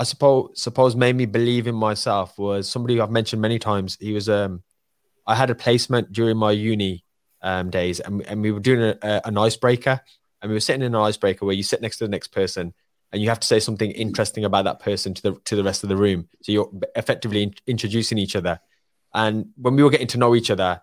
I 0.00 0.04
suppose 0.04 0.52
suppose 0.54 0.96
made 0.96 1.14
me 1.14 1.26
believe 1.26 1.66
in 1.66 1.74
myself 1.74 2.38
was 2.38 2.68
somebody 2.68 2.98
I've 2.98 3.10
mentioned 3.10 3.42
many 3.42 3.58
times. 3.58 3.98
He 4.00 4.12
was 4.12 4.28
um 4.28 4.62
I 5.26 5.34
had 5.34 5.50
a 5.50 5.54
placement 5.54 6.10
during 6.10 6.38
my 6.38 6.52
uni 6.52 7.04
um 7.42 7.70
days 7.70 8.00
and, 8.00 8.22
and 8.22 8.40
we 8.40 8.50
were 8.50 8.60
doing 8.60 8.80
a, 8.80 8.98
a, 9.02 9.20
an 9.26 9.36
icebreaker 9.36 10.00
and 10.40 10.50
we 10.50 10.56
were 10.56 10.60
sitting 10.60 10.82
in 10.82 10.94
an 10.94 11.00
icebreaker 11.00 11.44
where 11.44 11.54
you 11.54 11.62
sit 11.62 11.82
next 11.82 11.98
to 11.98 12.04
the 12.04 12.10
next 12.10 12.28
person 12.28 12.72
and 13.12 13.20
you 13.20 13.28
have 13.28 13.40
to 13.40 13.46
say 13.46 13.60
something 13.60 13.90
interesting 13.92 14.44
about 14.44 14.64
that 14.64 14.80
person 14.80 15.14
to 15.14 15.22
the 15.22 15.32
to 15.44 15.56
the 15.56 15.64
rest 15.64 15.82
of 15.82 15.88
the 15.88 15.96
room. 15.96 16.28
So 16.42 16.52
you're 16.52 16.70
effectively 16.94 17.42
in- 17.44 17.54
introducing 17.66 18.18
each 18.18 18.36
other. 18.36 18.60
And 19.12 19.46
when 19.56 19.74
we 19.76 19.82
were 19.82 19.90
getting 19.90 20.06
to 20.08 20.18
know 20.18 20.34
each 20.34 20.50
other, 20.50 20.80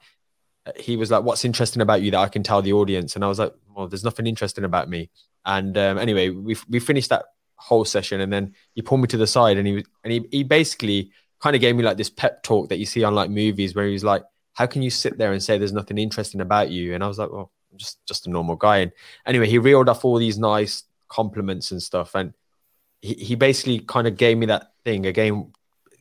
uh, 0.65 0.71
he 0.75 0.97
was 0.97 1.09
like, 1.09 1.23
"What's 1.23 1.45
interesting 1.45 1.82
about 1.82 2.01
you 2.01 2.11
that 2.11 2.19
I 2.19 2.28
can 2.28 2.43
tell 2.43 2.61
the 2.61 2.73
audience?" 2.73 3.15
And 3.15 3.23
I 3.23 3.28
was 3.28 3.39
like, 3.39 3.53
"Well, 3.73 3.88
there's 3.88 4.03
nothing 4.03 4.28
interesting 4.28 4.65
about 4.65 4.89
me." 4.89 5.09
And 5.45 5.78
um, 5.78 5.97
anyway, 5.97 6.30
we 6.30 6.57
we 6.69 6.80
finished 6.80 7.09
that 7.09 7.25
whole 7.55 7.86
session, 7.86 8.21
and 8.21 8.32
then 8.32 8.53
he 8.75 8.82
pulled 8.82 9.01
me 9.01 9.07
to 9.07 9.17
the 9.17 9.28
side, 9.28 9.57
and 9.57 9.67
he 9.67 9.73
was 9.75 9.84
and 10.03 10.11
he 10.11 10.25
he 10.32 10.43
basically 10.43 11.11
kind 11.39 11.55
of 11.55 11.61
gave 11.61 11.75
me 11.75 11.84
like 11.84 11.97
this 11.97 12.09
pep 12.09 12.43
talk 12.43 12.69
that 12.69 12.80
you 12.80 12.86
see 12.86 13.03
on 13.03 13.15
like 13.15 13.30
movies, 13.30 13.75
where 13.75 13.86
he 13.86 13.93
was 13.93 14.03
like, 14.03 14.23
"How 14.53 14.65
can 14.65 14.82
you 14.82 14.89
sit 14.89 15.17
there 15.17 15.32
and 15.32 15.41
say 15.41 15.57
there's 15.57 15.73
nothing 15.73 15.97
interesting 15.97 16.41
about 16.41 16.69
you?" 16.71 16.93
And 16.93 17.03
I 17.03 17.07
was 17.07 17.17
like, 17.17 17.32
"Well, 17.32 17.51
I'm 17.71 17.78
just 17.78 18.05
just 18.05 18.28
a 18.28 18.30
normal 18.30 18.57
guy." 18.57 18.80
And 18.80 18.91
anyway, 19.25 19.47
he 19.47 19.59
reeled 19.59 19.88
off 19.88 20.03
all 20.03 20.17
these 20.17 20.38
nice 20.38 20.84
compliments 21.09 21.71
and 21.71 21.81
stuff, 21.81 22.15
and 22.15 22.33
he, 23.01 23.13
he 23.13 23.35
basically 23.35 23.79
kind 23.79 24.07
of 24.07 24.17
gave 24.17 24.37
me 24.37 24.47
that 24.47 24.71
thing 24.83 25.05
again 25.05 25.51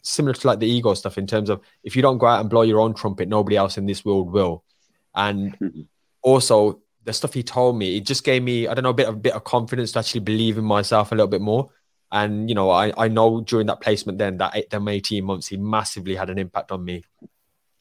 similar 0.07 0.34
to 0.34 0.46
like 0.46 0.61
the 0.61 0.68
ego 0.68 0.94
stuff 0.94 1.18
in 1.18 1.26
terms 1.26 1.50
of 1.50 1.61
if 1.82 1.96
you 1.96 2.02
don't 2.02 2.18
go 2.18 2.26
out 2.26 2.40
and 2.40 2.48
blow 2.48 2.62
your 2.62 2.80
own 2.80 2.94
trumpet, 2.94 3.28
nobody 3.28 3.57
else 3.57 3.76
in 3.76 3.86
this 3.86 4.04
world 4.04 4.32
will. 4.32 4.62
And 5.14 5.88
also 6.22 6.80
the 7.04 7.12
stuff 7.12 7.34
he 7.34 7.42
told 7.42 7.76
me, 7.76 7.96
it 7.96 8.07
just 8.07 8.22
gave 8.24 8.42
me, 8.42 8.68
I 8.68 8.74
don't 8.74 8.84
know, 8.84 8.90
a 8.90 8.94
bit 8.94 9.09
of 9.09 9.14
a 9.14 9.18
bit 9.18 9.32
of 9.32 9.44
confidence 9.44 9.92
to 9.92 9.98
actually 9.98 10.20
believe 10.20 10.59
in 10.59 10.64
myself 10.64 11.11
a 11.11 11.14
little 11.14 11.28
bit 11.28 11.40
more. 11.40 11.70
And 12.12 12.48
you 12.48 12.54
know, 12.54 12.70
I, 12.70 12.92
I 12.96 13.09
know 13.09 13.40
during 13.40 13.66
that 13.66 13.80
placement 13.80 14.18
then 14.18 14.38
that 14.38 14.54
eight, 14.54 14.70
them 14.70 14.86
18 14.86 15.24
months, 15.24 15.48
he 15.48 15.57
massively 15.57 16.14
had 16.14 16.30
an 16.30 16.38
impact 16.38 16.70
on 16.70 16.84
me. 16.84 17.02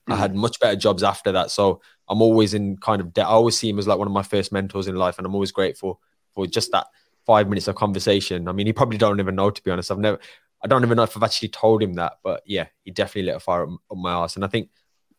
I 0.07 0.15
had 0.15 0.34
mm. 0.34 0.38
much 0.38 0.59
better 0.59 0.76
jobs 0.76 1.03
after 1.03 1.32
that. 1.34 1.51
So 1.51 1.82
I'm 2.07 2.21
always 2.21 2.53
in 2.53 2.78
kind 2.78 3.01
of 3.01 3.13
debt. 3.13 3.26
I 3.26 3.32
always 3.32 3.57
see 3.57 3.69
him 3.69 3.80
as 3.80 3.88
like 3.88 3.97
one 3.97 4.07
of 4.07 4.13
my 4.13 4.23
first 4.23 4.51
mentors 4.51 4.88
in 4.88 4.95
life, 4.95 5.17
and 5.17 5.28
I'm 5.28 5.36
always 5.36 5.51
grateful 5.51 5.99
for 6.34 6.47
just 6.47 6.71
that 6.71 6.88
five 7.26 7.49
minutes 7.49 7.67
of 7.67 7.76
conversation. 7.76 8.47
I 8.47 8.51
mean, 8.51 8.67
he 8.67 8.73
probably 8.73 8.97
don't 8.97 9.19
even 9.19 9.36
know 9.36 9.49
to 9.49 9.63
be 9.63 9.71
honest. 9.71 9.91
I've 9.91 9.99
never 9.99 10.19
I 10.63 10.67
don't 10.67 10.84
even 10.84 10.95
know 10.97 11.03
if 11.03 11.15
I've 11.15 11.23
actually 11.23 11.49
told 11.49 11.84
him 11.84 11.93
that, 11.93 12.13
but 12.23 12.41
yeah, 12.45 12.67
he 12.84 12.91
definitely 12.91 13.23
lit 13.23 13.36
a 13.36 13.39
fire 13.39 13.63
up, 13.63 13.69
up 13.91 13.97
my 13.97 14.23
ass. 14.23 14.36
And 14.36 14.43
I 14.43 14.47
think 14.47 14.69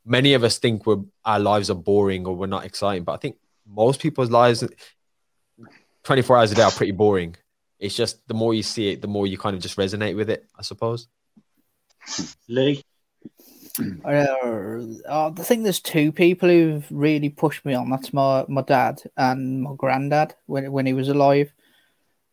many 0.04 0.34
of 0.34 0.44
us 0.44 0.58
think 0.58 0.86
we're 0.86 1.02
our 1.24 1.38
lives 1.38 1.70
are 1.70 1.74
boring 1.74 2.26
or 2.26 2.34
we're 2.34 2.46
not 2.46 2.64
exciting, 2.64 3.04
but 3.04 3.12
I 3.12 3.18
think 3.18 3.36
most 3.66 4.00
people's 4.00 4.30
lives 4.30 4.64
24 6.04 6.36
hours 6.36 6.52
a 6.52 6.54
day 6.54 6.62
are 6.62 6.70
pretty 6.70 6.92
boring. 6.92 7.36
It's 7.78 7.94
just 7.94 8.26
the 8.28 8.34
more 8.34 8.54
you 8.54 8.62
see 8.62 8.90
it, 8.90 9.02
the 9.02 9.08
more 9.08 9.26
you 9.26 9.36
kind 9.36 9.54
of 9.54 9.62
just 9.62 9.76
resonate 9.76 10.16
with 10.16 10.30
it, 10.30 10.46
I 10.56 10.62
suppose. 10.62 11.08
Lee, 12.48 12.82
Uh, 14.04 14.96
I 15.08 15.30
think 15.42 15.62
there's 15.62 15.80
two 15.80 16.10
people 16.10 16.48
who've 16.48 16.86
really 16.90 17.28
pushed 17.28 17.64
me 17.64 17.74
on. 17.74 17.90
That's 17.90 18.12
my, 18.14 18.44
my 18.48 18.62
dad 18.62 19.02
and 19.16 19.62
my 19.62 19.74
granddad 19.76 20.34
when 20.46 20.72
when 20.72 20.86
he 20.86 20.94
was 20.94 21.08
alive. 21.08 21.52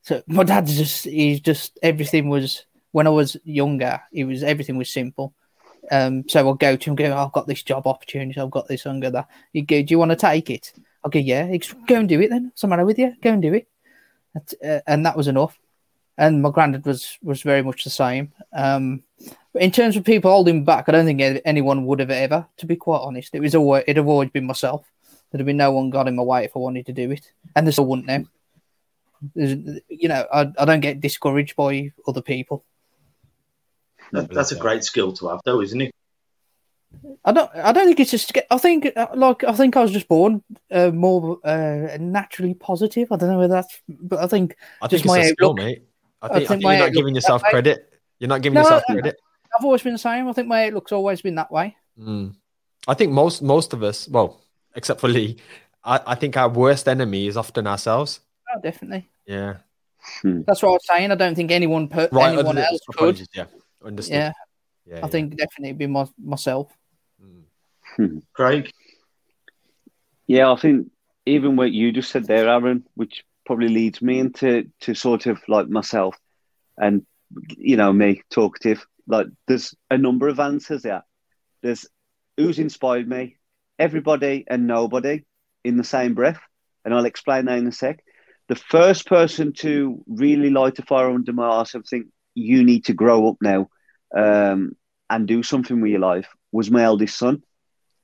So 0.03 0.21
my 0.27 0.43
dad's 0.43 0.77
just 0.77 1.05
he's 1.05 1.39
just 1.39 1.79
everything 1.81 2.29
was 2.29 2.65
when 2.91 3.07
I 3.07 3.09
was 3.09 3.37
younger. 3.43 4.01
He 4.11 4.23
was 4.23 4.43
everything 4.43 4.77
was 4.77 4.91
simple. 4.91 5.33
Um, 5.91 6.27
so 6.29 6.39
I'll 6.39 6.53
go 6.53 6.75
to 6.75 6.89
him, 6.89 6.95
go, 6.95 7.15
I've 7.15 7.31
got 7.33 7.47
this 7.47 7.63
job 7.63 7.87
opportunity, 7.87 8.39
I've 8.39 8.51
got 8.51 8.67
this 8.67 8.83
hunger 8.83 9.09
that. 9.11 9.27
You 9.51 9.65
go, 9.65 9.81
do 9.81 9.93
you 9.93 9.99
want 9.99 10.11
to 10.11 10.17
take 10.17 10.49
it? 10.49 10.73
I'll 11.03 11.11
go, 11.11 11.19
yeah. 11.19 11.55
Go 11.87 11.95
and 11.95 12.07
do 12.07 12.21
it 12.21 12.29
then. 12.29 12.45
What's 12.45 12.61
the 12.61 12.67
matter 12.67 12.85
with 12.85 12.99
you? 12.99 13.13
Go 13.21 13.31
and 13.31 13.41
do 13.41 13.53
it. 13.53 13.67
Uh, 14.63 14.79
and 14.87 15.05
that 15.05 15.17
was 15.17 15.27
enough. 15.27 15.57
And 16.17 16.41
my 16.41 16.51
granddad 16.51 16.85
was 16.85 17.17
was 17.23 17.41
very 17.41 17.63
much 17.63 17.83
the 17.83 17.89
same. 17.89 18.31
Um, 18.53 19.03
in 19.55 19.71
terms 19.71 19.95
of 19.97 20.03
people 20.03 20.31
holding 20.31 20.63
back, 20.63 20.87
I 20.87 20.91
don't 20.91 21.05
think 21.05 21.41
anyone 21.43 21.85
would 21.85 21.99
have 21.99 22.11
ever. 22.11 22.45
To 22.57 22.65
be 22.65 22.75
quite 22.75 22.99
honest, 22.99 23.33
it 23.33 23.39
was 23.39 23.55
always 23.55 23.83
it'd 23.87 23.97
have 23.97 24.07
always 24.07 24.29
been 24.29 24.45
myself. 24.45 24.85
There'd 25.31 25.39
have 25.39 25.47
been 25.47 25.57
no 25.57 25.71
one 25.71 25.89
got 25.89 26.07
in 26.07 26.15
my 26.15 26.23
way 26.23 26.45
if 26.45 26.55
I 26.55 26.59
wanted 26.59 26.85
to 26.85 26.93
do 26.93 27.09
it, 27.11 27.31
and 27.55 27.65
there 27.65 27.71
still 27.71 27.87
wouldn't 27.87 28.07
now. 28.07 28.25
There's, 29.35 29.79
you 29.87 30.09
know, 30.09 30.25
I, 30.33 30.51
I 30.57 30.65
don't 30.65 30.79
get 30.81 31.01
discouraged 31.01 31.55
by 31.55 31.91
other 32.07 32.21
people. 32.21 32.65
that's 34.11 34.51
a 34.51 34.55
great 34.57 34.83
skill 34.83 35.13
to 35.13 35.29
have, 35.29 35.39
though, 35.45 35.61
isn't 35.61 35.81
it? 35.81 35.91
I 37.25 37.31
don't. 37.31 37.49
I 37.55 37.71
don't 37.71 37.87
think 37.87 37.99
it's 37.99 38.11
just. 38.11 38.37
I 38.51 38.57
think 38.57 38.91
uh, 38.95 39.07
like 39.15 39.43
I 39.43 39.53
think 39.53 39.75
I 39.75 39.81
was 39.81 39.91
just 39.91 40.07
born 40.07 40.43
uh, 40.71 40.91
more 40.91 41.39
uh, 41.43 41.97
naturally 41.99 42.53
positive. 42.53 43.11
I 43.11 43.15
don't 43.15 43.29
know 43.29 43.39
whether 43.39 43.53
that's, 43.55 43.81
but 43.89 44.19
I 44.19 44.27
think 44.27 44.55
I 44.81 44.87
think 44.87 45.03
Just 45.03 45.05
it's 45.05 45.07
my 45.07 45.19
a 45.19 45.27
skill, 45.29 45.49
outlook. 45.51 45.65
mate. 45.65 45.83
I 46.21 46.25
I 46.25 46.29
think, 46.29 46.35
I 46.35 46.37
think 46.37 46.47
think 46.47 46.61
you're 46.61 46.71
not 46.71 46.81
outlook 46.81 46.93
giving 46.93 47.15
yourself 47.15 47.43
credit. 47.43 47.93
You're 48.19 48.27
not 48.27 48.41
giving 48.41 48.55
No, 48.55 48.61
yourself 48.61 48.83
credit. 48.85 49.19
I've 49.57 49.65
always 49.65 49.81
been 49.81 49.93
the 49.93 49.99
same. 49.99 50.27
I 50.27 50.33
think 50.33 50.47
my 50.47 50.67
outlook's 50.67 50.91
always 50.91 51.21
been 51.21 51.35
that 51.35 51.51
way. 51.51 51.75
Mm. 51.99 52.35
I 52.87 52.93
think 52.93 53.11
most 53.11 53.41
most 53.41 53.73
of 53.73 53.83
us, 53.83 54.07
well, 54.07 54.41
except 54.75 55.01
for 55.01 55.07
Lee, 55.07 55.37
I, 55.83 55.99
I 56.07 56.15
think 56.15 56.37
our 56.37 56.49
worst 56.49 56.87
enemy 56.87 57.27
is 57.27 57.37
often 57.37 57.67
ourselves. 57.67 58.19
Oh, 58.55 58.59
definitely. 58.61 59.09
Yeah. 59.25 59.57
That's 60.23 60.61
what 60.61 60.69
I 60.69 60.73
was 60.73 60.87
saying. 60.87 61.11
I 61.11 61.15
don't 61.15 61.35
think 61.35 61.51
anyone 61.51 61.87
put 61.87 62.11
Right. 62.11 62.33
anyone 62.33 62.57
other 62.57 62.67
else 62.69 62.81
could. 62.95 63.21
Yeah. 63.33 63.45
Understood. 63.83 64.13
Yeah, 64.15 64.31
Yeah. 64.85 64.95
I 64.97 64.99
yeah. 64.99 65.07
think 65.07 65.35
definitely 65.37 65.73
be 65.73 65.87
my, 65.87 66.07
myself. 66.17 66.71
Mm. 67.97 68.21
Craig, 68.33 68.71
Yeah, 70.27 70.51
I 70.51 70.55
think 70.55 70.89
even 71.25 71.55
what 71.55 71.71
you 71.71 71.91
just 71.91 72.11
said 72.11 72.25
there, 72.25 72.49
Aaron, 72.49 72.85
which 72.95 73.23
probably 73.45 73.69
leads 73.69 74.01
me 74.01 74.19
into 74.19 74.69
to 74.81 74.93
sort 74.93 75.25
of 75.25 75.39
like 75.47 75.67
myself 75.67 76.15
and 76.77 77.05
you 77.57 77.77
know 77.77 77.91
me, 77.93 78.21
talkative. 78.29 78.85
Like 79.07 79.27
there's 79.47 79.75
a 79.91 79.97
number 79.97 80.27
of 80.27 80.39
answers 80.39 80.83
there. 80.83 81.03
There's 81.61 81.87
who's 82.37 82.59
inspired 82.59 83.07
me, 83.07 83.37
everybody 83.77 84.45
and 84.47 84.65
nobody 84.65 85.23
in 85.63 85.77
the 85.77 85.83
same 85.83 86.13
breath, 86.13 86.39
and 86.83 86.93
I'll 86.93 87.05
explain 87.05 87.45
that 87.45 87.57
in 87.57 87.67
a 87.67 87.71
sec. 87.71 88.03
The 88.49 88.55
first 88.55 89.05
person 89.05 89.53
to 89.59 90.03
really 90.07 90.49
light 90.49 90.79
a 90.79 90.83
fire 90.83 91.09
under 91.09 91.33
my 91.33 91.61
ass 91.61 91.73
and 91.73 91.85
think 91.85 92.07
you 92.35 92.63
need 92.63 92.85
to 92.85 92.93
grow 92.93 93.29
up 93.29 93.37
now 93.41 93.69
um, 94.15 94.75
and 95.09 95.27
do 95.27 95.43
something 95.43 95.81
with 95.81 95.91
your 95.91 95.99
life 95.99 96.27
was 96.51 96.69
my 96.69 96.83
eldest 96.83 97.17
son 97.17 97.43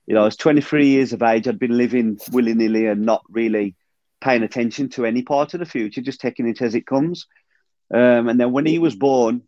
you 0.10 0.16
know, 0.16 0.22
I 0.22 0.26
was 0.26 0.38
23 0.38 0.88
years 0.88 1.14
of 1.14 1.22
age. 1.22 1.48
I'd 1.48 1.60
been 1.60 1.78
living 1.78 2.18
willy 2.32 2.56
nilly 2.56 2.88
and 2.88 3.06
not 3.06 3.22
really 3.30 3.76
paying 4.20 4.42
attention 4.42 4.90
to 4.90 5.06
any 5.06 5.22
part 5.22 5.54
of 5.54 5.60
the 5.60 5.68
future, 5.68 6.02
just 6.02 6.20
taking 6.20 6.48
it 6.48 6.64
as 6.64 6.74
it 6.74 6.88
comes. 6.88 7.28
Um, 7.94 8.28
and 8.28 8.40
then 8.40 8.52
when 8.52 8.66
he 8.66 8.80
was 8.80 8.96
born, 8.96 9.44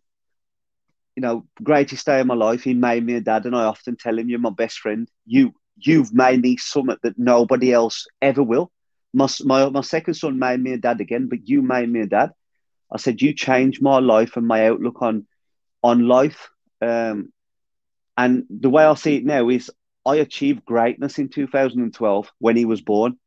you 1.16 1.20
know, 1.20 1.46
greatest 1.60 2.06
day 2.06 2.20
of 2.20 2.28
my 2.28 2.36
life, 2.36 2.62
he 2.62 2.74
made 2.74 3.04
me 3.04 3.14
a 3.14 3.20
dad. 3.20 3.44
And 3.44 3.56
I 3.56 3.64
often 3.64 3.96
tell 3.96 4.16
him, 4.16 4.28
You're 4.28 4.38
my 4.38 4.50
best 4.50 4.78
friend. 4.78 5.10
You, 5.26 5.52
you've 5.78 6.14
made 6.14 6.40
me 6.40 6.56
something 6.58 6.96
that 7.02 7.18
nobody 7.18 7.72
else 7.72 8.06
ever 8.22 8.44
will. 8.44 8.70
My, 9.12 9.28
my, 9.44 9.68
my 9.68 9.80
second 9.82 10.14
son 10.14 10.38
made 10.38 10.60
me 10.60 10.72
a 10.72 10.78
dad 10.78 11.00
again, 11.00 11.28
but 11.28 11.48
you 11.48 11.62
made 11.62 11.88
me 11.88 12.00
a 12.00 12.06
dad. 12.06 12.32
I 12.90 12.98
said, 12.98 13.22
You 13.22 13.34
changed 13.34 13.82
my 13.82 13.98
life 13.98 14.36
and 14.36 14.46
my 14.46 14.66
outlook 14.66 15.02
on, 15.02 15.26
on 15.82 16.08
life. 16.08 16.50
Um, 16.80 17.32
and 18.16 18.44
the 18.50 18.70
way 18.70 18.84
I 18.84 18.94
see 18.94 19.16
it 19.16 19.24
now 19.24 19.48
is 19.48 19.70
I 20.04 20.16
achieved 20.16 20.64
greatness 20.64 21.18
in 21.18 21.28
2012 21.28 22.30
when 22.38 22.56
he 22.56 22.64
was 22.64 22.80
born, 22.80 23.18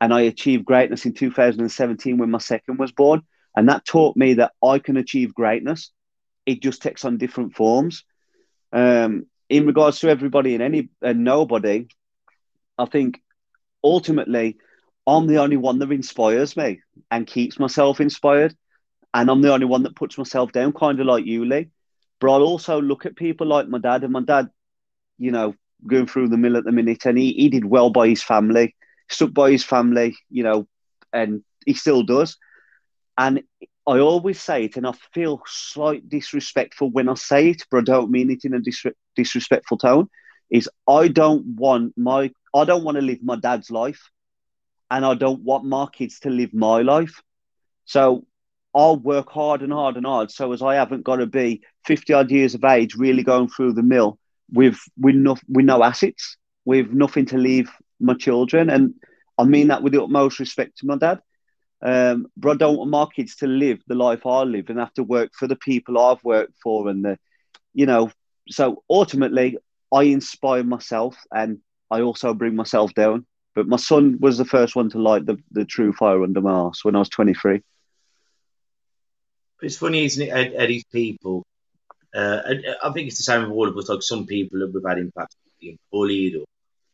and 0.00 0.12
I 0.12 0.22
achieved 0.22 0.64
greatness 0.64 1.06
in 1.06 1.12
2017 1.12 2.18
when 2.18 2.30
my 2.30 2.38
second 2.38 2.78
was 2.78 2.92
born. 2.92 3.22
And 3.54 3.68
that 3.68 3.84
taught 3.84 4.16
me 4.16 4.34
that 4.34 4.52
I 4.64 4.78
can 4.78 4.96
achieve 4.96 5.34
greatness. 5.34 5.90
It 6.46 6.62
just 6.62 6.82
takes 6.82 7.04
on 7.04 7.18
different 7.18 7.54
forms. 7.54 8.04
Um, 8.72 9.26
in 9.48 9.66
regards 9.66 10.00
to 10.00 10.08
everybody 10.08 10.54
and 10.54 10.62
any 10.62 10.88
and 11.02 11.24
nobody, 11.24 11.86
I 12.78 12.86
think 12.86 13.20
ultimately 13.84 14.56
I'm 15.06 15.26
the 15.26 15.38
only 15.38 15.56
one 15.56 15.78
that 15.78 15.90
inspires 15.92 16.56
me 16.56 16.80
and 17.10 17.26
keeps 17.26 17.58
myself 17.58 18.00
inspired. 18.00 18.54
And 19.14 19.30
I'm 19.30 19.42
the 19.42 19.52
only 19.52 19.66
one 19.66 19.82
that 19.84 19.96
puts 19.96 20.18
myself 20.18 20.52
down, 20.52 20.72
kind 20.72 21.00
of 21.00 21.06
like 21.06 21.26
you, 21.26 21.44
Lee. 21.44 21.68
But 22.20 22.30
I'll 22.32 22.42
also 22.42 22.80
look 22.80 23.06
at 23.06 23.16
people 23.16 23.46
like 23.46 23.68
my 23.68 23.78
dad, 23.78 24.04
and 24.04 24.12
my 24.12 24.22
dad, 24.22 24.48
you 25.18 25.32
know, 25.32 25.54
going 25.86 26.06
through 26.06 26.28
the 26.28 26.36
mill 26.38 26.56
at 26.56 26.64
the 26.64 26.72
minute, 26.72 27.04
and 27.06 27.18
he, 27.18 27.32
he 27.32 27.48
did 27.48 27.64
well 27.64 27.90
by 27.90 28.08
his 28.08 28.22
family, 28.22 28.74
stuck 29.08 29.32
by 29.34 29.50
his 29.50 29.64
family, 29.64 30.16
you 30.30 30.42
know, 30.42 30.66
and 31.12 31.42
he 31.66 31.74
still 31.74 32.02
does. 32.02 32.36
And 33.18 33.42
I 33.86 33.98
always 33.98 34.40
say 34.40 34.64
it, 34.64 34.76
and 34.76 34.86
I 34.86 34.92
feel 35.12 35.42
slight 35.46 36.08
disrespectful 36.08 36.90
when 36.90 37.08
I 37.08 37.14
say 37.14 37.50
it, 37.50 37.62
but 37.70 37.78
I 37.78 37.82
don't 37.82 38.10
mean 38.10 38.30
it 38.30 38.44
in 38.44 38.54
a 38.54 38.60
dis- 38.60 38.86
disrespectful 39.16 39.78
tone. 39.78 40.08
Is 40.50 40.68
I 40.88 41.08
don't 41.08 41.44
want 41.56 41.94
my 41.96 42.30
I 42.54 42.64
don't 42.64 42.84
want 42.84 42.96
to 42.96 43.02
live 43.02 43.22
my 43.22 43.36
dad's 43.36 43.70
life, 43.70 44.10
and 44.92 45.04
I 45.06 45.14
don't 45.14 45.42
want 45.42 45.64
my 45.64 45.86
kids 45.90 46.20
to 46.20 46.30
live 46.30 46.52
my 46.52 46.82
life. 46.82 47.22
So 47.86 48.26
I'll 48.74 48.96
work 48.96 49.30
hard 49.30 49.62
and 49.62 49.72
hard 49.72 49.96
and 49.96 50.06
hard, 50.06 50.30
so 50.30 50.52
as 50.52 50.62
I 50.62 50.74
haven't 50.76 51.02
got 51.04 51.16
to 51.16 51.26
be 51.26 51.62
fifty 51.84 52.12
odd 52.12 52.30
years 52.30 52.54
of 52.54 52.64
age, 52.64 52.94
really 52.94 53.22
going 53.22 53.48
through 53.48 53.72
the 53.74 53.82
mill 53.82 54.18
with 54.52 54.78
with 54.96 55.14
no 55.14 55.36
with 55.48 55.66
no 55.66 55.82
assets, 55.82 56.36
with 56.64 56.90
nothing 56.90 57.26
to 57.26 57.38
leave 57.38 57.70
my 57.98 58.14
children, 58.14 58.70
and 58.70 58.94
I 59.38 59.44
mean 59.44 59.68
that 59.68 59.82
with 59.82 59.92
the 59.92 60.02
utmost 60.02 60.38
respect 60.38 60.78
to 60.78 60.86
my 60.86 60.96
dad. 60.96 61.20
Um, 61.84 62.26
but 62.36 62.50
I 62.50 62.56
don't 62.56 62.78
want 62.78 62.90
my 62.90 63.06
kids 63.16 63.36
to 63.36 63.46
live 63.46 63.80
the 63.86 63.94
life 63.94 64.24
I 64.24 64.42
live 64.44 64.70
and 64.70 64.78
have 64.78 64.94
to 64.94 65.02
work 65.02 65.32
for 65.38 65.48
the 65.48 65.56
people 65.56 65.98
I've 65.98 66.24
worked 66.24 66.56
for, 66.62 66.88
and 66.88 67.04
the, 67.04 67.18
you 67.74 67.86
know. 67.86 68.10
So 68.48 68.82
ultimately, 68.88 69.58
I 69.92 70.02
inspire 70.04 70.64
myself, 70.64 71.16
and 71.30 71.58
I 71.90 72.00
also 72.00 72.34
bring 72.34 72.54
myself 72.56 72.94
down. 72.94 73.26
But 73.54 73.68
my 73.68 73.76
son 73.76 74.18
was 74.20 74.38
the 74.38 74.44
first 74.44 74.74
one 74.74 74.88
to 74.90 74.98
light 74.98 75.26
the, 75.26 75.38
the 75.50 75.64
true 75.64 75.92
fire 75.92 76.22
under 76.22 76.40
my 76.40 76.50
arse 76.50 76.84
when 76.84 76.96
I 76.96 77.00
was 77.00 77.08
twenty 77.08 77.34
three. 77.34 77.62
it's 79.60 79.76
funny, 79.76 80.04
isn't 80.04 80.28
it? 80.28 80.30
Ed, 80.30 80.52
Eddie's 80.56 80.84
people. 80.84 81.44
Uh, 82.14 82.40
I 82.82 82.92
think 82.92 83.08
it's 83.08 83.18
the 83.18 83.22
same 83.24 83.42
with 83.42 83.50
all 83.50 83.68
of 83.68 83.76
us. 83.76 83.88
Like 83.88 84.02
some 84.02 84.26
people 84.26 84.60
that 84.60 84.72
we've 84.72 84.82
had 84.86 84.98
impact 84.98 85.36
being 85.60 85.78
bullied 85.90 86.36
or 86.36 86.44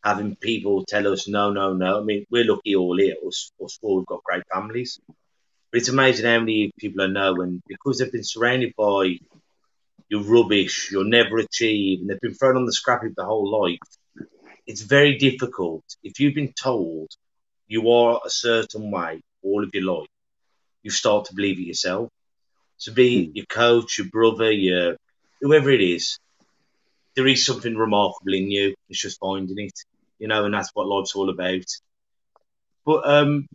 having 0.04 0.36
people 0.36 0.84
tell 0.84 1.12
us 1.12 1.26
no, 1.26 1.50
no, 1.50 1.72
no. 1.74 2.00
I 2.00 2.04
mean, 2.04 2.24
we're 2.30 2.44
lucky 2.44 2.76
all 2.76 2.96
here. 2.96 3.14
Us, 3.26 3.50
us 3.64 3.78
four, 3.80 3.98
we've 3.98 4.06
got 4.06 4.22
great 4.22 4.44
families. 4.52 5.00
But 5.70 5.80
it's 5.80 5.88
amazing 5.88 6.26
how 6.26 6.38
many 6.38 6.72
people 6.78 7.02
I 7.02 7.08
know, 7.08 7.40
and 7.42 7.62
because 7.66 7.98
they've 7.98 8.12
been 8.12 8.24
surrounded 8.24 8.74
by 8.76 9.18
your 10.08 10.22
rubbish, 10.22 10.88
you'll 10.90 11.04
never 11.04 11.38
achieve, 11.38 12.00
and 12.00 12.08
they've 12.08 12.20
been 12.20 12.34
thrown 12.34 12.56
on 12.56 12.64
the 12.64 12.72
scrap 12.72 13.02
heap 13.02 13.14
the 13.16 13.24
whole 13.24 13.62
life. 13.62 13.78
It's 14.68 14.82
very 14.82 15.16
difficult 15.16 15.82
if 16.04 16.20
you've 16.20 16.34
been 16.34 16.52
told 16.52 17.08
you 17.68 17.90
are 17.90 18.20
a 18.24 18.28
certain 18.28 18.90
way 18.90 19.22
all 19.42 19.64
of 19.64 19.70
your 19.72 19.84
life. 19.84 20.08
You 20.82 20.90
start 20.90 21.24
to 21.26 21.34
believe 21.34 21.58
it 21.58 21.62
yourself. 21.62 22.10
So 22.76 22.92
be 22.92 23.24
it 23.24 23.30
your 23.34 23.46
coach, 23.46 23.96
your 23.96 24.08
brother, 24.08 24.52
your 24.52 24.96
whoever 25.40 25.70
it 25.70 25.80
is, 25.80 26.18
there 27.16 27.26
is 27.26 27.46
something 27.46 27.76
remarkable 27.76 28.34
in 28.34 28.50
you. 28.50 28.74
It's 28.90 29.00
just 29.00 29.18
finding 29.18 29.58
it, 29.58 29.72
you 30.18 30.28
know, 30.28 30.44
and 30.44 30.52
that's 30.52 30.70
what 30.74 30.86
life's 30.86 31.14
all 31.16 31.30
about. 31.30 31.64
But 32.84 33.08
um, 33.08 33.46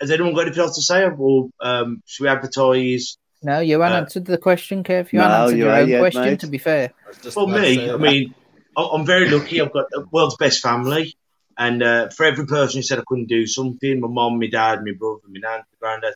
has 0.00 0.10
anyone 0.10 0.32
got 0.34 0.46
anything 0.46 0.62
else 0.62 0.76
to 0.76 0.82
say? 0.82 1.04
Or 1.06 1.50
um, 1.60 2.02
should 2.06 2.24
we 2.24 2.28
advertise? 2.30 3.18
No, 3.42 3.60
you 3.60 3.78
haven't 3.78 3.92
Uh, 3.94 4.00
answered 4.00 4.24
the 4.24 4.38
question, 4.38 4.82
Kev. 4.82 5.12
You 5.12 5.18
no, 5.18 5.24
haven't 5.26 5.40
answered 5.42 5.58
your 5.58 5.70
own 5.70 5.88
yet, 5.90 5.98
question, 5.98 6.22
mate. 6.22 6.40
to 6.40 6.46
be 6.46 6.58
fair. 6.58 6.92
For 7.30 7.46
me, 7.46 7.90
I 7.90 7.96
mean, 7.98 8.30
I- 8.30 8.45
I'm 8.76 9.06
very 9.06 9.28
lucky. 9.28 9.60
I've 9.60 9.72
got 9.72 9.86
the 9.90 10.06
world's 10.10 10.36
best 10.36 10.60
family. 10.60 11.16
And 11.58 11.82
uh, 11.82 12.08
for 12.10 12.26
every 12.26 12.46
person 12.46 12.78
who 12.78 12.82
said 12.82 12.98
I 12.98 13.04
couldn't 13.06 13.28
do 13.28 13.46
something, 13.46 14.00
my 14.00 14.08
mum, 14.08 14.38
my 14.38 14.48
dad, 14.48 14.84
my 14.84 14.92
brother, 14.92 15.20
my 15.28 15.40
nan, 15.40 15.60
my 15.60 15.78
granddad 15.80 16.14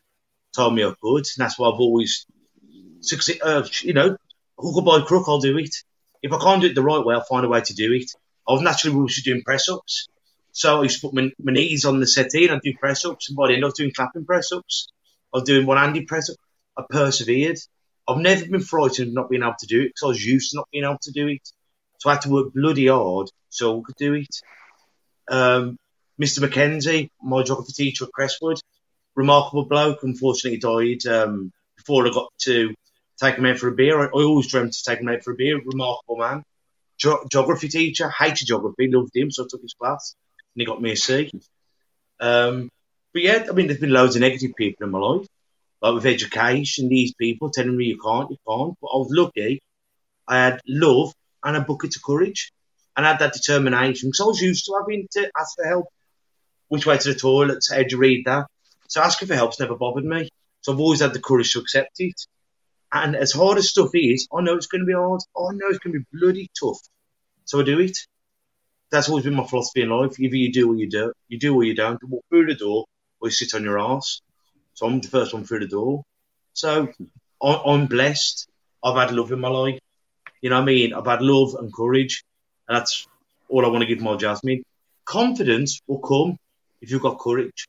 told 0.55 0.75
me 0.75 0.83
I 0.83 0.93
could. 1.01 1.25
And 1.25 1.25
that's 1.37 1.57
why 1.57 1.69
I've 1.69 1.79
always 1.79 2.27
succeed. 2.99 3.41
Uh, 3.41 3.67
you 3.81 3.93
know, 3.93 4.15
hook 4.59 4.75
or 4.77 4.83
by 4.83 5.01
crook, 5.01 5.25
I'll 5.27 5.39
do 5.39 5.57
it. 5.57 5.75
If 6.21 6.31
I 6.31 6.39
can't 6.39 6.61
do 6.61 6.67
it 6.67 6.75
the 6.75 6.83
right 6.83 7.03
way, 7.03 7.15
I'll 7.15 7.23
find 7.23 7.45
a 7.45 7.49
way 7.49 7.61
to 7.61 7.73
do 7.73 7.91
it. 7.93 8.11
I 8.47 8.53
was 8.53 8.61
naturally 8.61 8.95
always 8.95 9.23
doing 9.23 9.41
press 9.41 9.67
ups. 9.67 10.07
So 10.51 10.79
I 10.79 10.83
used 10.83 11.01
to 11.01 11.07
put 11.07 11.15
my, 11.15 11.31
my 11.41 11.53
knees 11.53 11.85
on 11.85 11.99
the 11.99 12.05
settee 12.05 12.45
and 12.45 12.53
I'd 12.53 12.61
do 12.61 12.73
press 12.79 13.05
ups. 13.05 13.29
And 13.29 13.37
by 13.37 13.47
the 13.47 13.53
end, 13.55 13.63
I 13.63 13.67
was 13.67 13.73
doing 13.73 13.91
clapping 13.95 14.25
press 14.25 14.51
ups. 14.51 14.89
I 15.33 15.37
was 15.37 15.45
doing 15.45 15.65
one 15.65 15.77
handed 15.77 16.07
press 16.07 16.29
up. 16.29 16.35
I 16.77 16.83
persevered. 16.87 17.57
I've 18.07 18.17
never 18.17 18.45
been 18.45 18.61
frightened 18.61 19.09
of 19.09 19.13
not 19.13 19.29
being 19.29 19.43
able 19.43 19.55
to 19.59 19.67
do 19.67 19.81
it 19.81 19.89
because 19.89 20.03
I 20.03 20.07
was 20.07 20.25
used 20.25 20.51
to 20.51 20.57
not 20.57 20.67
being 20.71 20.83
able 20.83 20.99
to 21.01 21.11
do 21.11 21.27
it. 21.27 21.51
So 22.01 22.09
I 22.09 22.13
had 22.13 22.23
to 22.23 22.31
work 22.31 22.51
bloody 22.51 22.87
hard 22.87 23.29
so 23.49 23.75
we 23.75 23.83
could 23.83 23.95
do 23.95 24.15
it. 24.15 24.35
Um, 25.29 25.77
Mr. 26.19 26.39
McKenzie, 26.39 27.09
my 27.21 27.43
geography 27.43 27.73
teacher 27.73 28.05
at 28.05 28.11
Crestwood, 28.11 28.59
remarkable 29.15 29.65
bloke. 29.65 29.99
Unfortunately, 30.01 30.57
died 30.57 31.05
um, 31.05 31.51
before 31.77 32.07
I 32.07 32.09
got 32.09 32.29
to 32.45 32.73
take 33.19 33.35
him 33.35 33.45
out 33.45 33.59
for 33.59 33.67
a 33.67 33.75
beer. 33.75 33.99
I, 33.99 34.05
I 34.05 34.23
always 34.23 34.47
dreamt 34.47 34.73
to 34.73 34.83
take 34.83 34.99
him 34.99 35.09
out 35.09 35.21
for 35.21 35.33
a 35.33 35.35
beer. 35.35 35.61
Remarkable 35.63 36.17
man. 36.17 36.43
Ge- 36.97 37.29
geography 37.29 37.67
teacher, 37.67 38.09
hated 38.09 38.47
geography, 38.47 38.89
loved 38.91 39.15
him, 39.15 39.29
so 39.29 39.43
I 39.43 39.47
took 39.47 39.61
his 39.61 39.75
class, 39.75 40.15
and 40.55 40.61
he 40.61 40.65
got 40.65 40.81
me 40.81 40.93
a 40.93 40.95
C. 40.95 41.29
Um, 42.19 42.69
but 43.13 43.21
yeah, 43.21 43.45
I 43.47 43.51
mean, 43.51 43.67
there's 43.67 43.79
been 43.79 43.93
loads 43.93 44.15
of 44.15 44.21
negative 44.21 44.53
people 44.57 44.87
in 44.87 44.91
my 44.91 44.97
life, 44.97 45.27
like 45.83 45.93
with 45.93 46.07
education, 46.07 46.89
these 46.89 47.13
people 47.13 47.51
telling 47.51 47.77
me 47.77 47.85
you 47.85 47.99
can't, 47.99 48.31
you 48.31 48.37
can't. 48.47 48.73
But 48.81 48.87
I 48.87 48.97
was 48.97 49.09
lucky. 49.11 49.61
I 50.27 50.37
had 50.37 50.61
love 50.65 51.13
and 51.43 51.57
a 51.57 51.61
bucket 51.61 51.95
of 51.95 52.03
courage, 52.03 52.51
and 52.95 53.05
I 53.05 53.09
had 53.11 53.19
that 53.19 53.33
determination 53.33 54.09
because 54.09 54.21
I 54.21 54.25
was 54.25 54.41
used 54.41 54.65
to 54.65 54.77
having 54.79 55.07
to 55.11 55.31
ask 55.39 55.55
for 55.55 55.65
help. 55.65 55.87
Which 56.67 56.85
way 56.85 56.97
to 56.97 57.13
the 57.13 57.19
toilets? 57.19 57.71
How 57.71 57.83
do 57.83 57.87
you 57.89 57.97
read 57.97 58.25
that? 58.25 58.47
So 58.87 59.01
asking 59.01 59.27
for 59.27 59.35
help's 59.35 59.59
never 59.59 59.75
bothered 59.75 60.05
me. 60.05 60.29
So 60.61 60.71
I've 60.71 60.79
always 60.79 61.01
had 61.01 61.13
the 61.13 61.19
courage 61.19 61.51
to 61.53 61.59
accept 61.59 61.99
it. 61.99 62.15
And 62.93 63.15
as 63.15 63.31
hard 63.31 63.57
as 63.57 63.69
stuff 63.69 63.89
is, 63.93 64.27
I 64.33 64.41
know 64.41 64.55
it's 64.55 64.67
going 64.67 64.81
to 64.81 64.85
be 64.85 64.93
hard. 64.93 65.21
I 65.37 65.53
know 65.53 65.67
it's 65.69 65.79
going 65.79 65.93
to 65.93 65.99
be 65.99 66.05
bloody 66.13 66.49
tough. 66.59 66.79
So 67.45 67.59
I 67.59 67.63
do 67.63 67.79
it. 67.79 67.97
That's 68.91 69.09
always 69.09 69.23
been 69.23 69.33
my 69.33 69.47
philosophy 69.47 69.81
in 69.81 69.89
life. 69.89 70.19
Either 70.19 70.35
you 70.35 70.51
do 70.51 70.71
or 70.71 70.75
you 70.75 70.89
don't. 70.89 71.15
You 71.29 71.39
do 71.39 71.55
or 71.55 71.63
you 71.63 71.75
don't. 71.75 71.99
You 72.01 72.09
walk 72.09 72.25
through 72.29 72.47
the 72.47 72.55
door 72.55 72.85
or 73.19 73.27
you 73.27 73.31
sit 73.31 73.53
on 73.53 73.63
your 73.63 73.79
ass. 73.79 74.21
So 74.73 74.85
I'm 74.85 74.99
the 74.99 75.07
first 75.07 75.33
one 75.33 75.45
through 75.45 75.59
the 75.59 75.67
door. 75.67 76.03
So 76.53 76.89
I'm 77.41 77.87
blessed. 77.87 78.47
I've 78.83 78.97
had 78.97 79.15
love 79.15 79.31
in 79.31 79.39
my 79.39 79.49
life. 79.49 79.79
You 80.41 80.49
know 80.49 80.57
what 80.57 80.63
I 80.63 80.65
mean? 80.65 80.91
Had 80.91 81.21
love 81.21 81.55
and 81.55 81.73
courage. 81.73 82.23
And 82.67 82.77
that's 82.77 83.07
all 83.47 83.65
I 83.65 83.69
want 83.69 83.81
to 83.81 83.87
give 83.87 84.01
my 84.01 84.15
Jasmine. 84.15 84.63
Confidence 85.05 85.79
will 85.87 85.99
come 85.99 86.37
if 86.81 86.91
you've 86.91 87.01
got 87.01 87.19
courage. 87.19 87.67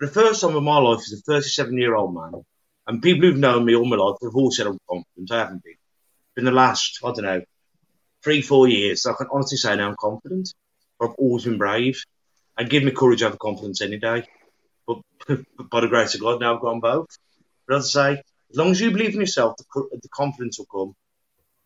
The 0.00 0.06
first 0.06 0.40
time 0.40 0.56
in 0.56 0.64
my 0.64 0.78
life 0.78 1.00
as 1.00 1.12
a 1.12 1.22
37 1.22 1.76
year 1.76 1.94
old 1.94 2.14
man, 2.14 2.42
and 2.86 3.02
people 3.02 3.22
who've 3.28 3.38
known 3.38 3.64
me 3.64 3.74
all 3.74 3.84
my 3.84 3.96
life 3.96 4.16
have 4.22 4.34
all 4.34 4.50
said 4.50 4.66
I'm 4.66 4.78
confident. 4.88 5.30
I 5.30 5.38
haven't 5.38 5.62
been. 5.62 5.74
In 6.36 6.44
the 6.44 6.52
last, 6.52 7.00
I 7.04 7.12
don't 7.12 7.22
know, 7.22 7.42
three, 8.22 8.42
four 8.42 8.68
years, 8.68 9.06
I 9.06 9.12
can 9.14 9.28
honestly 9.32 9.58
say 9.58 9.76
now 9.76 9.88
I'm 9.88 9.96
confident. 9.98 10.52
I've 11.00 11.14
always 11.18 11.44
been 11.44 11.58
brave. 11.58 12.02
And 12.58 12.68
give 12.68 12.82
me 12.82 12.90
courage 12.90 13.22
over 13.22 13.36
confidence 13.36 13.80
any 13.80 13.98
day. 13.98 14.24
But 14.86 14.98
by 15.70 15.80
the 15.80 15.88
grace 15.88 16.14
of 16.14 16.20
God, 16.20 16.40
now 16.40 16.56
I've 16.56 16.60
got 16.60 16.80
both. 16.80 17.08
But 17.66 17.76
as 17.76 17.96
I 17.96 18.14
say, 18.14 18.22
as 18.50 18.56
long 18.56 18.70
as 18.70 18.80
you 18.80 18.90
believe 18.90 19.14
in 19.14 19.20
yourself, 19.20 19.56
the, 19.56 19.64
the 20.02 20.08
confidence 20.08 20.58
will 20.58 20.66
come. 20.66 20.94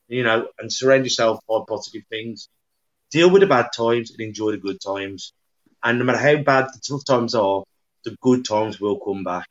You 0.09 0.23
know, 0.23 0.49
and 0.59 0.73
surround 0.73 1.05
yourself 1.05 1.41
by 1.49 1.61
positive 1.67 2.03
things. 2.11 2.49
Deal 3.11 3.31
with 3.31 3.41
the 3.41 3.47
bad 3.47 3.69
times 3.77 4.11
and 4.11 4.21
enjoy 4.21 4.51
the 4.51 4.59
good 4.59 4.81
times. 4.81 5.33
And 5.83 5.99
no 5.99 6.05
matter 6.05 6.19
how 6.19 6.43
bad 6.43 6.67
the 6.67 6.81
tough 6.87 7.05
times 7.05 7.35
are, 7.35 7.63
the 8.05 8.17
good 8.21 8.45
times 8.45 8.81
will 8.81 8.99
come 8.99 9.25
back. 9.25 9.47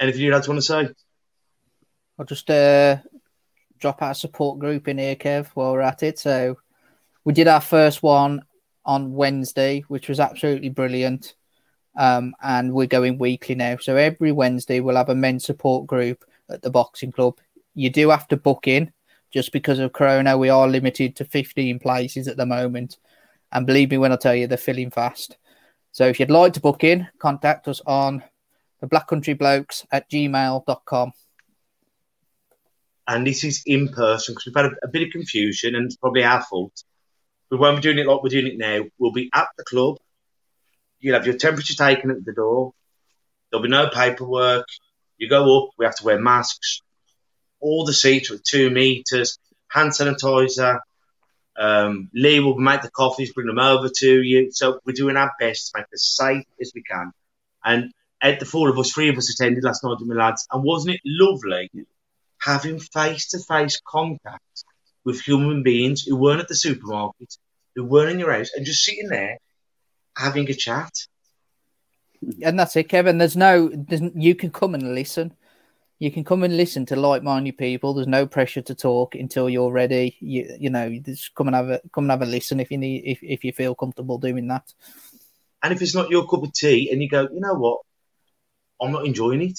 Anything 0.00 0.22
you 0.22 0.32
lads 0.32 0.48
want 0.48 0.58
to 0.58 0.62
say? 0.62 0.88
I'll 2.18 2.26
just 2.26 2.50
uh, 2.50 2.98
drop 3.78 4.02
our 4.02 4.14
support 4.14 4.58
group 4.58 4.88
in 4.88 4.98
here, 4.98 5.16
Kev, 5.16 5.46
while 5.48 5.72
we're 5.72 5.80
at 5.80 6.02
it. 6.02 6.18
So 6.18 6.58
we 7.24 7.32
did 7.32 7.48
our 7.48 7.60
first 7.60 8.02
one 8.02 8.42
on 8.84 9.12
Wednesday, 9.12 9.84
which 9.88 10.08
was 10.08 10.20
absolutely 10.20 10.68
brilliant. 10.70 11.34
Um, 11.96 12.34
and 12.42 12.72
we're 12.72 12.86
going 12.86 13.18
weekly 13.18 13.54
now. 13.54 13.76
So 13.76 13.96
every 13.96 14.32
Wednesday 14.32 14.80
we'll 14.80 14.96
have 14.96 15.08
a 15.08 15.14
men's 15.14 15.44
support 15.44 15.86
group 15.86 16.24
at 16.48 16.62
the 16.62 16.70
boxing 16.70 17.12
club. 17.12 17.38
You 17.74 17.90
do 17.90 18.10
have 18.10 18.28
to 18.28 18.36
book 18.36 18.66
in 18.66 18.92
just 19.32 19.52
because 19.52 19.78
of 19.78 19.92
Corona. 19.92 20.36
We 20.36 20.48
are 20.48 20.68
limited 20.68 21.16
to 21.16 21.24
15 21.24 21.78
places 21.78 22.28
at 22.28 22.36
the 22.36 22.46
moment. 22.46 22.98
And 23.52 23.66
believe 23.66 23.90
me 23.90 23.98
when 23.98 24.12
I 24.12 24.16
tell 24.16 24.34
you, 24.34 24.46
they're 24.46 24.58
filling 24.58 24.90
fast. 24.90 25.36
So 25.92 26.06
if 26.06 26.20
you'd 26.20 26.30
like 26.30 26.52
to 26.54 26.60
book 26.60 26.84
in, 26.84 27.08
contact 27.18 27.68
us 27.68 27.80
on 27.86 28.22
the 28.80 28.86
Black 28.86 29.08
Country 29.08 29.34
Blokes 29.34 29.86
at 29.90 30.10
gmail.com. 30.10 31.12
And 33.06 33.26
this 33.26 33.42
is 33.42 33.62
in 33.64 33.88
person 33.88 34.34
because 34.34 34.46
we've 34.46 34.54
had 34.54 34.66
a, 34.66 34.72
a 34.84 34.88
bit 34.88 35.02
of 35.02 35.12
confusion 35.12 35.74
and 35.74 35.86
it's 35.86 35.96
probably 35.96 36.24
our 36.24 36.42
fault. 36.42 36.84
We 37.50 37.56
won't 37.56 37.76
be 37.76 37.82
doing 37.82 37.98
it 37.98 38.06
like 38.06 38.22
we're 38.22 38.28
doing 38.28 38.46
it 38.46 38.58
now. 38.58 38.84
We'll 38.98 39.12
be 39.12 39.30
at 39.34 39.48
the 39.56 39.64
club. 39.64 39.96
You'll 41.00 41.14
have 41.14 41.26
your 41.26 41.36
temperature 41.36 41.74
taken 41.74 42.10
at 42.10 42.24
the 42.24 42.34
door. 42.34 42.74
There'll 43.50 43.62
be 43.62 43.70
no 43.70 43.88
paperwork. 43.88 44.66
You 45.16 45.28
go 45.28 45.58
up, 45.58 45.70
we 45.78 45.86
have 45.86 45.96
to 45.96 46.04
wear 46.04 46.20
masks. 46.20 46.82
All 47.60 47.84
the 47.84 47.92
seats 47.92 48.30
at 48.30 48.44
two 48.44 48.70
meters, 48.70 49.38
hand 49.68 49.90
sanitizer. 49.90 50.80
Um, 51.56 52.08
Lee 52.14 52.40
will 52.40 52.56
make 52.56 52.82
the 52.82 52.90
coffees, 52.90 53.32
bring 53.32 53.48
them 53.48 53.58
over 53.58 53.88
to 53.88 54.22
you. 54.22 54.52
So 54.52 54.80
we're 54.84 54.92
doing 54.92 55.16
our 55.16 55.32
best 55.40 55.72
to 55.72 55.78
make 55.78 55.86
as 55.92 56.04
safe 56.04 56.44
as 56.60 56.72
we 56.74 56.82
can. 56.82 57.12
And 57.64 57.92
at 58.22 58.38
the 58.38 58.46
four 58.46 58.68
of 58.68 58.78
us, 58.78 58.92
three 58.92 59.08
of 59.08 59.18
us 59.18 59.32
attended 59.32 59.64
last 59.64 59.82
night 59.82 59.96
with 59.98 60.08
my 60.08 60.14
lads. 60.14 60.46
And 60.52 60.62
wasn't 60.62 60.96
it 60.96 61.00
lovely 61.04 61.70
having 62.40 62.78
face 62.78 63.30
to 63.30 63.38
face 63.40 63.80
contact 63.84 64.64
with 65.04 65.20
human 65.20 65.62
beings 65.64 66.02
who 66.02 66.16
weren't 66.16 66.40
at 66.40 66.48
the 66.48 66.54
supermarket, 66.54 67.36
who 67.74 67.84
weren't 67.84 68.12
in 68.12 68.18
your 68.20 68.32
house, 68.32 68.50
and 68.54 68.64
just 68.64 68.84
sitting 68.84 69.08
there 69.08 69.38
having 70.16 70.48
a 70.48 70.54
chat? 70.54 70.92
and 72.42 72.58
that's 72.58 72.76
it, 72.76 72.88
Kevin. 72.88 73.18
There's 73.18 73.36
no, 73.36 73.70
there's, 73.72 74.02
you 74.14 74.34
can 74.34 74.50
come 74.50 74.74
and 74.74 74.94
listen. 74.94 75.32
You 75.98 76.12
can 76.12 76.22
come 76.22 76.44
and 76.44 76.56
listen 76.56 76.86
to 76.86 76.96
like-minded 76.96 77.58
people. 77.58 77.92
There's 77.92 78.06
no 78.06 78.26
pressure 78.26 78.62
to 78.62 78.74
talk 78.74 79.16
until 79.16 79.50
you're 79.50 79.72
ready. 79.72 80.16
You, 80.20 80.56
you 80.58 80.70
know, 80.70 80.96
just 81.04 81.34
come 81.34 81.48
and 81.48 81.56
have 81.56 81.70
a 81.70 81.80
come 81.92 82.04
and 82.04 82.12
have 82.12 82.22
a 82.22 82.26
listen 82.26 82.60
if 82.60 82.70
you 82.70 82.78
need, 82.78 83.02
if, 83.04 83.18
if 83.22 83.42
you 83.42 83.52
feel 83.52 83.74
comfortable 83.74 84.18
doing 84.18 84.46
that. 84.48 84.72
And 85.62 85.72
if 85.72 85.82
it's 85.82 85.96
not 85.96 86.10
your 86.10 86.28
cup 86.28 86.44
of 86.44 86.52
tea, 86.52 86.90
and 86.92 87.02
you 87.02 87.08
go, 87.08 87.22
you 87.22 87.40
know 87.40 87.54
what, 87.54 87.80
I'm 88.80 88.92
not 88.92 89.06
enjoying 89.06 89.42
it. 89.42 89.58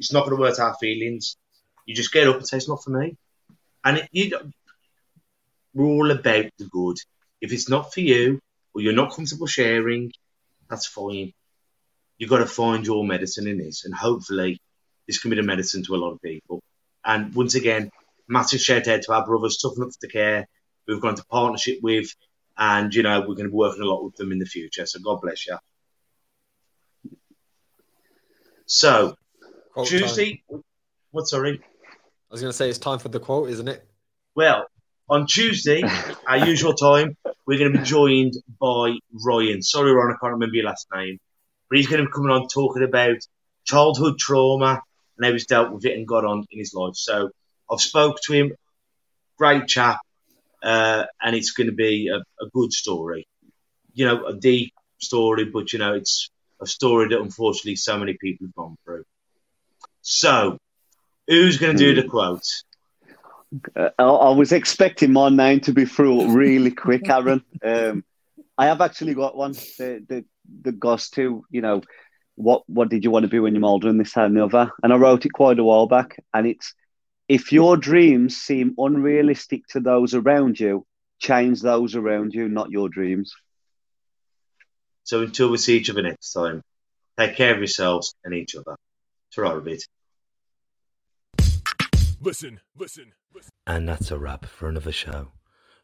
It's 0.00 0.12
not 0.12 0.26
going 0.26 0.36
to 0.36 0.44
hurt 0.44 0.58
our 0.58 0.74
feelings. 0.80 1.36
You 1.86 1.94
just 1.94 2.12
get 2.12 2.26
up 2.26 2.36
and 2.36 2.46
say 2.46 2.56
it's 2.56 2.68
not 2.68 2.82
for 2.82 2.90
me. 2.90 3.16
And 3.84 3.98
it, 3.98 4.08
you, 4.10 4.36
we're 5.72 5.86
all 5.86 6.10
about 6.10 6.46
the 6.58 6.64
good. 6.64 6.96
If 7.40 7.52
it's 7.52 7.68
not 7.68 7.94
for 7.94 8.00
you, 8.00 8.40
or 8.74 8.80
you're 8.80 8.92
not 8.92 9.14
comfortable 9.14 9.46
sharing, 9.46 10.10
that's 10.68 10.86
fine. 10.86 11.32
You've 12.18 12.30
got 12.30 12.38
to 12.38 12.46
find 12.46 12.84
your 12.84 13.04
medicine 13.04 13.46
in 13.46 13.58
this, 13.58 13.84
and 13.84 13.94
hopefully, 13.94 14.60
this 15.06 15.18
can 15.20 15.30
be 15.30 15.36
the 15.36 15.42
medicine 15.42 15.84
to 15.84 15.94
a 15.94 15.96
lot 15.96 16.12
of 16.12 16.22
people. 16.22 16.62
And 17.04 17.34
once 17.34 17.54
again, 17.54 17.90
massive 18.28 18.60
shout 18.60 18.88
out 18.88 19.02
to 19.02 19.12
our 19.12 19.24
brothers, 19.24 19.58
Tough 19.58 19.76
Enough 19.76 19.98
to 20.00 20.08
Care, 20.08 20.48
who 20.86 20.94
we've 20.94 21.02
gone 21.02 21.10
into 21.10 21.24
partnership 21.26 21.78
with, 21.82 22.14
and 22.58 22.94
you 22.94 23.02
know 23.02 23.20
we're 23.20 23.34
going 23.34 23.44
to 23.44 23.50
be 23.50 23.56
working 23.56 23.82
a 23.82 23.86
lot 23.86 24.04
with 24.04 24.16
them 24.16 24.32
in 24.32 24.38
the 24.38 24.46
future. 24.46 24.86
So 24.86 24.98
God 25.00 25.20
bless 25.20 25.46
you. 25.46 25.56
So 28.66 29.16
Quote 29.72 29.88
time. 29.88 29.98
Tuesday, 29.98 30.42
what? 31.10 31.28
Sorry. 31.28 31.60
I 31.62 32.34
was 32.34 32.40
going 32.40 32.50
to 32.50 32.56
say 32.56 32.68
it's 32.68 32.78
time 32.78 32.98
for 32.98 33.08
the 33.08 33.20
quote, 33.20 33.50
isn't 33.50 33.68
it? 33.68 33.86
Well, 34.34 34.66
on 35.08 35.26
Tuesday, 35.26 35.82
our 36.26 36.38
usual 36.38 36.74
time, 36.74 37.16
we're 37.46 37.58
going 37.58 37.72
to 37.72 37.78
be 37.78 37.84
joined 37.84 38.34
by 38.60 38.96
Ryan. 39.24 39.62
Sorry, 39.62 39.92
Ron, 39.92 40.10
I 40.10 40.16
can't 40.20 40.32
remember 40.32 40.56
your 40.56 40.64
last 40.64 40.88
name, 40.94 41.18
but 41.68 41.76
he's 41.76 41.86
going 41.86 42.02
to 42.02 42.06
be 42.06 42.12
coming 42.12 42.30
on 42.30 42.48
talking 42.48 42.82
about 42.82 43.18
childhood 43.64 44.18
trauma 44.18 44.82
and 45.16 45.26
how 45.26 45.32
he's 45.32 45.46
dealt 45.46 45.72
with 45.72 45.84
it 45.84 45.96
and 45.96 46.06
got 46.06 46.24
on 46.24 46.44
in 46.50 46.58
his 46.58 46.74
life. 46.74 46.94
So 46.94 47.30
I've 47.70 47.80
spoke 47.80 48.18
to 48.26 48.32
him, 48.32 48.52
great 49.38 49.66
chap, 49.66 50.00
uh, 50.62 51.04
and 51.22 51.36
it's 51.36 51.52
going 51.52 51.68
to 51.68 51.74
be 51.74 52.08
a, 52.08 52.18
a 52.18 52.48
good 52.52 52.72
story. 52.72 53.26
You 53.94 54.06
know, 54.06 54.26
a 54.26 54.34
deep 54.34 54.72
story, 54.98 55.46
but 55.46 55.72
you 55.72 55.78
know, 55.78 55.94
it's 55.94 56.30
a 56.60 56.66
story 56.66 57.08
that 57.08 57.20
unfortunately 57.20 57.76
so 57.76 57.98
many 57.98 58.16
people 58.20 58.46
have 58.46 58.54
gone 58.54 58.76
through. 58.84 59.04
So, 60.02 60.58
who's 61.26 61.58
going 61.58 61.76
to 61.76 61.94
do 61.94 62.00
the 62.00 62.08
quote? 62.08 62.44
Uh, 63.74 63.90
I, 63.98 64.04
I 64.04 64.30
was 64.30 64.52
expecting 64.52 65.12
my 65.12 65.28
name 65.28 65.60
to 65.60 65.72
be 65.72 65.84
through 65.84 66.32
really 66.32 66.70
quick, 66.70 67.08
Aaron. 67.08 67.42
Um, 67.64 68.04
I 68.58 68.66
have 68.66 68.80
actually 68.80 69.14
got 69.14 69.36
one. 69.36 69.52
The 69.52 70.04
the 70.08 70.24
the 70.62 70.72
goes 70.72 71.10
to 71.10 71.44
you 71.50 71.60
know 71.60 71.82
what 72.36 72.62
what 72.68 72.88
did 72.88 73.04
you 73.04 73.10
want 73.10 73.24
to 73.24 73.28
be 73.28 73.40
when 73.40 73.54
you're 73.54 73.64
older 73.64 73.88
and 73.88 73.98
this 73.98 74.12
that, 74.12 74.26
and 74.26 74.36
the 74.36 74.44
other. 74.44 74.70
And 74.82 74.92
I 74.92 74.96
wrote 74.96 75.26
it 75.26 75.32
quite 75.32 75.58
a 75.58 75.64
while 75.64 75.86
back, 75.86 76.22
and 76.32 76.46
it's 76.46 76.74
if 77.28 77.52
your 77.52 77.76
dreams 77.76 78.36
seem 78.36 78.74
unrealistic 78.78 79.66
to 79.70 79.80
those 79.80 80.14
around 80.14 80.60
you, 80.60 80.86
change 81.18 81.60
those 81.60 81.96
around 81.96 82.34
you, 82.34 82.48
not 82.48 82.70
your 82.70 82.88
dreams. 82.88 83.34
So 85.04 85.22
until 85.22 85.50
we 85.50 85.58
see 85.58 85.76
each 85.76 85.90
other 85.90 86.02
next 86.02 86.32
time, 86.32 86.62
take 87.18 87.36
care 87.36 87.52
of 87.52 87.58
yourselves 87.58 88.14
and 88.24 88.34
each 88.34 88.54
other. 88.54 88.76
Ta-ra 89.34 89.56
a 89.56 89.60
bit. 89.60 89.84
Listen, 92.20 92.60
listen, 92.76 93.12
listen. 93.34 93.50
And 93.66 93.88
that's 93.88 94.10
a 94.10 94.18
wrap 94.18 94.46
for 94.46 94.68
another 94.68 94.92
show. 94.92 95.28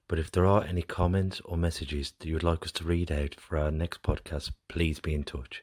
But 0.08 0.18
if 0.18 0.30
there 0.30 0.46
are 0.46 0.64
any 0.64 0.82
comments 0.82 1.40
or 1.44 1.56
messages 1.56 2.12
that 2.18 2.26
you 2.26 2.34
would 2.34 2.42
like 2.42 2.64
us 2.64 2.72
to 2.72 2.84
read 2.84 3.10
out 3.10 3.36
for 3.38 3.56
our 3.56 3.70
next 3.70 4.02
podcast, 4.02 4.50
please 4.68 5.00
be 5.00 5.14
in 5.14 5.24
touch. 5.24 5.62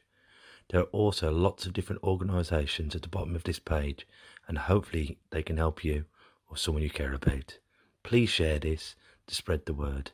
There 0.70 0.82
are 0.82 0.92
also 0.92 1.32
lots 1.32 1.66
of 1.66 1.72
different 1.72 2.04
organisations 2.04 2.94
at 2.94 3.02
the 3.02 3.08
bottom 3.08 3.34
of 3.34 3.42
this 3.42 3.58
page, 3.58 4.06
and 4.46 4.56
hopefully 4.56 5.18
they 5.30 5.42
can 5.42 5.56
help 5.56 5.84
you 5.84 6.04
or 6.48 6.56
someone 6.56 6.84
you 6.84 6.90
care 6.90 7.12
about. 7.12 7.58
Please 8.04 8.30
share 8.30 8.60
this 8.60 8.94
to 9.26 9.34
spread 9.34 9.66
the 9.66 9.74
word. 9.74 10.12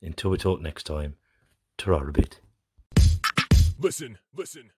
Until 0.00 0.30
we 0.30 0.38
talk 0.38 0.60
next 0.60 0.84
time, 0.84 1.16
ta. 1.76 2.00
Listen, 3.78 4.18
listen. 4.32 4.70